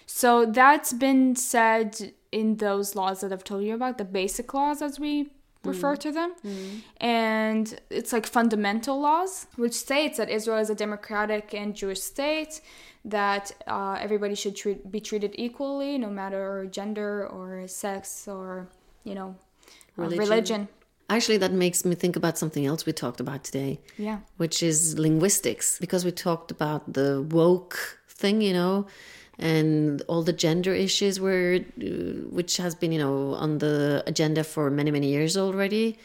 So 0.06 0.46
that's 0.46 0.94
been 0.94 1.36
said 1.36 2.14
in 2.32 2.58
those 2.58 2.96
laws 2.96 3.22
that 3.22 3.32
I've 3.32 3.44
told 3.44 3.64
you 3.64 3.74
about, 3.74 3.98
the 3.98 4.06
basic 4.06 4.54
laws 4.54 4.82
as 4.82 5.00
we 5.00 5.32
refer 5.64 5.96
mm. 5.96 6.00
to 6.00 6.12
them. 6.12 6.34
Mm. 6.46 6.82
And 6.98 7.80
it's 7.90 8.12
like 8.12 8.26
fundamental 8.26 9.00
laws, 9.00 9.48
which 9.56 9.74
states 9.74 10.18
that 10.18 10.30
Israel 10.30 10.58
is 10.60 10.70
a 10.70 10.76
democratic 10.76 11.54
and 11.54 11.76
Jewish 11.76 12.02
state, 12.02 12.62
that 13.06 13.52
uh, 13.68 13.98
everybody 14.00 14.36
should 14.36 14.56
treat, 14.56 14.92
be 14.92 15.00
treated 15.00 15.36
equally, 15.36 15.98
no 15.98 16.10
matter 16.10 16.68
gender 16.72 17.28
or 17.28 17.68
sex 17.68 18.28
or, 18.28 18.68
you 19.04 19.16
know, 19.16 19.36
religion. 19.96 20.20
Uh, 20.20 20.24
religion. 20.24 20.68
Actually, 21.10 21.38
that 21.38 21.52
makes 21.52 21.86
me 21.86 21.96
think 21.96 22.16
about 22.16 22.38
something 22.38 22.66
else 22.66 22.86
we 22.86 22.94
talked 22.94 23.20
about 23.20 23.44
today. 23.44 23.80
Yeah. 23.98 24.20
Which 24.38 24.64
is 24.64 24.98
linguistics. 24.98 25.78
Because 25.80 26.06
we 26.06 26.12
talked 26.12 26.52
about 26.52 26.94
the 26.94 27.22
woke 27.22 28.00
thing, 28.08 28.42
you 28.42 28.54
know, 28.54 28.88
and 29.38 30.02
all 30.08 30.24
the 30.24 30.34
gender 30.34 30.74
issues 30.74 31.20
were, 31.20 31.60
which 32.30 32.58
has 32.58 32.76
been, 32.76 32.92
you 32.92 33.00
know, 33.00 33.34
on 33.34 33.58
the 33.58 34.04
agenda 34.08 34.44
for 34.44 34.70
many, 34.70 34.92
many 34.92 35.10
years 35.10 35.36
already. 35.36 35.98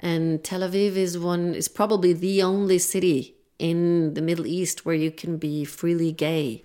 And 0.00 0.42
Tel 0.44 0.60
Aviv 0.60 0.96
is 0.96 1.18
one, 1.18 1.54
is 1.54 1.68
probably 1.68 2.12
the 2.12 2.42
only 2.42 2.78
city 2.78 3.34
in 3.58 4.14
the 4.14 4.22
Middle 4.22 4.46
East 4.46 4.84
where 4.84 4.94
you 4.94 5.10
can 5.10 5.36
be 5.36 5.64
freely 5.64 6.12
gay. 6.12 6.62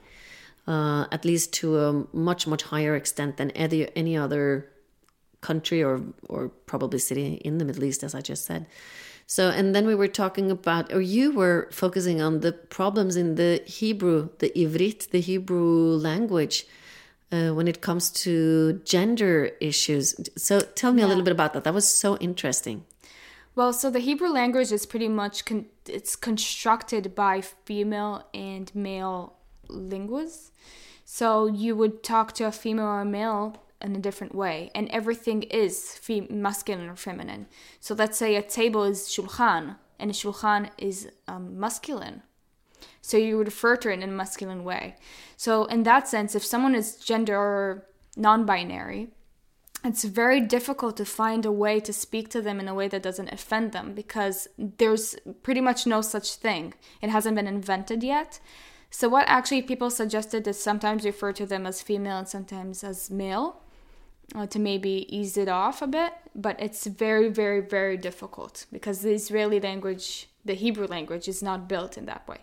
Uh, 0.68 1.08
at 1.12 1.26
least 1.26 1.52
to 1.52 1.80
a 1.80 2.06
much 2.16 2.46
much 2.46 2.62
higher 2.62 2.96
extent 2.96 3.38
than 3.38 3.50
any 3.52 3.88
any 3.96 4.16
other 4.16 4.70
country 5.42 5.84
or 5.84 6.02
or 6.28 6.50
probably 6.66 7.00
city 7.00 7.36
in 7.46 7.58
the 7.58 7.66
Middle 7.66 7.84
East, 7.84 8.04
as 8.04 8.14
I 8.16 8.22
just 8.22 8.46
said. 8.46 8.66
So, 9.28 9.50
and 9.50 9.76
then 9.76 9.86
we 9.86 9.94
were 9.94 10.08
talking 10.08 10.50
about, 10.50 10.92
or 10.92 11.02
you 11.02 11.32
were 11.32 11.70
focusing 11.72 12.20
on 12.20 12.40
the 12.40 12.52
problems 12.52 13.16
in 13.16 13.36
the 13.36 13.62
Hebrew, 13.64 14.30
the 14.40 14.50
Ivrit, 14.56 15.12
the 15.12 15.22
Hebrew 15.22 15.98
language, 15.98 16.66
uh, 17.32 17.50
when 17.50 17.68
it 17.68 17.80
comes 17.80 18.10
to 18.24 18.82
gender 18.86 19.52
issues. 19.62 20.16
So, 20.36 20.62
tell 20.62 20.94
me 20.94 21.02
yeah. 21.02 21.08
a 21.08 21.10
little 21.10 21.24
bit 21.24 21.32
about 21.32 21.54
that. 21.54 21.64
That 21.64 21.76
was 21.76 21.88
so 21.88 22.18
interesting. 22.18 22.86
Well, 23.54 23.74
so 23.74 23.92
the 23.92 24.00
Hebrew 24.00 24.30
language 24.30 24.72
is 24.72 24.86
pretty 24.86 25.10
much 25.10 25.46
con- 25.46 25.66
it's 25.86 26.16
constructed 26.16 27.14
by 27.14 27.42
female 27.42 28.26
and 28.34 28.74
male 28.74 29.34
linguists. 29.68 30.52
So 31.06 31.46
you 31.48 31.76
would 31.76 32.04
talk 32.04 32.32
to 32.34 32.46
a 32.46 32.52
female 32.52 32.86
or 32.86 33.02
a 33.02 33.06
male 33.06 33.58
in 33.82 33.96
a 33.96 34.00
different 34.00 34.36
way 34.36 34.72
and 34.76 34.90
everything 34.90 35.44
is 35.44 35.98
fem- 35.98 36.28
masculine 36.30 36.90
or 36.90 36.96
feminine. 36.96 37.48
So 37.80 37.94
let's 37.96 38.18
say 38.18 38.36
a 38.36 38.42
table 38.42 38.84
is 38.84 39.08
shulchan 39.08 39.78
and 40.00 40.12
a 40.12 40.14
shulchan 40.14 40.70
is 40.78 41.10
um, 41.28 41.60
masculine. 41.60 42.24
So 43.02 43.18
you 43.18 43.38
would 43.38 43.48
refer 43.48 43.76
to 43.78 43.90
it 43.90 43.94
in 43.94 44.04
a 44.04 44.08
masculine 44.08 44.64
way. 44.64 44.96
So 45.38 45.66
in 45.66 45.84
that 45.84 46.08
sense 46.08 46.36
if 46.36 46.44
someone 46.44 46.76
is 46.76 46.96
gender 46.96 47.86
non-binary 48.16 49.10
it's 49.84 50.04
very 50.04 50.42
difficult 50.42 50.98
to 50.98 51.06
find 51.06 51.46
a 51.46 51.52
way 51.52 51.80
to 51.80 51.94
speak 51.94 52.30
to 52.30 52.42
them 52.42 52.60
in 52.60 52.68
a 52.68 52.74
way 52.74 52.90
that 52.90 53.02
doesn't 53.02 53.32
offend 53.32 53.72
them 53.72 53.94
because 53.94 54.48
there's 54.58 55.16
pretty 55.42 55.62
much 55.62 55.88
no 55.88 56.02
such 56.02 56.36
thing. 56.36 56.74
It 57.02 57.10
hasn't 57.10 57.36
been 57.36 57.48
invented 57.48 58.04
yet. 58.04 58.40
So 58.90 59.08
what 59.08 59.30
actually 59.30 59.62
people 59.62 59.90
suggested 59.90 60.48
is 60.48 60.62
sometimes 60.62 61.06
refer 61.06 61.32
to 61.34 61.46
them 61.46 61.66
as 61.66 61.82
female 61.82 62.18
and 62.18 62.28
sometimes 62.28 62.84
as 62.84 63.10
male 63.10 63.62
Uh, 64.36 64.46
to 64.46 64.60
maybe 64.60 65.08
ease 65.10 65.38
it 65.38 65.48
off 65.48 65.82
a 65.82 65.88
bit, 65.88 66.14
but 66.36 66.56
it's 66.60 66.86
very, 66.86 67.30
very, 67.30 67.62
very 67.62 67.98
difficult 67.98 68.68
because 68.72 69.02
the 69.02 69.12
Israeli 69.12 69.60
language, 69.60 70.30
the 70.46 70.54
Hebrew 70.54 70.86
language, 70.86 71.28
is 71.28 71.42
not 71.42 71.68
built 71.68 71.98
in 71.98 72.06
that 72.06 72.28
way. 72.28 72.38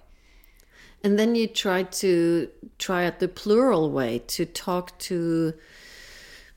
And 1.05 1.17
then 1.17 1.37
you 1.37 1.47
try 1.47 1.85
to 1.85 2.49
try 2.79 3.05
at 3.05 3.21
the 3.21 3.29
plural 3.29 3.93
way 3.93 4.19
to 4.27 4.45
talk 4.45 4.99
to 4.99 5.55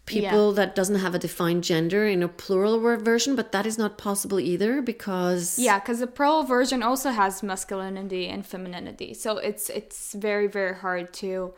people 0.10 0.50
yeah. 0.50 0.56
that 0.56 0.76
doesn't 0.76 0.96
have 0.96 1.14
a 1.14 1.20
defined 1.20 1.64
gender 1.64 2.08
in 2.08 2.24
a 2.24 2.28
plural 2.28 2.80
version, 2.80 3.36
but 3.36 3.52
that 3.52 3.66
is 3.66 3.78
not 3.78 3.98
possible 3.98 4.40
either 4.40 4.82
because 4.82 5.60
yeah, 5.60 5.80
because 5.80 6.00
the 6.00 6.08
plural 6.08 6.44
version 6.44 6.82
also 6.82 7.12
has 7.12 7.44
masculinity 7.44 8.28
and 8.28 8.46
femininity, 8.46 9.14
so 9.14 9.38
it's 9.38 9.70
it's 9.70 10.14
very 10.14 10.48
very 10.48 10.76
hard 10.76 11.14
to 11.14 11.54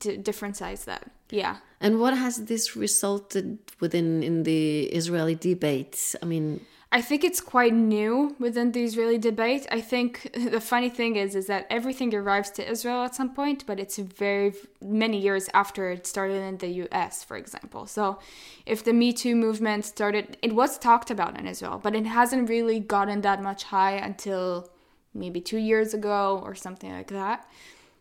d- 0.00 0.18
differentize 0.18 0.84
that. 0.84 1.10
Yeah. 1.30 1.56
And 1.84 2.00
what 2.00 2.16
has 2.16 2.46
this 2.46 2.76
resulted 2.76 3.58
within 3.78 4.22
in 4.22 4.44
the 4.44 4.84
Israeli 4.84 5.34
debates? 5.34 6.16
I 6.22 6.24
mean, 6.24 6.64
I 6.90 7.02
think 7.02 7.24
it's 7.24 7.42
quite 7.42 7.74
new 7.74 8.34
within 8.38 8.72
the 8.72 8.82
Israeli 8.82 9.18
debate. 9.18 9.66
I 9.70 9.82
think 9.82 10.30
the 10.56 10.62
funny 10.62 10.88
thing 10.88 11.16
is 11.16 11.34
is 11.34 11.46
that 11.48 11.66
everything 11.68 12.14
arrives 12.14 12.50
to 12.52 12.62
Israel 12.74 13.02
at 13.02 13.14
some 13.14 13.34
point, 13.34 13.66
but 13.66 13.78
it's 13.78 13.98
very 13.98 14.54
many 14.80 15.18
years 15.20 15.50
after 15.52 15.90
it 15.90 16.06
started 16.06 16.40
in 16.50 16.56
the 16.56 16.70
US, 16.84 17.22
for 17.22 17.36
example. 17.36 17.86
So 17.86 18.18
if 18.64 18.82
the 18.82 18.94
Me 18.94 19.12
Too 19.12 19.36
movement 19.36 19.84
started 19.84 20.38
it 20.40 20.54
was 20.54 20.78
talked 20.78 21.10
about 21.10 21.38
in 21.38 21.46
Israel, 21.46 21.78
but 21.84 21.94
it 21.94 22.06
hasn't 22.06 22.48
really 22.48 22.80
gotten 22.80 23.20
that 23.20 23.42
much 23.42 23.64
high 23.64 23.96
until 24.08 24.70
maybe 25.12 25.40
2 25.42 25.58
years 25.58 25.92
ago 25.92 26.40
or 26.46 26.54
something 26.54 26.90
like 26.98 27.08
that 27.08 27.46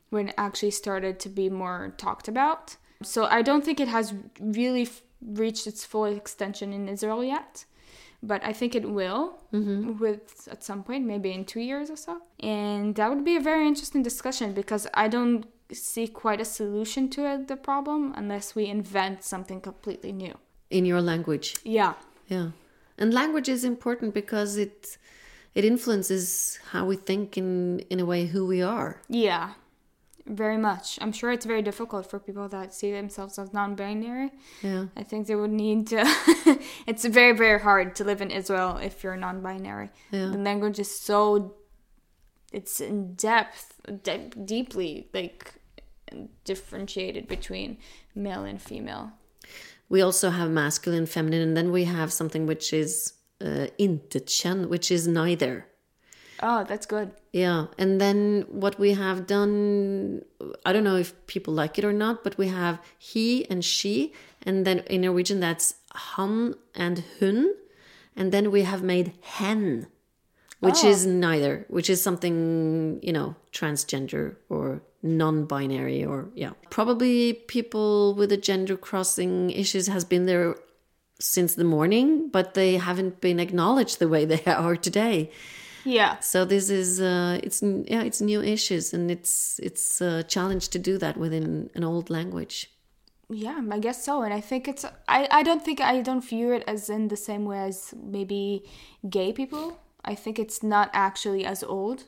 when 0.09 0.29
it 0.29 0.35
actually 0.37 0.71
started 0.71 1.19
to 1.19 1.27
be 1.27 1.49
more 1.49 1.93
talked 1.97 2.29
about. 2.29 2.77
So 3.05 3.25
I 3.25 3.41
don't 3.41 3.63
think 3.63 3.79
it 3.79 3.87
has 3.87 4.13
really 4.39 4.89
reached 5.21 5.67
its 5.67 5.85
full 5.85 6.05
extension 6.05 6.73
in 6.73 6.89
Israel 6.89 7.23
yet 7.23 7.65
but 8.23 8.43
I 8.43 8.53
think 8.53 8.73
it 8.73 8.89
will 8.89 9.37
mm-hmm. 9.53 9.99
with 9.99 10.47
at 10.49 10.63
some 10.63 10.81
point, 10.83 11.05
maybe 11.05 11.31
in 11.31 11.43
two 11.43 11.59
years 11.59 11.91
or 11.91 11.97
so. 11.97 12.21
And 12.39 12.95
that 12.95 13.09
would 13.09 13.25
be 13.25 13.35
a 13.35 13.41
very 13.41 13.67
interesting 13.67 14.01
discussion 14.01 14.53
because 14.53 14.87
I 14.93 15.09
don't 15.09 15.45
see 15.71 16.07
quite 16.07 16.39
a 16.39 16.45
solution 16.45 17.09
to 17.09 17.29
it, 17.29 17.47
the 17.49 17.57
problem 17.57 18.13
unless 18.15 18.55
we 18.55 18.65
invent 18.67 19.23
something 19.23 19.59
completely 19.59 20.13
new 20.13 20.35
in 20.69 20.85
your 20.85 21.01
language. 21.01 21.57
Yeah, 21.63 21.93
yeah, 22.27 22.51
and 22.97 23.13
language 23.13 23.49
is 23.49 23.63
important 23.63 24.13
because 24.13 24.57
it 24.57 24.97
it 25.53 25.65
influences 25.65 26.59
how 26.71 26.85
we 26.85 26.95
think 26.95 27.37
in 27.37 27.79
in 27.89 27.99
a 27.99 28.05
way 28.05 28.27
who 28.27 28.45
we 28.45 28.61
are. 28.61 29.01
Yeah, 29.09 29.53
very 30.25 30.57
much. 30.57 30.97
I'm 31.01 31.11
sure 31.11 31.31
it's 31.31 31.45
very 31.45 31.61
difficult 31.61 32.09
for 32.09 32.19
people 32.19 32.47
that 32.49 32.73
see 32.73 32.91
themselves 32.91 33.37
as 33.37 33.53
non-binary. 33.53 34.31
Yeah. 34.61 34.85
I 34.95 35.03
think 35.03 35.27
they 35.27 35.35
would 35.35 35.51
need 35.51 35.87
to. 35.87 36.03
it's 36.87 37.05
very 37.05 37.35
very 37.35 37.59
hard 37.59 37.95
to 37.97 38.03
live 38.03 38.21
in 38.21 38.31
Israel 38.31 38.77
if 38.77 39.03
you're 39.03 39.17
non-binary. 39.17 39.89
Yeah. 40.11 40.27
The 40.27 40.37
language 40.37 40.79
is 40.79 40.93
so. 40.93 41.55
It's 42.51 42.79
in 42.79 43.15
depth, 43.15 43.81
de- 44.03 44.29
deeply 44.29 45.09
like 45.13 45.55
differentiated 46.45 47.27
between 47.27 47.77
male 48.15 48.43
and 48.43 48.61
female. 48.61 49.11
We 49.89 50.01
also 50.01 50.29
have 50.29 50.49
masculine, 50.49 51.05
feminine, 51.05 51.41
and 51.41 51.57
then 51.57 51.71
we 51.71 51.83
have 51.85 52.13
something 52.13 52.45
which 52.45 52.73
is 52.73 53.13
uh, 53.41 53.67
intetkjønn, 53.79 54.69
which 54.69 54.91
is 54.91 55.07
neither. 55.07 55.67
Oh, 56.41 56.63
that's 56.63 56.85
good. 56.85 57.11
Yeah. 57.31 57.67
And 57.77 57.99
then 58.01 58.45
what 58.49 58.79
we 58.79 58.93
have 58.93 59.27
done, 59.27 60.23
I 60.65 60.73
don't 60.73 60.83
know 60.83 60.97
if 60.97 61.25
people 61.27 61.53
like 61.53 61.77
it 61.77 61.85
or 61.85 61.93
not, 61.93 62.23
but 62.23 62.37
we 62.37 62.47
have 62.47 62.79
he 62.97 63.49
and 63.49 63.63
she. 63.63 64.13
And 64.41 64.65
then 64.65 64.79
in 64.89 65.01
Norwegian, 65.01 65.39
that's 65.39 65.75
han 65.93 66.55
and 66.75 67.03
hun. 67.19 67.53
And 68.15 68.31
then 68.31 68.51
we 68.51 68.63
have 68.63 68.83
made 68.83 69.13
hen, 69.21 69.87
which 70.59 70.83
oh. 70.83 70.89
is 70.89 71.05
neither, 71.05 71.65
which 71.69 71.89
is 71.89 72.01
something, 72.01 72.99
you 73.01 73.11
know, 73.11 73.35
transgender 73.51 74.35
or 74.49 74.81
non 75.01 75.45
binary 75.45 76.05
or, 76.05 76.29
yeah. 76.35 76.51
Probably 76.69 77.33
people 77.33 78.13
with 78.15 78.29
the 78.29 78.37
gender 78.37 78.77
crossing 78.77 79.49
issues 79.49 79.87
has 79.87 80.05
been 80.05 80.25
there 80.25 80.55
since 81.19 81.55
the 81.55 81.63
morning, 81.63 82.29
but 82.29 82.53
they 82.53 82.77
haven't 82.77 83.21
been 83.21 83.39
acknowledged 83.39 83.99
the 83.99 84.09
way 84.09 84.25
they 84.25 84.43
are 84.51 84.75
today. 84.75 85.31
Yeah. 85.85 86.19
So 86.19 86.45
this 86.45 86.69
is 86.69 87.01
uh, 87.01 87.39
it's 87.43 87.61
yeah 87.61 88.03
it's 88.03 88.21
new 88.21 88.41
issues 88.41 88.93
and 88.93 89.11
it's 89.11 89.59
it's 89.61 90.01
a 90.01 90.23
challenge 90.23 90.69
to 90.69 90.79
do 90.79 90.97
that 90.97 91.17
within 91.17 91.69
an 91.75 91.83
old 91.83 92.09
language. 92.09 92.69
Yeah, 93.29 93.61
I 93.71 93.79
guess 93.79 94.03
so. 94.03 94.21
And 94.21 94.33
I 94.33 94.41
think 94.41 94.67
it's 94.67 94.85
I 95.07 95.27
I 95.31 95.43
don't 95.43 95.63
think 95.63 95.81
I 95.81 96.01
don't 96.01 96.23
view 96.23 96.53
it 96.53 96.63
as 96.67 96.89
in 96.89 97.07
the 97.07 97.17
same 97.17 97.45
way 97.45 97.59
as 97.59 97.93
maybe 98.01 98.63
gay 99.09 99.33
people. 99.33 99.79
I 100.05 100.15
think 100.15 100.39
it's 100.39 100.63
not 100.63 100.89
actually 100.93 101.45
as 101.45 101.63
old. 101.63 102.03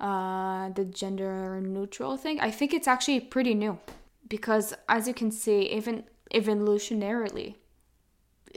Uh, 0.00 0.70
the 0.70 0.84
gender 0.84 1.60
neutral 1.60 2.16
thing. 2.16 2.40
I 2.40 2.50
think 2.50 2.74
it's 2.74 2.88
actually 2.88 3.20
pretty 3.20 3.54
new 3.54 3.78
because 4.26 4.74
as 4.88 5.06
you 5.06 5.14
can 5.14 5.30
see, 5.30 5.60
even 5.70 6.04
evolutionarily, 6.34 7.54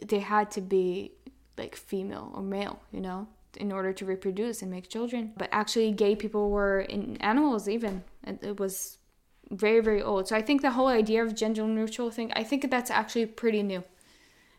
they 0.03 0.19
had 0.19 0.49
to 0.51 0.61
be 0.61 1.11
like 1.57 1.75
female 1.75 2.31
or 2.33 2.41
male. 2.41 2.79
You 2.91 3.01
know 3.01 3.27
in 3.57 3.71
order 3.71 3.93
to 3.93 4.05
reproduce 4.05 4.61
and 4.61 4.71
make 4.71 4.89
children. 4.89 5.33
But 5.37 5.49
actually, 5.51 5.91
gay 5.91 6.15
people 6.15 6.49
were 6.49 6.81
in 6.81 7.17
animals 7.17 7.67
even. 7.67 8.03
And 8.23 8.43
it 8.43 8.59
was 8.59 8.97
very, 9.51 9.79
very 9.79 10.01
old. 10.01 10.27
So 10.27 10.35
I 10.35 10.41
think 10.41 10.61
the 10.61 10.71
whole 10.71 10.87
idea 10.87 11.23
of 11.23 11.35
gender 11.35 11.63
neutral 11.63 12.09
thing, 12.11 12.31
I 12.35 12.43
think 12.43 12.69
that's 12.69 12.91
actually 12.91 13.27
pretty 13.27 13.63
new. 13.63 13.83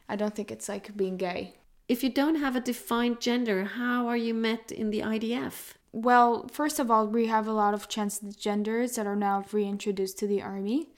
I 0.09 0.17
don't 0.17 0.35
think 0.35 0.51
it's 0.51 0.69
like 0.69 0.97
being 0.97 1.17
gay. 1.17 1.55
If 1.89 2.03
you 2.03 2.11
don't 2.11 2.37
have 2.37 2.57
a 2.57 2.61
defined 2.61 3.21
gender, 3.21 3.65
how 3.65 4.09
are 4.09 4.17
you 4.17 4.35
met 4.35 4.73
in 4.73 4.91
the 4.91 5.01
IDF? 5.01 5.75
Well, 5.93 6.49
first 6.53 6.79
of 6.79 6.91
all, 6.91 7.07
we 7.07 7.27
have 7.27 7.47
a 7.47 7.53
lot 7.53 7.75
of 7.75 7.89
transgenders 7.89 8.97
that 8.97 9.07
are 9.07 9.17
now 9.17 9.45
reintroduced 9.53 10.19
to 10.19 10.27
the 10.27 10.43
army. 10.43 10.89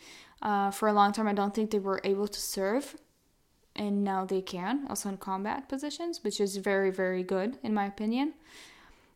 Uh, 0.40 0.70
for 0.70 0.88
a 0.88 0.92
long 0.92 1.12
time, 1.12 1.28
I 1.28 1.34
don't 1.34 1.54
think 1.54 1.70
they 1.70 1.78
were 1.78 2.00
able 2.04 2.28
to 2.28 2.40
serve 2.40 2.96
and 3.78 4.04
now 4.04 4.24
they 4.24 4.42
can 4.42 4.86
also 4.90 5.08
in 5.08 5.16
combat 5.16 5.68
positions, 5.68 6.22
which 6.24 6.40
is 6.40 6.56
very 6.56 6.90
very 6.90 7.22
good 7.22 7.58
in 7.62 7.72
my 7.72 7.86
opinion. 7.86 8.34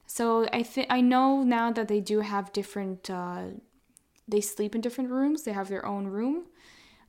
So 0.06 0.46
I 0.52 0.62
think 0.62 0.86
I 0.90 1.00
know 1.00 1.42
now 1.42 1.72
that 1.72 1.88
they 1.88 2.00
do 2.00 2.20
have 2.20 2.52
different. 2.52 3.10
Uh, 3.10 3.42
they 4.28 4.40
sleep 4.40 4.74
in 4.74 4.80
different 4.80 5.10
rooms. 5.10 5.42
They 5.42 5.52
have 5.52 5.68
their 5.68 5.84
own 5.84 6.06
room. 6.06 6.46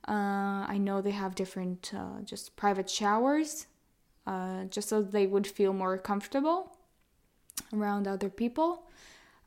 Uh, 0.06 0.66
I 0.68 0.78
know 0.78 1.00
they 1.00 1.12
have 1.12 1.34
different 1.34 1.92
uh, 1.96 2.20
just 2.24 2.56
private 2.56 2.90
showers, 2.90 3.66
uh, 4.26 4.64
just 4.64 4.88
so 4.88 5.00
they 5.00 5.26
would 5.26 5.46
feel 5.46 5.72
more 5.72 5.96
comfortable 5.96 6.76
around 7.72 8.06
other 8.06 8.28
people. 8.28 8.88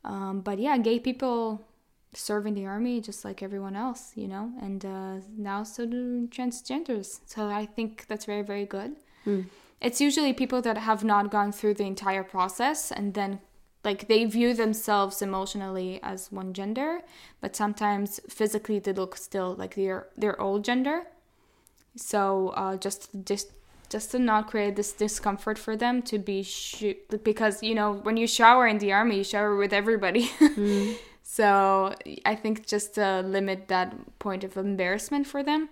Um, 0.04 0.40
but 0.40 0.58
yeah, 0.58 0.78
gay 0.78 0.98
people 0.98 1.67
serve 2.14 2.46
in 2.46 2.54
the 2.54 2.66
army 2.66 3.00
just 3.00 3.24
like 3.24 3.42
everyone 3.42 3.76
else, 3.76 4.12
you 4.14 4.28
know, 4.28 4.52
and 4.60 4.84
uh, 4.84 5.16
now 5.36 5.62
so 5.62 5.86
do 5.86 6.26
transgenders. 6.28 7.20
So 7.26 7.48
I 7.48 7.66
think 7.66 8.06
that's 8.08 8.24
very, 8.24 8.42
very 8.42 8.64
good. 8.64 8.96
Mm. 9.26 9.46
It's 9.80 10.00
usually 10.00 10.32
people 10.32 10.60
that 10.62 10.78
have 10.78 11.04
not 11.04 11.30
gone 11.30 11.52
through 11.52 11.74
the 11.74 11.84
entire 11.84 12.24
process 12.24 12.90
and 12.90 13.14
then 13.14 13.40
like 13.84 14.08
they 14.08 14.24
view 14.24 14.54
themselves 14.54 15.22
emotionally 15.22 16.00
as 16.02 16.32
one 16.32 16.52
gender, 16.52 17.00
but 17.40 17.54
sometimes 17.54 18.20
physically 18.28 18.78
they 18.78 18.92
look 18.92 19.16
still 19.16 19.54
like 19.54 19.76
their 19.76 20.08
their 20.16 20.40
old 20.40 20.64
gender. 20.64 21.06
So 21.96 22.48
uh, 22.48 22.76
just 22.76 23.10
just 23.24 23.52
just 23.88 24.10
to 24.10 24.18
not 24.18 24.48
create 24.48 24.76
this 24.76 24.92
discomfort 24.92 25.58
for 25.58 25.76
them 25.76 26.02
to 26.02 26.18
be 26.18 26.42
sh- 26.42 26.94
because 27.22 27.62
you 27.62 27.74
know 27.74 27.94
when 27.94 28.16
you 28.16 28.26
shower 28.26 28.66
in 28.66 28.78
the 28.78 28.92
army 28.92 29.18
you 29.18 29.24
shower 29.24 29.56
with 29.56 29.72
everybody 29.72 30.24
mm. 30.40 30.96
So 31.30 31.94
I 32.24 32.34
think 32.34 32.66
just 32.66 32.94
to 32.94 33.20
limit 33.20 33.68
that 33.68 34.18
point 34.18 34.44
of 34.44 34.56
embarrassment 34.56 35.26
for 35.26 35.42
them, 35.42 35.68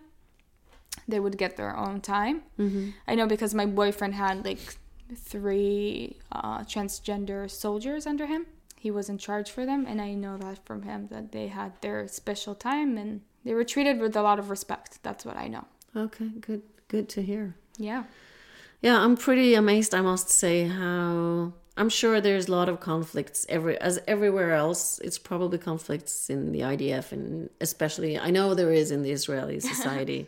they 1.09 1.19
would 1.19 1.39
get 1.39 1.57
their 1.57 1.75
own 1.75 2.03
time. 2.03 2.43
Mm-hmm. 2.59 2.91
I 3.09 3.15
know 3.15 3.27
because 3.27 3.55
my 3.55 3.65
boyfriend 3.65 4.15
had 4.17 4.45
like 4.45 4.59
three 5.17 6.19
uh, 6.31 6.59
transgender 6.65 7.51
soldiers 7.51 8.07
under 8.07 8.27
him. 8.27 8.45
He 8.77 8.91
was 8.91 9.09
in 9.09 9.17
charge 9.17 9.51
for 9.51 9.65
them, 9.65 9.87
and 9.89 9.99
I 9.99 10.13
know 10.13 10.37
that 10.37 10.63
from 10.67 10.83
him 10.83 11.09
that 11.11 11.33
they 11.33 11.49
had 11.49 11.73
their 11.81 12.07
special 12.07 12.55
time 12.55 12.99
and 12.99 13.23
they 13.43 13.55
were 13.55 13.65
treated 13.65 13.99
with 13.99 14.15
a 14.15 14.21
lot 14.21 14.39
of 14.39 14.51
respect. 14.51 15.03
That's 15.03 15.25
what 15.25 15.39
I 15.39 15.49
know. 15.49 15.65
Okay, 15.97 16.29
good, 16.39 16.63
good 16.89 17.09
to 17.09 17.23
hear. 17.23 17.57
Yeah. 17.79 18.05
Yeah, 18.83 19.01
I'm 19.01 19.17
pretty 19.17 19.55
amazed, 19.55 19.95
I 19.95 20.03
must 20.03 20.29
say, 20.29 20.69
how 20.69 21.55
I'm 21.77 21.91
sure 21.91 22.21
there's 22.21 22.49
a 22.49 22.53
lot 22.53 22.69
of 22.69 22.81
conflicts 22.81 23.45
every 23.49 23.79
as 23.79 23.99
everywhere 24.07 24.53
else. 24.53 24.99
It's 25.01 25.19
probably 25.19 25.59
conflicts 25.59 26.31
in 26.31 26.53
the 26.53 26.61
IDF 26.61 27.13
and 27.13 27.51
especially 27.61 28.19
I 28.19 28.31
know 28.31 28.55
there 28.55 28.73
is 28.73 28.91
in 28.91 29.03
the 29.03 29.11
Israeli 29.11 29.61
society. 29.73 30.27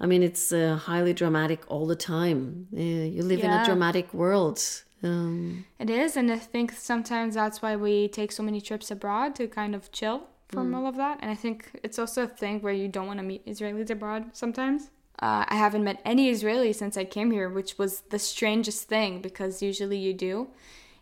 I 0.00 0.06
mean, 0.06 0.22
it's 0.22 0.52
uh, 0.52 0.76
highly 0.76 1.12
dramatic 1.12 1.60
all 1.68 1.86
the 1.86 1.96
time. 1.96 2.66
Uh, 2.74 2.80
you 2.80 3.22
live 3.22 3.40
yeah. 3.40 3.46
in 3.46 3.62
a 3.62 3.64
dramatic 3.64 4.12
world. 4.12 4.60
Um, 5.04 5.66
it 5.78 5.90
is, 5.90 6.16
and 6.16 6.32
I 6.32 6.38
think 6.38 6.72
sometimes 6.72 7.34
that's 7.34 7.60
why 7.62 7.76
we 7.76 8.08
take 8.08 8.32
so 8.32 8.42
many 8.42 8.60
trips 8.60 8.90
abroad 8.90 9.36
to 9.36 9.46
kind 9.46 9.74
of 9.74 9.92
chill 9.92 10.24
from 10.48 10.72
mm. 10.72 10.76
all 10.76 10.86
of 10.86 10.96
that. 10.96 11.18
And 11.20 11.30
I 11.30 11.34
think 11.34 11.78
it's 11.82 11.98
also 11.98 12.22
a 12.22 12.26
thing 12.26 12.60
where 12.60 12.72
you 12.72 12.88
don't 12.88 13.06
want 13.06 13.18
to 13.18 13.24
meet 13.24 13.44
Israelis 13.46 13.90
abroad 13.90 14.30
sometimes. 14.32 14.90
Uh, 15.20 15.44
I 15.48 15.54
haven't 15.54 15.84
met 15.84 16.00
any 16.04 16.28
Israeli 16.28 16.72
since 16.72 16.96
I 16.96 17.04
came 17.04 17.30
here, 17.30 17.48
which 17.48 17.78
was 17.78 18.00
the 18.10 18.18
strangest 18.18 18.88
thing 18.88 19.20
because 19.20 19.62
usually 19.62 19.98
you 19.98 20.12
do. 20.12 20.48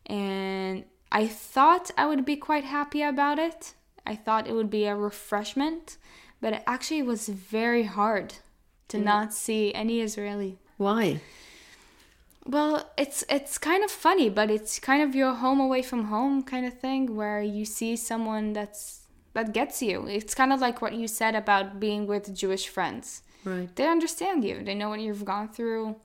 And 0.06 0.84
I 1.10 1.26
thought 1.26 1.90
I 1.96 2.06
would 2.06 2.24
be 2.24 2.36
quite 2.36 2.64
happy 2.64 3.02
about 3.02 3.38
it. 3.38 3.74
I 4.06 4.16
thought 4.16 4.48
it 4.48 4.54
would 4.54 4.70
be 4.70 4.84
a 4.84 4.96
refreshment, 4.96 5.96
but 6.40 6.52
it 6.52 6.62
actually 6.66 7.02
was 7.02 7.28
very 7.28 7.84
hard 7.84 8.34
to 8.88 8.98
mm. 8.98 9.04
not 9.04 9.32
see 9.32 9.72
any 9.74 10.00
Israeli. 10.00 10.58
Why? 10.76 11.20
Well, 12.44 12.90
it's 12.98 13.24
it's 13.30 13.56
kind 13.56 13.84
of 13.84 13.90
funny, 13.90 14.28
but 14.28 14.50
it's 14.50 14.80
kind 14.80 15.02
of 15.02 15.14
your 15.14 15.34
home 15.34 15.60
away 15.60 15.82
from 15.82 16.06
home 16.06 16.42
kind 16.42 16.66
of 16.66 16.78
thing 16.78 17.14
where 17.14 17.40
you 17.40 17.64
see 17.64 17.94
someone 17.94 18.52
that's 18.52 19.06
that 19.32 19.54
gets 19.54 19.80
you. 19.80 20.06
It's 20.06 20.34
kind 20.34 20.52
of 20.52 20.60
like 20.60 20.82
what 20.82 20.94
you 20.94 21.06
said 21.06 21.34
about 21.36 21.78
being 21.78 22.06
with 22.06 22.34
Jewish 22.34 22.68
friends 22.68 23.22
Right. 23.44 23.74
They 23.74 23.86
understand 23.88 24.44
you. 24.44 24.62
They 24.62 24.74
know 24.74 24.88
what 24.88 25.00
you've 25.00 25.24
gone 25.24 25.48
through. 25.48 25.96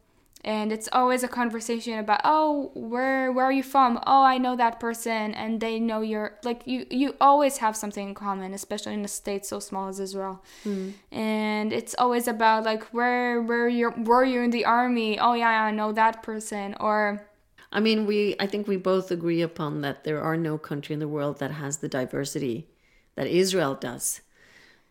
and 0.44 0.72
it's 0.72 0.88
always 0.92 1.24
a 1.24 1.28
conversation 1.28 1.98
about 2.00 2.22
oh 2.24 2.72
where 2.74 3.32
where 3.32 3.46
are 3.46 3.52
you 3.52 3.64
from 3.64 4.00
oh 4.08 4.24
i 4.24 4.38
know 4.38 4.56
that 4.56 4.80
person 4.80 5.34
and 5.34 5.60
they 5.60 5.80
know 5.80 6.02
you're 6.02 6.38
like 6.44 6.62
you 6.66 6.86
you 6.90 7.16
always 7.20 7.58
have 7.58 7.76
something 7.76 8.10
in 8.10 8.14
common 8.14 8.54
especially 8.54 8.94
in 8.94 9.04
a 9.04 9.08
state 9.08 9.46
so 9.46 9.60
small 9.60 9.88
as 9.88 10.00
israel 10.00 10.44
mm. 10.64 10.94
and 11.12 11.74
it's 11.74 11.96
always 11.98 12.28
about 12.28 12.64
like 12.64 12.84
where 12.94 13.42
where 13.42 13.68
you 13.68 13.92
were 13.98 14.24
you 14.24 14.42
in 14.42 14.52
the 14.52 14.64
army 14.64 15.20
oh 15.20 15.34
yeah 15.34 15.64
i 15.64 15.72
know 15.72 15.92
that 15.92 16.24
person 16.24 16.76
or 16.80 17.28
i 17.72 17.80
mean 17.80 18.06
we 18.06 18.36
i 18.40 18.46
think 18.46 18.68
we 18.68 18.78
both 18.78 19.12
agree 19.12 19.42
upon 19.42 19.82
that 19.82 20.04
there 20.04 20.22
are 20.22 20.38
no 20.38 20.58
country 20.58 20.94
in 20.94 21.00
the 21.00 21.08
world 21.08 21.40
that 21.40 21.52
has 21.52 21.78
the 21.78 21.90
diversity 21.90 22.70
that 23.16 23.28
israel 23.28 23.76
does 23.76 24.22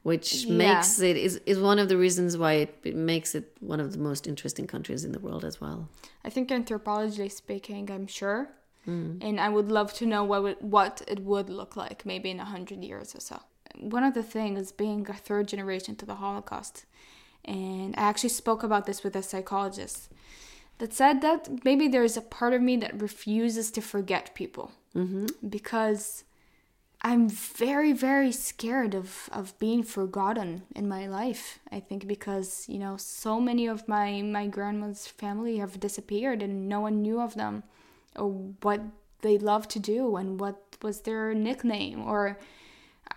which 0.07 0.45
yeah. 0.45 0.53
makes 0.53 1.01
it 1.01 1.17
is, 1.17 1.41
is 1.47 1.59
one 1.59 1.81
of 1.81 1.89
the 1.89 1.97
reasons 1.97 2.39
why 2.39 2.53
it, 2.53 2.79
it, 2.85 2.95
makes 2.95 3.35
it 3.35 3.57
one 3.59 3.81
of 3.81 3.91
the 3.91 3.99
most 3.99 4.29
interesting 4.29 4.65
countries 4.65 5.05
in 5.05 5.11
the 5.11 5.19
world 5.19 5.45
as 5.45 5.61
well. 5.61 5.89
I 6.25 6.31
think 6.31 6.49
anthropologically 6.51 7.33
speaking, 7.33 7.91
I'm 7.91 8.07
sure, 8.07 8.49
mm. 8.87 9.19
and 9.21 9.41
I 9.41 9.49
would 9.49 9.69
love 9.69 9.93
to 9.95 10.07
know 10.07 10.23
what 10.23 10.45
it, 10.45 10.63
what 10.63 11.03
it 11.09 11.19
would 11.31 11.51
look 11.51 11.75
like 11.75 12.07
maybe 12.07 12.31
in 12.31 12.39
a 12.39 12.45
hundred 12.45 12.85
years 12.85 13.17
or 13.17 13.21
so. 13.21 13.41
One 13.97 14.05
of 14.05 14.15
the 14.15 14.23
things 14.23 14.71
being 14.71 15.05
a 15.11 15.13
third 15.13 15.49
generation 15.49 15.97
to 15.97 16.07
the 16.07 16.15
Holocaust, 16.15 16.85
and 17.45 17.93
I 17.99 18.03
actually 18.03 18.37
spoke 18.43 18.63
about 18.63 18.87
this 18.87 19.03
with 19.03 19.17
a 19.17 19.25
psychologist 19.25 20.13
that 20.79 20.93
said 20.93 21.21
that 21.23 21.65
maybe 21.65 21.89
there 21.89 22.05
is 22.05 22.17
a 22.17 22.23
part 22.39 22.53
of 22.55 22.63
me 22.63 22.77
that 22.77 23.03
refuses 23.03 23.73
to 23.73 23.81
forget 23.81 24.37
people 24.37 24.71
mm-hmm. 24.95 25.27
because 25.57 26.23
I'm 27.03 27.29
very, 27.29 27.93
very 27.93 28.33
scared 28.33 28.95
of, 28.95 29.29
of 29.31 29.59
being 29.59 29.83
forgotten 29.83 30.63
in 30.75 30.89
my 30.89 31.07
life. 31.07 31.59
I 31.71 31.81
think 31.81 32.07
because, 32.07 32.65
you 32.69 32.79
know, 32.79 32.97
so 32.97 33.41
many 33.41 33.67
of 33.67 33.87
my, 33.87 34.23
my 34.23 34.47
grandma's 34.47 35.07
family 35.07 35.59
have 35.59 35.79
disappeared 35.79 36.43
and 36.43 36.69
no 36.69 36.81
one 36.81 37.03
knew 37.03 37.21
of 37.21 37.35
them 37.35 37.65
or 38.17 38.31
what 38.63 38.81
they 39.21 39.37
loved 39.37 39.71
to 39.71 39.79
do 39.79 40.17
and 40.17 40.41
what 40.41 40.77
was 40.83 41.03
their 41.03 41.35
nickname 41.35 42.03
or 42.03 42.39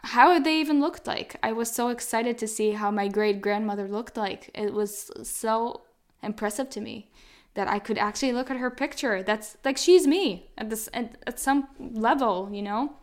how 0.03 0.37
they 0.39 0.59
even 0.59 0.81
looked 0.81 1.07
like. 1.07 1.37
I 1.41 1.53
was 1.53 1.71
so 1.71 1.87
excited 1.89 2.37
to 2.39 2.47
see 2.47 2.71
how 2.71 2.91
my 2.91 3.07
great 3.07 3.41
grandmother 3.41 3.87
looked 3.87 4.17
like. 4.17 4.51
It 4.53 4.73
was 4.73 5.09
so 5.23 5.81
impressive 6.21 6.69
to 6.71 6.81
me 6.81 7.09
that 7.53 7.67
I 7.67 7.79
could 7.79 7.97
actually 7.97 8.33
look 8.33 8.51
at 8.51 8.57
her 8.57 8.69
picture. 8.69 9.23
That's 9.23 9.57
like 9.63 9.77
she's 9.77 10.05
me 10.05 10.51
at 10.57 10.69
this 10.69 10.89
at, 10.93 11.15
at 11.25 11.39
some 11.39 11.69
level, 11.79 12.49
you 12.51 12.61
know 12.61 12.93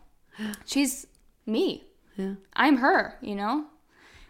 she's 0.65 1.07
me. 1.45 1.85
Yeah. 2.15 2.35
I'm 2.55 2.77
her, 2.77 3.15
you 3.21 3.35
know? 3.35 3.65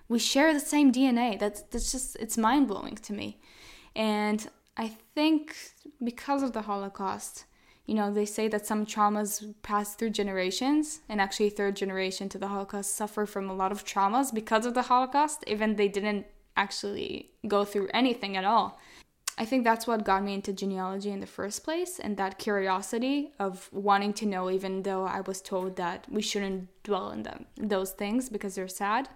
We 0.10 0.20
share 0.20 0.54
the 0.54 0.60
same 0.60 0.92
DNA. 0.92 1.38
That's 1.38 1.62
that's 1.64 1.92
just 1.92 2.16
it's 2.18 2.38
mind-blowing 2.38 2.96
to 2.96 3.14
me. 3.14 3.40
And 3.96 4.48
I 4.78 4.96
think 5.16 5.56
because 6.04 6.44
of 6.44 6.54
the 6.54 6.62
Holocaust, 6.62 7.46
you 7.86 7.96
know, 7.96 8.14
they 8.14 8.26
say 8.26 8.48
that 8.50 8.66
some 8.66 8.86
traumas 8.86 9.54
pass 9.64 9.96
through 9.96 10.12
generations, 10.12 11.00
and 11.10 11.20
actually, 11.20 11.50
third 11.50 11.76
generation 11.76 12.30
to 12.30 12.38
the 12.38 12.50
Holocaust 12.50 12.96
suffer 12.96 13.26
from 13.26 13.50
a 13.50 13.56
lot 13.56 13.72
of 13.72 13.86
traumas 13.86 14.34
because 14.34 14.66
of 14.66 14.74
the 14.74 14.84
Holocaust, 14.84 15.44
even 15.48 15.76
they 15.76 15.88
didn't 15.88 16.26
actually 16.56 17.32
go 17.48 17.64
through 17.64 17.90
anything 17.94 18.36
at 18.36 18.44
all. 18.44 18.80
I 19.40 19.46
think 19.46 19.64
that's 19.64 19.86
what 19.86 20.04
got 20.04 20.24
me 20.24 20.34
into 20.34 20.52
genealogy 20.52 21.12
in 21.12 21.20
the 21.20 21.28
first 21.28 21.64
place, 21.64 22.00
and 22.00 22.18
that 22.18 22.40
curiosity 22.40 23.34
of 23.38 23.70
wanting 23.72 24.14
to 24.14 24.26
know, 24.26 24.50
even 24.50 24.82
though 24.82 25.06
I 25.06 25.22
was 25.22 25.42
told 25.42 25.76
that 25.76 26.08
we 26.10 26.24
shouldn't 26.24 26.70
dwell 26.84 27.12
in 27.12 27.24
them 27.24 27.46
those 27.56 27.92
things 27.92 28.30
because 28.30 28.56
they're 28.56 28.68
sad. 28.68 29.10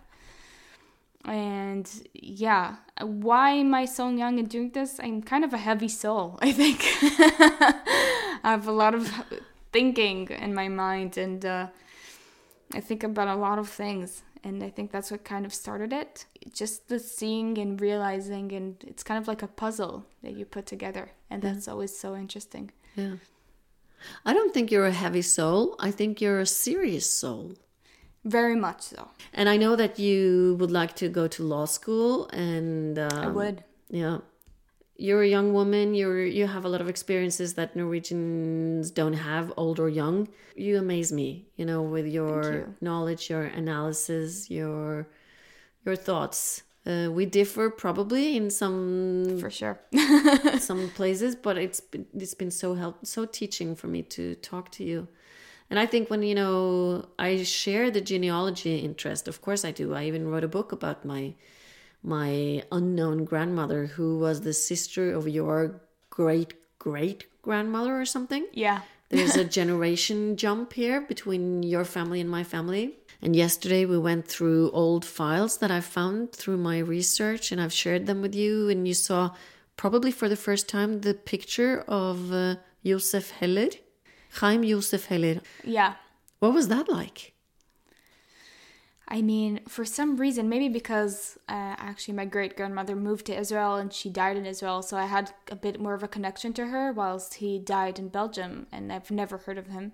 And 1.26 1.90
yeah, 2.14 2.78
why 3.00 3.52
am 3.52 3.74
I 3.74 3.86
so 3.86 4.10
young 4.10 4.38
and 4.40 4.50
doing 4.50 4.72
this? 4.72 5.00
I'm 5.00 5.22
kind 5.24 5.44
of 5.44 5.54
a 5.54 5.58
heavy 5.58 5.88
soul, 5.88 6.38
I 6.42 6.52
think. 6.52 6.84
I 8.44 8.52
have 8.52 8.68
a 8.68 8.72
lot 8.72 8.94
of 8.94 9.12
thinking 9.72 10.28
in 10.30 10.54
my 10.54 10.68
mind, 10.68 11.18
and 11.18 11.44
uh, 11.44 11.68
I 12.74 12.80
think 12.80 13.04
about 13.04 13.28
a 13.28 13.36
lot 13.36 13.58
of 13.58 13.70
things 13.70 14.22
and 14.44 14.64
I 14.64 14.70
think 14.70 14.92
that's 14.92 15.12
what 15.12 15.24
kind 15.24 15.46
of 15.46 15.54
started 15.54 15.94
it. 15.94 16.26
Just 16.54 16.88
the 16.88 17.00
seeing 17.00 17.58
and 17.58 17.80
realizing, 17.80 18.52
and 18.52 18.84
it's 18.88 19.04
kind 19.04 19.20
of 19.22 19.28
like 19.28 19.42
a 19.42 19.48
puzzle 19.48 20.06
that 20.24 20.34
you 20.34 20.46
put 20.46 20.66
together, 20.66 21.12
and 21.30 21.44
yeah. 21.44 21.54
that's 21.54 21.68
always 21.68 21.98
so 21.98 22.16
interesting. 22.16 22.72
Yeah. 22.96 23.16
I 24.26 24.34
don't 24.34 24.54
think 24.54 24.72
you're 24.72 24.88
a 24.88 24.92
heavy 24.92 25.22
soul. 25.22 25.76
I 25.80 25.92
think 25.92 26.22
you're 26.22 26.40
a 26.40 26.46
serious 26.46 27.08
soul. 27.10 27.54
Very 28.26 28.56
much 28.56 28.82
so. 28.82 29.10
And 29.34 29.48
I 29.48 29.58
know 29.58 29.76
that 29.76 30.00
you 30.00 30.58
would 30.60 30.72
like 30.72 30.96
to 30.98 31.10
go 31.10 31.28
to 31.28 31.44
law 31.44 31.66
school, 31.66 32.28
and 32.30 32.98
um, 32.98 33.10
I 33.14 33.28
would. 33.28 33.64
Yeah 33.90 34.20
you're 35.02 35.24
a 35.24 35.28
young 35.28 35.52
woman 35.52 35.96
you're 35.96 36.24
you 36.24 36.46
have 36.46 36.64
a 36.64 36.70
lot 36.70 36.80
of 36.80 36.88
experiences 36.88 37.56
that 37.56 37.76
norwegians 37.76 38.92
don't 38.92 39.14
have 39.32 39.52
old 39.58 39.80
or 39.80 39.90
young. 39.90 40.28
You 40.56 40.78
amaze 40.78 41.12
me 41.12 41.48
you 41.56 41.66
know 41.66 41.82
with 41.82 42.06
your 42.06 42.44
you. 42.54 42.76
knowledge 42.82 43.30
your 43.30 43.44
analysis 43.44 44.50
your 44.52 45.08
your 45.86 45.96
thoughts. 45.96 46.64
Uh, 46.86 47.10
we 47.12 47.26
differ 47.26 47.70
probably 47.70 48.36
in 48.38 48.50
some 48.50 49.38
for 49.40 49.50
sure. 49.50 49.80
some 50.60 50.90
places 50.90 51.36
but 51.36 51.58
it's 51.58 51.80
been, 51.80 52.06
it's 52.14 52.36
been 52.36 52.52
so 52.52 52.76
help 52.76 53.04
so 53.04 53.26
teaching 53.26 53.76
for 53.76 53.88
me 53.88 54.04
to 54.04 54.36
talk 54.36 54.70
to 54.72 54.84
you. 54.84 55.08
And 55.72 55.80
i 55.80 55.86
think 55.88 56.10
when 56.12 56.22
you 56.22 56.36
know 56.36 57.06
i 57.18 57.42
share 57.44 57.90
the 57.90 58.02
genealogy 58.02 58.76
interest 58.90 59.28
of 59.28 59.42
course 59.42 59.66
i 59.66 59.72
do. 59.72 59.96
I 59.96 60.04
even 60.06 60.28
wrote 60.28 60.44
a 60.44 60.54
book 60.58 60.72
about 60.72 61.06
my 61.06 61.34
my 62.04 62.64
unknown 62.72 63.26
grandmother 63.26 63.86
who 63.86 64.20
was 64.20 64.42
the 64.42 64.54
sister 64.54 65.14
of 65.14 65.28
your 65.28 65.82
great 66.10 66.54
great 66.80 67.26
grandmother 67.44 68.00
or 68.00 68.06
something. 68.06 68.48
Yeah. 68.54 68.82
There's 69.10 69.36
a 69.36 69.46
generation 69.60 70.36
jump 70.36 70.74
here 70.74 71.02
between 71.02 71.64
your 71.64 71.86
family 71.86 72.20
and 72.20 72.30
my 72.30 72.44
family. 72.44 72.96
And 73.22 73.36
yesterday 73.36 73.86
we 73.86 74.00
went 74.00 74.28
through 74.28 74.72
old 74.72 75.06
files 75.06 75.60
that 75.60 75.70
I 75.70 75.82
found 75.82 76.32
through 76.32 76.58
my 76.58 76.80
research 76.80 77.52
and 77.52 77.62
I've 77.62 77.74
shared 77.74 78.08
them 78.08 78.22
with 78.22 78.34
you. 78.34 78.70
And 78.70 78.88
you 78.88 78.96
saw 78.96 79.32
probably 79.78 80.12
for 80.12 80.28
the 80.28 80.36
first 80.36 80.68
time 80.68 81.02
the 81.02 81.14
picture 81.14 81.82
of 81.88 82.34
uh, 82.34 82.56
Josef 82.84 83.30
Heller, 83.30 83.70
Chaim 84.40 84.64
Josef 84.64 85.06
Heller. 85.06 85.42
Yeah. 85.64 85.94
What 86.40 86.54
was 86.54 86.68
that 86.70 86.90
like? 86.90 87.34
I 89.12 89.22
mean, 89.22 89.60
for 89.68 89.84
some 89.84 90.16
reason, 90.16 90.48
maybe 90.48 90.70
because 90.70 91.38
uh, 91.50 91.76
actually 91.78 92.14
my 92.14 92.24
great 92.24 92.56
grandmother 92.56 92.96
moved 92.96 93.26
to 93.26 93.38
Israel 93.38 93.76
and 93.76 93.92
she 93.92 94.10
died 94.10 94.38
in 94.38 94.46
Israel, 94.46 94.82
so 94.82 94.96
I 94.96 95.06
had 95.06 95.34
a 95.52 95.56
bit 95.58 95.82
more 95.82 95.94
of 95.94 96.02
a 96.02 96.08
connection 96.08 96.54
to 96.54 96.68
her, 96.68 96.94
whilst 96.94 97.34
he 97.36 97.60
died 97.60 98.00
in 98.00 98.08
Belgium, 98.08 98.68
and 98.72 98.92
I've 98.92 99.12
never 99.12 99.40
heard 99.40 99.58
of 99.58 99.68
him. 99.68 99.92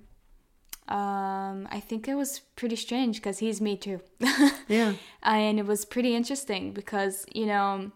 Um, 0.88 1.68
I 1.72 1.80
think 1.80 2.08
it 2.08 2.14
was 2.14 2.42
pretty 2.56 2.76
strange 2.76 3.16
because 3.16 3.40
he's 3.40 3.60
me 3.60 3.76
too. 3.76 4.02
yeah. 4.68 4.94
And 5.24 5.58
it 5.58 5.66
was 5.66 5.84
pretty 5.84 6.16
interesting 6.16 6.72
because, 6.72 7.26
you 7.34 7.48
know, 7.48 7.92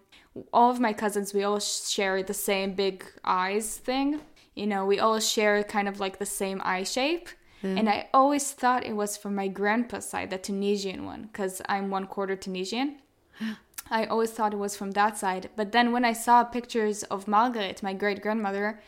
all 0.52 0.72
of 0.72 0.80
my 0.80 0.92
cousins, 0.92 1.36
we 1.36 1.44
all 1.44 1.60
share 1.60 2.24
the 2.24 2.34
same 2.34 2.74
big 2.74 3.06
eyes 3.24 3.78
thing. 3.78 4.22
You 4.56 4.66
know, 4.66 4.88
we 4.88 5.00
all 5.00 5.20
share 5.20 5.64
kind 5.64 5.88
of 5.88 6.00
like 6.00 6.18
the 6.18 6.26
same 6.26 6.62
eye 6.66 6.84
shape. 6.84 7.30
Mm. 7.64 7.80
And 7.80 7.90
I 7.90 8.08
always 8.14 8.52
thought 8.52 8.86
it 8.86 8.96
was 8.96 9.18
from 9.18 9.36
my 9.36 9.48
grandpa's 9.48 10.06
side, 10.06 10.30
the 10.30 10.38
Tunisian 10.38 11.06
one, 11.06 11.24
because 11.24 11.62
I'm 11.68 11.90
one 11.90 12.08
quarter 12.08 12.36
Tunisian. 12.36 12.98
I 13.92 14.06
always 14.06 14.32
thought 14.32 14.54
it 14.54 14.58
was 14.58 14.76
from 14.76 14.92
that 14.92 15.18
side. 15.18 15.50
But 15.56 15.72
then 15.72 15.92
when 15.92 16.06
I 16.06 16.14
saw 16.14 16.44
pictures 16.44 17.04
of 17.04 17.28
Margaret, 17.28 17.84
my 17.84 17.94
great 17.94 18.22
grandmother, 18.22 18.80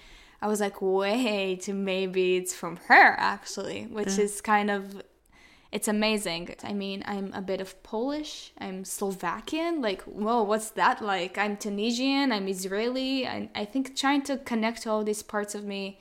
I 0.42 0.48
was 0.48 0.62
like, 0.62 0.82
wait, 0.82 1.68
maybe 1.68 2.38
it's 2.38 2.54
from 2.54 2.78
her 2.88 3.16
actually, 3.18 3.84
which 3.84 4.18
is 4.18 4.42
kind 4.42 4.70
of 4.72 5.02
it's 5.74 5.88
amazing. 5.88 6.56
I 6.64 6.72
mean, 6.72 7.04
I'm 7.08 7.34
a 7.34 7.42
bit 7.42 7.60
of 7.60 7.82
Polish, 7.82 8.52
I'm 8.60 8.86
Slovakian. 8.86 9.82
Like, 9.82 10.04
whoa, 10.04 10.44
what's 10.44 10.70
that 10.72 11.02
like? 11.02 11.40
I'm 11.40 11.58
Tunisian, 11.58 12.32
I'm 12.32 12.48
Israeli. 12.48 13.26
And 13.26 13.50
I 13.56 13.66
think 13.66 13.96
trying 13.96 14.22
to 14.24 14.38
connect 14.38 14.86
all 14.86 15.04
these 15.04 15.24
parts 15.24 15.56
of 15.56 15.66
me 15.66 15.98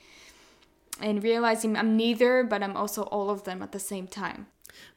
and 1.01 1.23
realizing 1.23 1.77
I'm 1.77 1.95
neither, 1.97 2.43
but 2.43 2.63
I'm 2.63 2.77
also 2.77 3.03
all 3.03 3.29
of 3.29 3.43
them 3.43 3.61
at 3.61 3.71
the 3.71 3.79
same 3.79 4.07
time. 4.07 4.47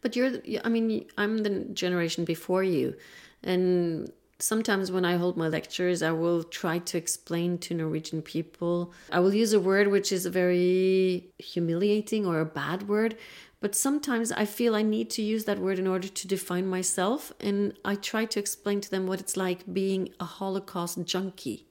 But 0.00 0.16
you're, 0.16 0.32
I 0.64 0.68
mean, 0.68 1.06
I'm 1.18 1.38
the 1.38 1.50
generation 1.72 2.24
before 2.24 2.62
you. 2.62 2.94
And 3.42 4.10
sometimes 4.38 4.90
when 4.90 5.04
I 5.04 5.16
hold 5.16 5.36
my 5.36 5.48
lectures, 5.48 6.02
I 6.02 6.12
will 6.12 6.44
try 6.44 6.78
to 6.78 6.98
explain 6.98 7.58
to 7.58 7.74
Norwegian 7.74 8.22
people. 8.22 8.92
I 9.10 9.20
will 9.20 9.34
use 9.34 9.52
a 9.52 9.60
word 9.60 9.88
which 9.88 10.12
is 10.12 10.26
a 10.26 10.30
very 10.30 11.30
humiliating 11.38 12.26
or 12.26 12.40
a 12.40 12.46
bad 12.46 12.88
word. 12.88 13.16
But 13.60 13.74
sometimes 13.74 14.32
I 14.32 14.44
feel 14.44 14.74
I 14.74 14.82
need 14.82 15.10
to 15.10 15.22
use 15.22 15.44
that 15.46 15.58
word 15.58 15.78
in 15.78 15.86
order 15.86 16.08
to 16.08 16.28
define 16.28 16.66
myself. 16.66 17.32
And 17.40 17.74
I 17.84 17.94
try 17.94 18.26
to 18.26 18.38
explain 18.38 18.80
to 18.82 18.90
them 18.90 19.06
what 19.06 19.20
it's 19.20 19.36
like 19.36 19.72
being 19.72 20.10
a 20.20 20.24
Holocaust 20.24 21.02
junkie. 21.04 21.65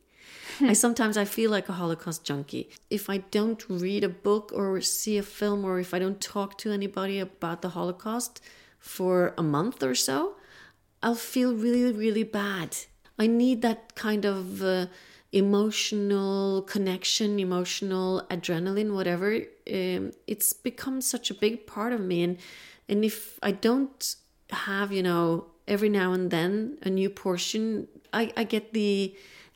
I 0.61 0.73
sometimes 0.85 1.17
I 1.17 1.25
feel 1.25 1.51
like 1.51 1.69
a 1.69 1.73
Holocaust 1.73 2.23
junkie. 2.23 2.69
If 2.89 3.09
I 3.09 3.17
don't 3.17 3.63
read 3.69 4.03
a 4.03 4.09
book 4.09 4.51
or 4.53 4.81
see 4.81 5.17
a 5.17 5.23
film 5.23 5.65
or 5.65 5.79
if 5.79 5.93
I 5.93 5.99
don't 5.99 6.21
talk 6.21 6.57
to 6.59 6.71
anybody 6.71 7.19
about 7.19 7.61
the 7.61 7.69
Holocaust 7.69 8.41
for 8.79 9.33
a 9.37 9.43
month 9.43 9.83
or 9.83 9.95
so, 9.95 10.35
I'll 11.01 11.15
feel 11.15 11.53
really 11.53 11.91
really 11.91 12.23
bad. 12.23 12.77
I 13.17 13.27
need 13.27 13.61
that 13.61 13.95
kind 13.95 14.25
of 14.25 14.61
uh, 14.61 14.87
emotional 15.31 16.61
connection, 16.63 17.39
emotional 17.39 18.25
adrenaline, 18.29 18.93
whatever. 18.93 19.35
Um, 19.71 20.11
it's 20.27 20.51
become 20.53 21.01
such 21.01 21.29
a 21.29 21.33
big 21.33 21.65
part 21.65 21.93
of 21.93 22.01
me, 22.01 22.23
and 22.23 22.37
and 22.89 23.03
if 23.05 23.39
I 23.41 23.51
don't 23.51 24.15
have, 24.49 24.91
you 24.91 25.03
know, 25.03 25.47
every 25.67 25.89
now 25.89 26.13
and 26.13 26.29
then 26.29 26.77
a 26.81 26.89
new 26.89 27.09
portion, 27.09 27.87
I 28.13 28.33
I 28.35 28.43
get 28.43 28.73
the 28.73 29.15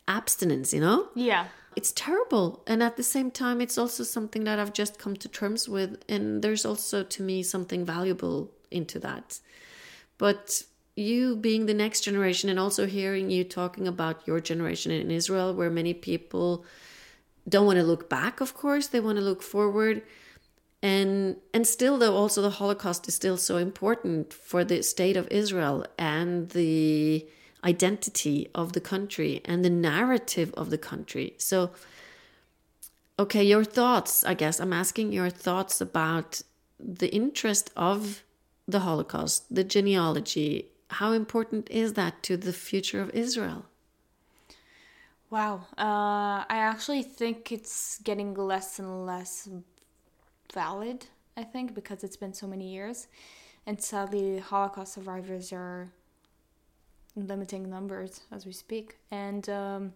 abstinence, 0.09 0.73
you 0.73 0.81
know. 0.81 1.07
Yeah. 1.15 1.45
It's 1.75 1.93
terrible, 1.93 2.61
and 2.67 2.83
at 2.83 2.97
the 2.97 3.03
same 3.03 3.31
time, 3.31 3.61
it's 3.61 3.77
also 3.77 4.03
something 4.03 4.43
that 4.43 4.59
I've 4.59 4.73
just 4.73 4.99
come 4.99 5.15
to 5.17 5.29
terms 5.29 5.69
with, 5.69 6.03
and 6.09 6.41
there's 6.41 6.65
also 6.65 7.03
to 7.03 7.23
me 7.23 7.43
something 7.43 7.85
valuable 7.85 8.51
into 8.71 8.99
that. 8.99 9.39
But 10.17 10.63
you 10.95 11.35
being 11.37 11.67
the 11.67 11.73
next 11.73 12.01
generation 12.01 12.49
and 12.49 12.59
also 12.59 12.85
hearing 12.85 13.29
you 13.29 13.43
talking 13.43 13.87
about 13.87 14.27
your 14.27 14.41
generation 14.41 14.91
in 14.91 15.11
Israel, 15.11 15.53
where 15.53 15.69
many 15.69 15.93
people 15.93 16.65
don't 17.47 17.65
want 17.65 17.77
to 17.77 17.85
look 17.85 18.09
back, 18.09 18.41
of 18.41 18.53
course, 18.53 18.87
they 18.87 18.99
want 18.99 19.17
to 19.17 19.23
look 19.23 19.41
forward. 19.41 20.01
And 20.81 21.37
and 21.53 21.67
still 21.67 21.97
though 21.97 22.15
also 22.15 22.41
the 22.41 22.49
Holocaust 22.49 23.07
is 23.07 23.15
still 23.15 23.37
so 23.37 23.57
important 23.57 24.33
for 24.33 24.63
the 24.63 24.81
state 24.81 25.17
of 25.17 25.27
Israel 25.29 25.85
and 25.97 26.49
the 26.49 27.27
identity 27.63 28.49
of 28.55 28.73
the 28.73 28.81
country 28.81 29.41
and 29.45 29.63
the 29.63 29.69
narrative 29.69 30.53
of 30.55 30.69
the 30.69 30.77
country. 30.77 31.33
So 31.37 31.71
okay, 33.19 33.43
your 33.43 33.65
thoughts, 33.65 34.23
I 34.23 34.33
guess 34.33 34.59
I'm 34.59 34.71
asking 34.71 35.11
your 35.11 35.29
thoughts 35.29 35.81
about 35.81 36.41
the 36.79 37.13
interest 37.13 37.69
of 37.75 38.23
the 38.67 38.79
Holocaust, 38.79 39.53
the 39.53 39.63
genealogy, 39.63 40.69
how 40.91 41.11
important 41.11 41.69
is 41.69 41.93
that 41.93 42.23
to 42.23 42.37
the 42.37 42.53
future 42.53 43.01
of 43.01 43.09
Israel? 43.11 43.65
Wow. 45.29 45.67
Uh, 45.77 46.45
I 46.49 46.57
actually 46.57 47.03
think 47.03 47.51
it's 47.51 47.99
getting 47.99 48.33
less 48.33 48.79
and 48.79 49.05
less 49.05 49.47
valid, 50.53 51.05
I 51.37 51.43
think, 51.43 51.75
because 51.75 52.03
it's 52.03 52.17
been 52.17 52.33
so 52.33 52.47
many 52.47 52.71
years. 52.71 53.07
And 53.67 53.81
sadly, 53.81 54.39
Holocaust 54.39 54.93
survivors 54.93 55.53
are 55.53 55.89
limiting 57.27 57.69
numbers 57.69 58.21
as 58.31 58.45
we 58.45 58.51
speak. 58.51 58.97
And 59.11 59.49
um, 59.49 59.93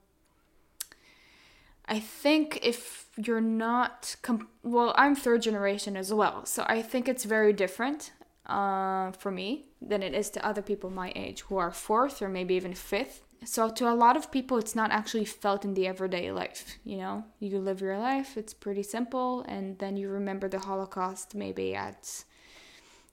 I 1.86 2.00
think 2.00 2.60
if 2.62 3.08
you're 3.18 3.42
not, 3.42 4.16
com- 4.22 4.48
well, 4.64 4.94
I'm 4.98 5.16
third 5.16 5.42
generation 5.42 5.98
as 5.98 6.14
well. 6.14 6.46
So 6.46 6.64
I 6.68 6.82
think 6.82 7.08
it's 7.08 7.26
very 7.26 7.54
different 7.54 8.12
uh, 8.46 9.12
for 9.12 9.32
me 9.32 9.66
than 9.82 10.04
it 10.04 10.14
is 10.14 10.30
to 10.32 10.46
other 10.46 10.62
people 10.62 10.90
my 10.90 11.12
age 11.16 11.42
who 11.42 11.58
are 11.58 11.72
fourth 11.72 12.22
or 12.22 12.30
maybe 12.30 12.56
even 12.56 12.74
fifth. 12.74 13.22
So 13.46 13.70
to 13.70 13.90
a 13.90 13.94
lot 13.94 14.16
of 14.16 14.32
people, 14.32 14.58
it's 14.58 14.76
not 14.76 14.92
actually 14.92 15.26
felt 15.26 15.66
in 15.66 15.74
the 15.74 15.86
everyday 15.86 16.32
life. 16.32 16.78
You 16.86 16.98
know, 16.98 17.26
you 17.40 17.60
live 17.60 17.82
your 17.82 17.98
life; 17.98 18.38
it's 18.38 18.54
pretty 18.54 18.84
simple, 18.84 19.42
and 19.50 19.78
then 19.80 19.98
you 19.98 20.08
remember 20.08 20.48
the 20.48 20.60
Holocaust 20.60 21.36
maybe 21.36 21.76
at 21.76 22.24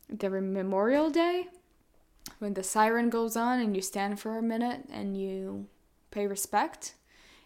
the 0.08 0.30
Memorial 0.30 1.10
Day 1.10 1.48
when 2.40 2.54
the 2.54 2.62
siren 2.62 3.10
goes 3.10 3.36
on 3.36 3.60
and 3.60 3.76
you 3.76 3.82
stand 3.82 4.18
for 4.18 4.36
a 4.36 4.42
minute 4.42 4.88
and 4.90 5.16
you 5.16 5.68
pay 6.10 6.26
respect. 6.26 6.94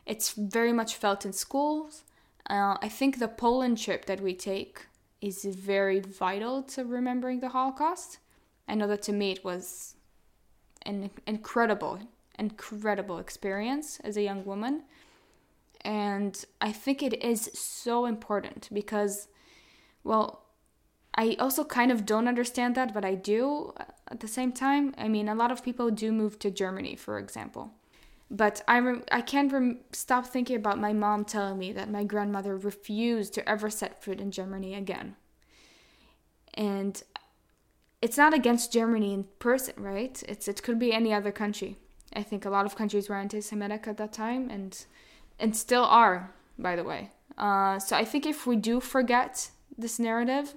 It's 0.06 0.32
very 0.32 0.72
much 0.72 0.94
felt 0.94 1.26
in 1.26 1.32
schools. 1.32 2.04
Uh, 2.48 2.76
I 2.80 2.88
think 2.88 3.18
the 3.18 3.28
Poland 3.28 3.78
trip 3.78 4.06
that 4.06 4.20
we 4.20 4.34
take 4.34 4.86
is 5.20 5.44
very 5.44 6.00
vital 6.00 6.62
to 6.62 6.84
remembering 6.84 7.40
the 7.40 7.48
Holocaust. 7.48 8.18
I 8.68 8.74
know 8.74 8.86
that 8.86 9.02
to 9.02 9.12
me 9.12 9.32
it 9.32 9.44
was 9.44 9.96
an 10.82 11.10
incredible, 11.26 11.98
incredible 12.38 13.18
experience 13.18 13.98
as 14.00 14.16
a 14.16 14.22
young 14.22 14.44
woman. 14.44 14.84
And 15.80 16.42
I 16.60 16.72
think 16.72 17.02
it 17.02 17.22
is 17.22 17.50
so 17.52 18.06
important 18.06 18.68
because, 18.72 19.28
well, 20.02 20.43
I 21.16 21.36
also 21.38 21.64
kind 21.64 21.92
of 21.92 22.04
don't 22.04 22.28
understand 22.28 22.74
that, 22.74 22.92
but 22.92 23.04
I 23.04 23.14
do 23.14 23.72
at 24.08 24.20
the 24.20 24.28
same 24.28 24.52
time. 24.52 24.94
I 24.98 25.08
mean, 25.08 25.28
a 25.28 25.34
lot 25.34 25.52
of 25.52 25.62
people 25.62 25.90
do 25.90 26.12
move 26.12 26.38
to 26.40 26.50
Germany, 26.50 26.96
for 26.96 27.18
example. 27.18 27.72
But 28.30 28.62
I, 28.66 28.78
rem- 28.78 29.04
I 29.12 29.20
can't 29.20 29.52
rem- 29.52 29.80
stop 29.92 30.26
thinking 30.26 30.56
about 30.56 30.80
my 30.80 30.92
mom 30.92 31.24
telling 31.24 31.58
me 31.58 31.72
that 31.72 31.90
my 31.90 32.04
grandmother 32.04 32.56
refused 32.56 33.34
to 33.34 33.48
ever 33.48 33.70
set 33.70 34.02
foot 34.02 34.20
in 34.20 34.30
Germany 34.32 34.74
again. 34.74 35.14
And 36.54 37.00
it's 38.02 38.18
not 38.18 38.34
against 38.34 38.72
Germany 38.72 39.14
in 39.14 39.24
person, 39.38 39.74
right? 39.78 40.22
It's 40.28 40.48
it 40.48 40.62
could 40.62 40.78
be 40.78 40.92
any 40.92 41.12
other 41.12 41.32
country. 41.32 41.76
I 42.14 42.22
think 42.22 42.44
a 42.44 42.50
lot 42.50 42.66
of 42.66 42.76
countries 42.76 43.08
were 43.08 43.16
anti-Semitic 43.16 43.86
at 43.88 43.96
that 43.96 44.12
time, 44.12 44.50
and 44.50 44.84
and 45.38 45.56
still 45.56 45.84
are, 45.84 46.30
by 46.58 46.76
the 46.76 46.84
way. 46.84 47.10
Uh, 47.38 47.78
so 47.78 47.96
I 47.96 48.04
think 48.04 48.26
if 48.26 48.46
we 48.46 48.56
do 48.56 48.78
forget 48.80 49.50
this 49.76 49.98
narrative, 49.98 50.54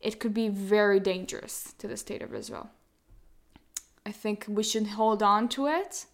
it 0.00 0.20
could 0.20 0.34
be 0.34 0.48
very 0.48 1.00
dangerous 1.00 1.74
to 1.78 1.88
the 1.88 1.96
state 1.96 2.22
of 2.22 2.34
Israel. 2.34 2.70
I 4.06 4.12
think 4.12 4.46
we 4.48 4.62
should 4.62 4.86
hold 4.88 5.22
on 5.22 5.48
to 5.50 5.66
it 5.66 6.06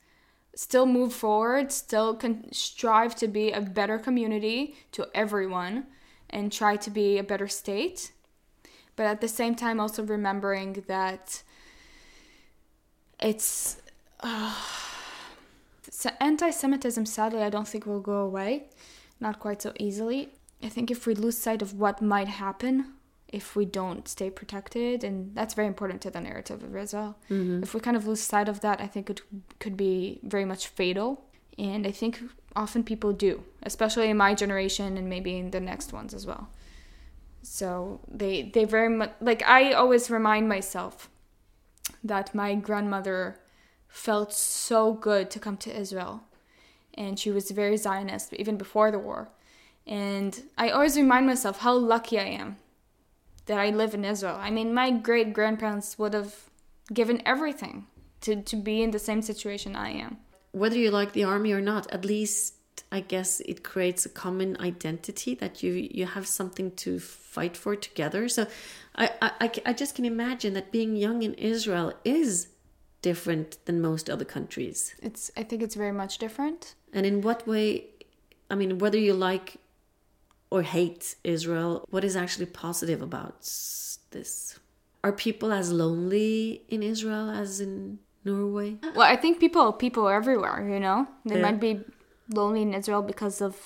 still 0.54 0.86
move 0.86 1.12
forward, 1.12 1.72
still 1.72 2.14
con- 2.14 2.46
strive 2.52 3.14
to 3.16 3.28
be 3.28 3.52
a 3.52 3.60
better 3.60 3.98
community 3.98 4.76
to 4.92 5.08
everyone 5.14 5.86
and 6.30 6.52
try 6.52 6.76
to 6.76 6.90
be 6.90 7.18
a 7.18 7.22
better 7.22 7.48
state. 7.48 8.12
But 8.96 9.06
at 9.06 9.20
the 9.20 9.28
same 9.28 9.54
time, 9.54 9.80
also 9.80 10.02
remembering 10.02 10.84
that 10.86 11.42
it's. 13.20 13.82
Uh, 14.20 14.54
anti 16.20 16.50
Semitism, 16.50 17.06
sadly, 17.06 17.42
I 17.42 17.50
don't 17.50 17.66
think 17.66 17.86
will 17.86 18.00
go 18.00 18.18
away. 18.18 18.64
Not 19.20 19.40
quite 19.40 19.62
so 19.62 19.72
easily. 19.78 20.30
I 20.62 20.68
think 20.68 20.90
if 20.90 21.06
we 21.06 21.14
lose 21.14 21.36
sight 21.36 21.62
of 21.62 21.74
what 21.74 22.00
might 22.00 22.28
happen 22.28 22.94
if 23.34 23.56
we 23.56 23.64
don't 23.64 24.06
stay 24.06 24.30
protected 24.30 25.02
and 25.02 25.34
that's 25.34 25.54
very 25.54 25.66
important 25.66 26.00
to 26.00 26.10
the 26.10 26.20
narrative 26.20 26.62
of 26.62 26.76
Israel. 26.76 27.16
Mm-hmm. 27.28 27.64
If 27.64 27.74
we 27.74 27.80
kind 27.80 27.96
of 27.96 28.06
lose 28.06 28.20
sight 28.20 28.48
of 28.48 28.60
that, 28.60 28.80
I 28.80 28.86
think 28.86 29.10
it 29.10 29.20
could 29.58 29.76
be 29.76 30.20
very 30.22 30.44
much 30.44 30.68
fatal. 30.68 31.24
And 31.58 31.84
I 31.84 31.90
think 31.90 32.20
often 32.54 32.84
people 32.84 33.12
do, 33.12 33.42
especially 33.64 34.08
in 34.08 34.16
my 34.16 34.34
generation 34.34 34.96
and 34.96 35.08
maybe 35.08 35.36
in 35.36 35.50
the 35.50 35.60
next 35.60 35.92
ones 35.92 36.14
as 36.14 36.24
well. 36.26 36.48
So 37.42 38.00
they 38.08 38.34
they 38.54 38.64
very 38.64 38.88
much 38.88 39.12
like 39.20 39.42
I 39.42 39.72
always 39.72 40.10
remind 40.10 40.48
myself 40.48 41.10
that 42.02 42.34
my 42.34 42.54
grandmother 42.54 43.40
felt 43.88 44.32
so 44.32 44.80
good 45.08 45.24
to 45.32 45.38
come 45.38 45.56
to 45.58 45.70
Israel 45.84 46.22
and 46.94 47.18
she 47.18 47.30
was 47.30 47.50
very 47.50 47.76
Zionist 47.76 48.32
even 48.34 48.56
before 48.56 48.90
the 48.90 48.98
war. 48.98 49.28
And 49.86 50.32
I 50.56 50.70
always 50.70 50.96
remind 50.96 51.26
myself 51.26 51.58
how 51.58 51.74
lucky 51.74 52.18
I 52.18 52.28
am 52.42 52.56
that 53.46 53.58
I 53.58 53.70
live 53.70 53.94
in 53.94 54.04
Israel. 54.04 54.36
I 54.40 54.50
mean, 54.50 54.72
my 54.72 54.90
great 54.90 55.32
grandparents 55.32 55.98
would 55.98 56.14
have 56.14 56.34
given 56.92 57.22
everything 57.26 57.86
to, 58.22 58.42
to 58.42 58.56
be 58.56 58.82
in 58.82 58.90
the 58.90 58.98
same 58.98 59.22
situation 59.22 59.76
I 59.76 59.90
am. 59.90 60.18
Whether 60.52 60.78
you 60.78 60.90
like 60.90 61.12
the 61.12 61.24
army 61.24 61.52
or 61.52 61.60
not, 61.60 61.90
at 61.92 62.04
least 62.04 62.54
I 62.90 63.00
guess 63.00 63.40
it 63.40 63.64
creates 63.64 64.06
a 64.06 64.08
common 64.08 64.56
identity 64.60 65.34
that 65.36 65.62
you 65.62 65.72
you 65.72 66.06
have 66.06 66.26
something 66.26 66.70
to 66.72 67.00
fight 67.00 67.56
for 67.56 67.74
together. 67.76 68.28
So 68.28 68.46
I, 68.96 69.10
I, 69.20 69.50
I 69.66 69.72
just 69.72 69.94
can 69.94 70.04
imagine 70.04 70.54
that 70.54 70.70
being 70.70 70.96
young 70.96 71.22
in 71.22 71.34
Israel 71.34 71.92
is 72.04 72.48
different 73.02 73.58
than 73.66 73.80
most 73.80 74.08
other 74.08 74.24
countries. 74.24 74.94
It's 75.02 75.30
I 75.36 75.42
think 75.42 75.62
it's 75.62 75.74
very 75.74 75.92
much 75.92 76.18
different. 76.18 76.74
And 76.92 77.04
in 77.04 77.20
what 77.20 77.46
way 77.46 77.86
I 78.50 78.54
mean 78.54 78.78
whether 78.78 78.98
you 78.98 79.14
like 79.14 79.56
or 80.50 80.62
hate 80.62 81.16
Israel. 81.24 81.84
What 81.90 82.04
is 82.04 82.16
actually 82.16 82.46
positive 82.46 83.02
about 83.02 83.40
this? 84.10 84.58
Are 85.02 85.12
people 85.12 85.52
as 85.52 85.70
lonely 85.70 86.62
in 86.68 86.82
Israel 86.82 87.30
as 87.30 87.60
in 87.60 87.98
Norway? 88.24 88.78
Well, 88.94 89.02
I 89.02 89.16
think 89.16 89.40
people 89.40 89.72
people 89.72 90.08
everywhere, 90.08 90.66
you 90.68 90.80
know. 90.80 91.06
They 91.24 91.36
yeah. 91.36 91.42
might 91.42 91.60
be 91.60 91.80
lonely 92.32 92.62
in 92.62 92.72
Israel 92.72 93.02
because 93.02 93.40
of 93.40 93.56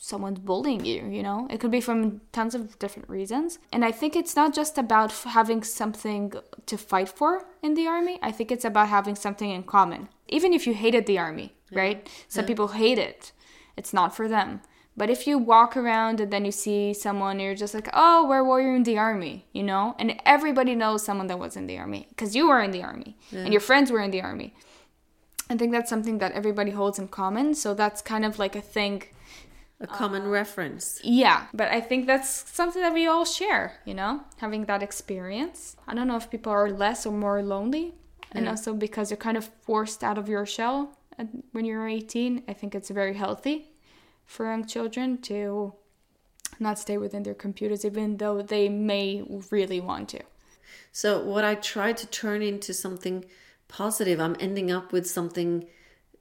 someone's 0.00 0.38
bullying 0.38 0.84
you, 0.84 1.06
you 1.06 1.22
know? 1.22 1.46
It 1.50 1.60
could 1.60 1.70
be 1.70 1.80
from 1.80 2.22
tons 2.32 2.54
of 2.54 2.78
different 2.78 3.08
reasons. 3.08 3.58
And 3.70 3.84
I 3.84 3.92
think 3.92 4.16
it's 4.16 4.34
not 4.34 4.54
just 4.54 4.78
about 4.78 5.12
having 5.12 5.62
something 5.62 6.32
to 6.66 6.78
fight 6.78 7.10
for 7.10 7.44
in 7.62 7.74
the 7.74 7.86
army. 7.86 8.18
I 8.22 8.32
think 8.32 8.50
it's 8.50 8.64
about 8.64 8.88
having 8.88 9.14
something 9.14 9.50
in 9.50 9.62
common. 9.62 10.08
Even 10.28 10.54
if 10.54 10.66
you 10.66 10.72
hated 10.72 11.04
the 11.06 11.18
army, 11.18 11.54
yeah. 11.70 11.80
right? 11.80 12.08
Some 12.28 12.44
yeah. 12.44 12.48
people 12.48 12.68
hate 12.68 12.98
it. 12.98 13.32
It's 13.76 13.92
not 13.92 14.16
for 14.16 14.26
them. 14.26 14.62
But 15.00 15.08
if 15.08 15.26
you 15.26 15.38
walk 15.38 15.78
around 15.78 16.20
and 16.20 16.30
then 16.30 16.44
you 16.44 16.52
see 16.52 16.92
someone, 16.92 17.40
you're 17.40 17.54
just 17.54 17.72
like, 17.72 17.88
oh, 17.94 18.26
where 18.26 18.44
were 18.44 18.60
you 18.60 18.74
in 18.74 18.82
the 18.82 18.98
army? 18.98 19.46
You 19.54 19.62
know? 19.62 19.96
And 19.98 20.20
everybody 20.26 20.74
knows 20.74 21.02
someone 21.02 21.26
that 21.28 21.38
was 21.38 21.56
in 21.56 21.66
the 21.66 21.78
army 21.78 22.06
because 22.10 22.36
you 22.36 22.48
were 22.48 22.60
in 22.60 22.70
the 22.70 22.82
army 22.82 23.16
yeah. 23.30 23.40
and 23.44 23.50
your 23.50 23.62
friends 23.62 23.90
were 23.90 24.02
in 24.02 24.10
the 24.10 24.20
army. 24.20 24.52
I 25.48 25.56
think 25.56 25.72
that's 25.72 25.88
something 25.88 26.18
that 26.18 26.32
everybody 26.32 26.72
holds 26.72 26.98
in 26.98 27.08
common. 27.08 27.54
So 27.54 27.72
that's 27.72 28.02
kind 28.02 28.26
of 28.26 28.38
like 28.38 28.54
a 28.54 28.60
thing. 28.60 29.04
A 29.80 29.86
common 29.86 30.24
uh, 30.26 30.28
reference. 30.28 31.00
Yeah, 31.02 31.46
but 31.54 31.68
I 31.70 31.80
think 31.80 32.06
that's 32.06 32.28
something 32.50 32.82
that 32.82 32.92
we 32.92 33.06
all 33.06 33.24
share, 33.24 33.80
you 33.86 33.94
know, 33.94 34.20
having 34.36 34.66
that 34.66 34.82
experience. 34.82 35.76
I 35.88 35.94
don't 35.94 36.08
know 36.08 36.18
if 36.18 36.30
people 36.30 36.52
are 36.52 36.70
less 36.70 37.06
or 37.06 37.12
more 37.14 37.42
lonely. 37.42 37.84
Yeah. 37.84 38.32
And 38.34 38.48
also 38.50 38.74
because 38.74 39.10
you're 39.10 39.16
kind 39.28 39.38
of 39.38 39.48
forced 39.62 40.04
out 40.04 40.18
of 40.18 40.28
your 40.28 40.44
shell 40.44 40.98
when 41.52 41.64
you're 41.64 41.88
18. 41.88 42.42
I 42.46 42.52
think 42.52 42.74
it's 42.74 42.90
very 42.90 43.14
healthy 43.14 43.69
for 44.30 44.46
young 44.46 44.64
children 44.64 45.18
to 45.20 45.74
not 46.60 46.78
stay 46.78 46.96
within 46.96 47.22
their 47.24 47.34
computers, 47.34 47.84
even 47.84 48.16
though 48.18 48.40
they 48.42 48.68
may 48.68 49.24
really 49.50 49.80
want 49.80 50.08
to. 50.10 50.20
So 50.92 51.20
what 51.24 51.44
I 51.44 51.54
try 51.56 51.92
to 51.92 52.06
turn 52.06 52.40
into 52.40 52.72
something 52.72 53.24
positive, 53.66 54.20
I'm 54.20 54.36
ending 54.38 54.70
up 54.70 54.92
with 54.92 55.06
something 55.08 55.66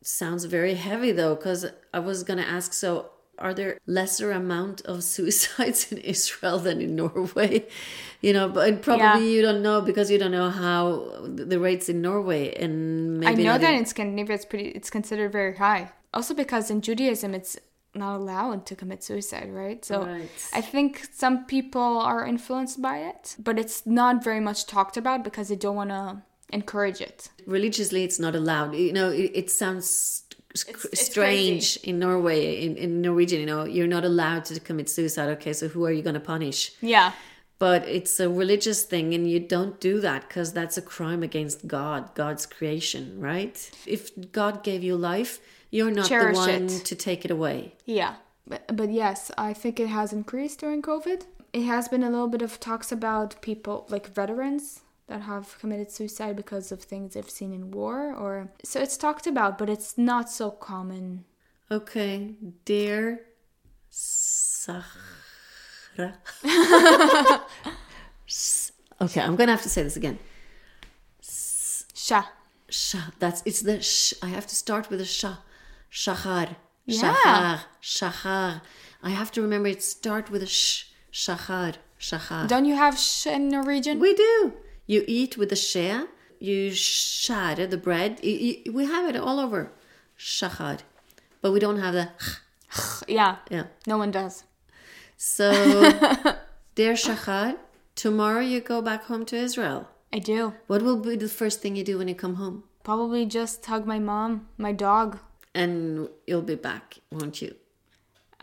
sounds 0.01 0.45
very 0.45 0.73
heavy 0.73 1.11
though, 1.11 1.35
because 1.35 1.67
I 1.93 1.99
was 1.99 2.23
gonna 2.23 2.49
ask. 2.57 2.73
So 2.73 3.11
are 3.37 3.53
there 3.53 3.77
lesser 3.85 4.31
amount 4.31 4.81
of 4.81 5.03
suicides 5.13 5.91
in 5.91 5.99
Israel 5.99 6.57
than 6.57 6.81
in 6.81 6.95
Norway? 6.95 7.67
You 8.21 8.33
know, 8.33 8.49
but 8.49 8.81
probably 8.81 9.05
Yeah. 9.05 9.35
you 9.35 9.41
don't 9.41 9.61
know 9.61 9.81
because 9.81 10.09
you 10.11 10.17
don't 10.17 10.31
know 10.39 10.49
how 10.49 10.81
the 11.25 11.59
rates 11.59 11.89
in 11.89 12.01
Norway 12.01 12.53
and 12.55 13.19
maybe 13.19 13.43
I 13.43 13.45
know 13.47 13.57
that 13.59 13.73
in 13.73 13.85
Scandinavia 13.85 14.35
it's 14.35 14.45
pretty 14.45 14.69
it's 14.69 14.89
considered 14.89 15.31
very 15.31 15.55
high. 15.57 15.91
Also 16.13 16.33
because 16.33 16.71
in 16.73 16.81
Judaism 16.81 17.33
it's 17.35 17.57
not 17.95 18.15
allowed 18.17 18.65
to 18.67 18.75
commit 18.75 19.03
suicide, 19.03 19.49
right? 19.51 19.83
So 19.83 20.05
Right. 20.05 20.29
I 20.53 20.61
think 20.61 21.07
some 21.11 21.45
people 21.45 21.81
are 21.99 22.25
influenced 22.25 22.81
by 22.81 22.97
it, 22.99 23.35
but 23.39 23.57
it's 23.57 23.85
not 23.85 24.23
very 24.23 24.39
much 24.39 24.65
talked 24.67 24.95
about 24.97 25.23
because 25.23 25.47
they 25.49 25.55
don't 25.55 25.75
want 25.75 25.89
to 25.89 26.21
encourage 26.51 26.99
it. 27.01 27.29
religiously 27.45 28.03
it's 28.03 28.19
not 28.19 28.33
allowed 28.35 28.73
you 28.75 28.91
know 28.91 29.09
it, 29.11 29.31
it 29.41 29.47
sounds 29.51 30.23
It's- 30.55 30.85
it's 30.93 31.05
strange 31.05 31.77
in 31.89 31.99
norway 31.99 32.41
in, 32.65 32.75
in 32.75 33.01
norwegian 33.01 33.39
you 33.39 33.45
know 33.45 33.65
you're 33.65 33.93
not 33.97 34.03
allowed 34.03 34.45
to 34.45 34.59
commit 34.59 34.89
suicide 34.89 35.29
okay 35.37 35.53
so 35.53 35.67
who 35.67 35.85
are 35.85 35.91
you 35.97 36.01
going 36.01 36.15
to 36.23 36.27
punish 36.35 36.59
Yeah. 36.81 37.11
but 37.59 37.81
it's 37.97 38.19
a 38.19 38.27
religious 38.43 38.79
thing 38.91 39.13
and 39.15 39.29
you 39.29 39.39
don't 39.55 39.79
do 39.79 39.93
that 40.07 40.21
because 40.27 40.51
that's 40.53 40.75
a 40.77 40.81
crime 40.95 41.21
against 41.29 41.67
god 41.67 42.01
god's 42.15 42.45
creation 42.55 43.03
right 43.29 43.55
if 43.85 44.01
god 44.39 44.63
gave 44.63 44.81
you 44.89 44.95
life 45.11 45.33
you're 45.71 45.91
not 45.91 46.07
Cherish 46.07 46.35
the 46.37 46.39
one 46.39 46.65
it. 46.65 46.85
to 46.85 46.95
take 46.95 47.25
it 47.25 47.31
away 47.31 47.75
Yeah. 47.85 48.15
But, 48.47 48.75
but 48.75 48.89
yes, 48.89 49.29
I 49.37 49.53
think 49.53 49.79
it 49.79 49.87
has 49.89 50.11
increased 50.11 50.59
during 50.61 50.81
COVID. 50.81 51.23
It 51.53 51.63
has 51.65 51.87
been 51.87 52.03
a 52.03 52.09
little 52.09 52.27
bit 52.27 52.41
of 52.41 52.59
talks 52.59 52.91
about 52.91 53.39
people 53.41 53.85
like 53.89 54.07
veterans 54.07 54.81
that 55.07 55.21
have 55.21 55.57
committed 55.59 55.91
suicide 55.91 56.35
because 56.35 56.71
of 56.71 56.81
things 56.81 57.13
they've 57.13 57.29
seen 57.29 57.53
in 57.53 57.69
war 57.71 58.13
or 58.13 58.49
so 58.63 58.79
it's 58.81 58.97
talked 58.97 59.27
about, 59.27 59.57
but 59.59 59.69
it's 59.69 59.97
not 59.97 60.29
so 60.31 60.49
common. 60.51 61.25
okay 61.71 62.33
dear 62.65 63.21
Sahra. 63.89 64.85
Okay 69.01 69.21
i'm 69.21 69.35
gonna 69.35 69.51
have 69.51 69.61
to 69.63 69.69
say 69.69 69.81
this 69.83 69.95
again 69.95 70.19
Sha. 71.21 72.23
Sha. 72.69 72.99
That's 73.19 73.43
it's 73.45 73.61
the 73.61 73.81
sh. 73.81 74.13
I 74.23 74.27
have 74.27 74.47
to 74.47 74.55
start 74.55 74.89
with 74.89 74.99
a 75.01 75.05
sha. 75.05 75.35
Shachar. 75.91 76.55
Yeah. 76.85 77.13
Shachar. 77.13 77.59
Shachar. 77.81 78.61
I 79.01 79.09
have 79.11 79.31
to 79.31 79.41
remember 79.41 79.69
it 79.69 79.83
start 79.83 80.29
with 80.29 80.43
a 80.43 80.47
sh. 80.47 80.85
Shachar. 81.11 81.75
Shachar. 81.99 82.47
Don't 82.47 82.65
you 82.65 82.75
have 82.75 82.97
sh 82.97 83.27
in 83.27 83.49
Norwegian? 83.49 83.99
We 83.99 84.13
do. 84.13 84.53
You 84.85 85.03
eat 85.07 85.37
with 85.37 85.51
a 85.51 85.55
share. 85.55 86.07
You 86.39 86.71
share 86.71 87.67
the 87.67 87.77
bread. 87.77 88.19
We 88.23 88.85
have 88.85 89.09
it 89.09 89.15
all 89.15 89.39
over. 89.39 89.71
Shachar. 90.17 90.79
But 91.41 91.51
we 91.51 91.59
don't 91.59 91.79
have 91.79 91.93
the 91.93 92.09
yeah. 93.07 93.37
yeah. 93.49 93.65
No 93.87 93.97
one 93.97 94.11
does. 94.11 94.43
So 95.17 95.51
dear 96.75 96.93
Shachar, 96.93 97.57
tomorrow 97.95 98.41
you 98.41 98.61
go 98.61 98.81
back 98.81 99.05
home 99.05 99.25
to 99.25 99.35
Israel. 99.35 99.87
I 100.13 100.19
do. 100.19 100.53
What 100.67 100.81
will 100.81 100.97
be 100.97 101.15
the 101.15 101.29
first 101.29 101.61
thing 101.61 101.75
you 101.75 101.83
do 101.83 101.97
when 101.97 102.07
you 102.07 102.15
come 102.15 102.35
home? 102.35 102.63
Probably 102.83 103.25
just 103.25 103.65
hug 103.65 103.85
my 103.85 103.99
mom, 103.99 104.47
my 104.57 104.71
dog, 104.71 105.19
And 105.55 106.07
you'll 106.27 106.41
be 106.45 106.55
back, 106.55 106.99
won't 107.11 107.41
you? 107.41 107.55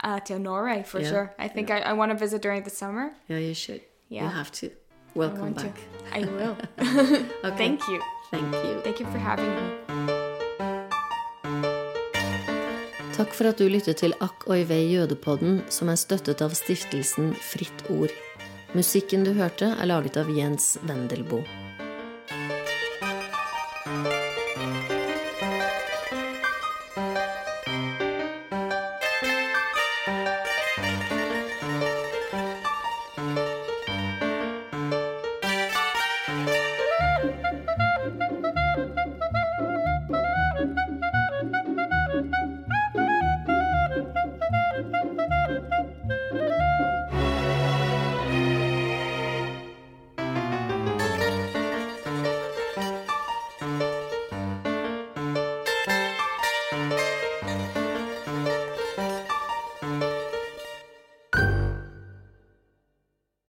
uh, 0.03 0.19
to 0.19 0.37
Norway 0.37 0.83
for 0.83 0.99
Yeah, 1.01 1.09
sure. 1.09 1.33
I 1.39 1.47
think 1.47 1.71
I, 1.71 1.79
I 1.79 1.93
want 1.93 2.11
to 2.11 2.17
visit 2.17 2.41
during 2.41 2.61
the 2.63 2.69
summer. 2.69 3.13
Yeah, 3.27 3.39
you 3.39 3.53
should. 3.55 3.81
Yeah. 4.09 4.23
You 4.23 4.29
have 4.29 4.51
to. 4.61 4.69
Welcome 5.15 5.41
want 5.41 5.55
back. 5.55 5.73
to. 5.75 5.81
I 6.13 6.19
will. 6.37 6.55
Okay. 7.47 7.57
Thank 7.57 7.87
you. 7.87 7.99
Thank 8.29 8.53
you. 8.53 8.81
Thank 8.83 8.99
you 8.99 9.07
for 9.07 9.17
having 9.17 9.49
me. 9.49 9.63
Takk 13.17 13.33
for 13.33 13.47
at 13.49 13.57
du 13.57 13.65
lyttet 13.69 13.97
til 13.97 14.13
Akk 14.21 14.45
Oy 14.53 14.61
Vey 14.69 14.91
jødepodden, 14.93 15.63
som 15.73 15.89
er 15.89 15.97
støttet 15.97 16.41
av 16.45 16.53
stiftelsen 16.53 17.33
Fritt 17.33 17.87
Ord. 17.89 18.13
Musikken 18.77 19.23
du 19.25 19.31
hørte, 19.33 19.71
er 19.73 19.89
laget 19.89 20.17
av 20.21 20.29
Jens 20.29 20.75
Wendelboe. 20.85 21.41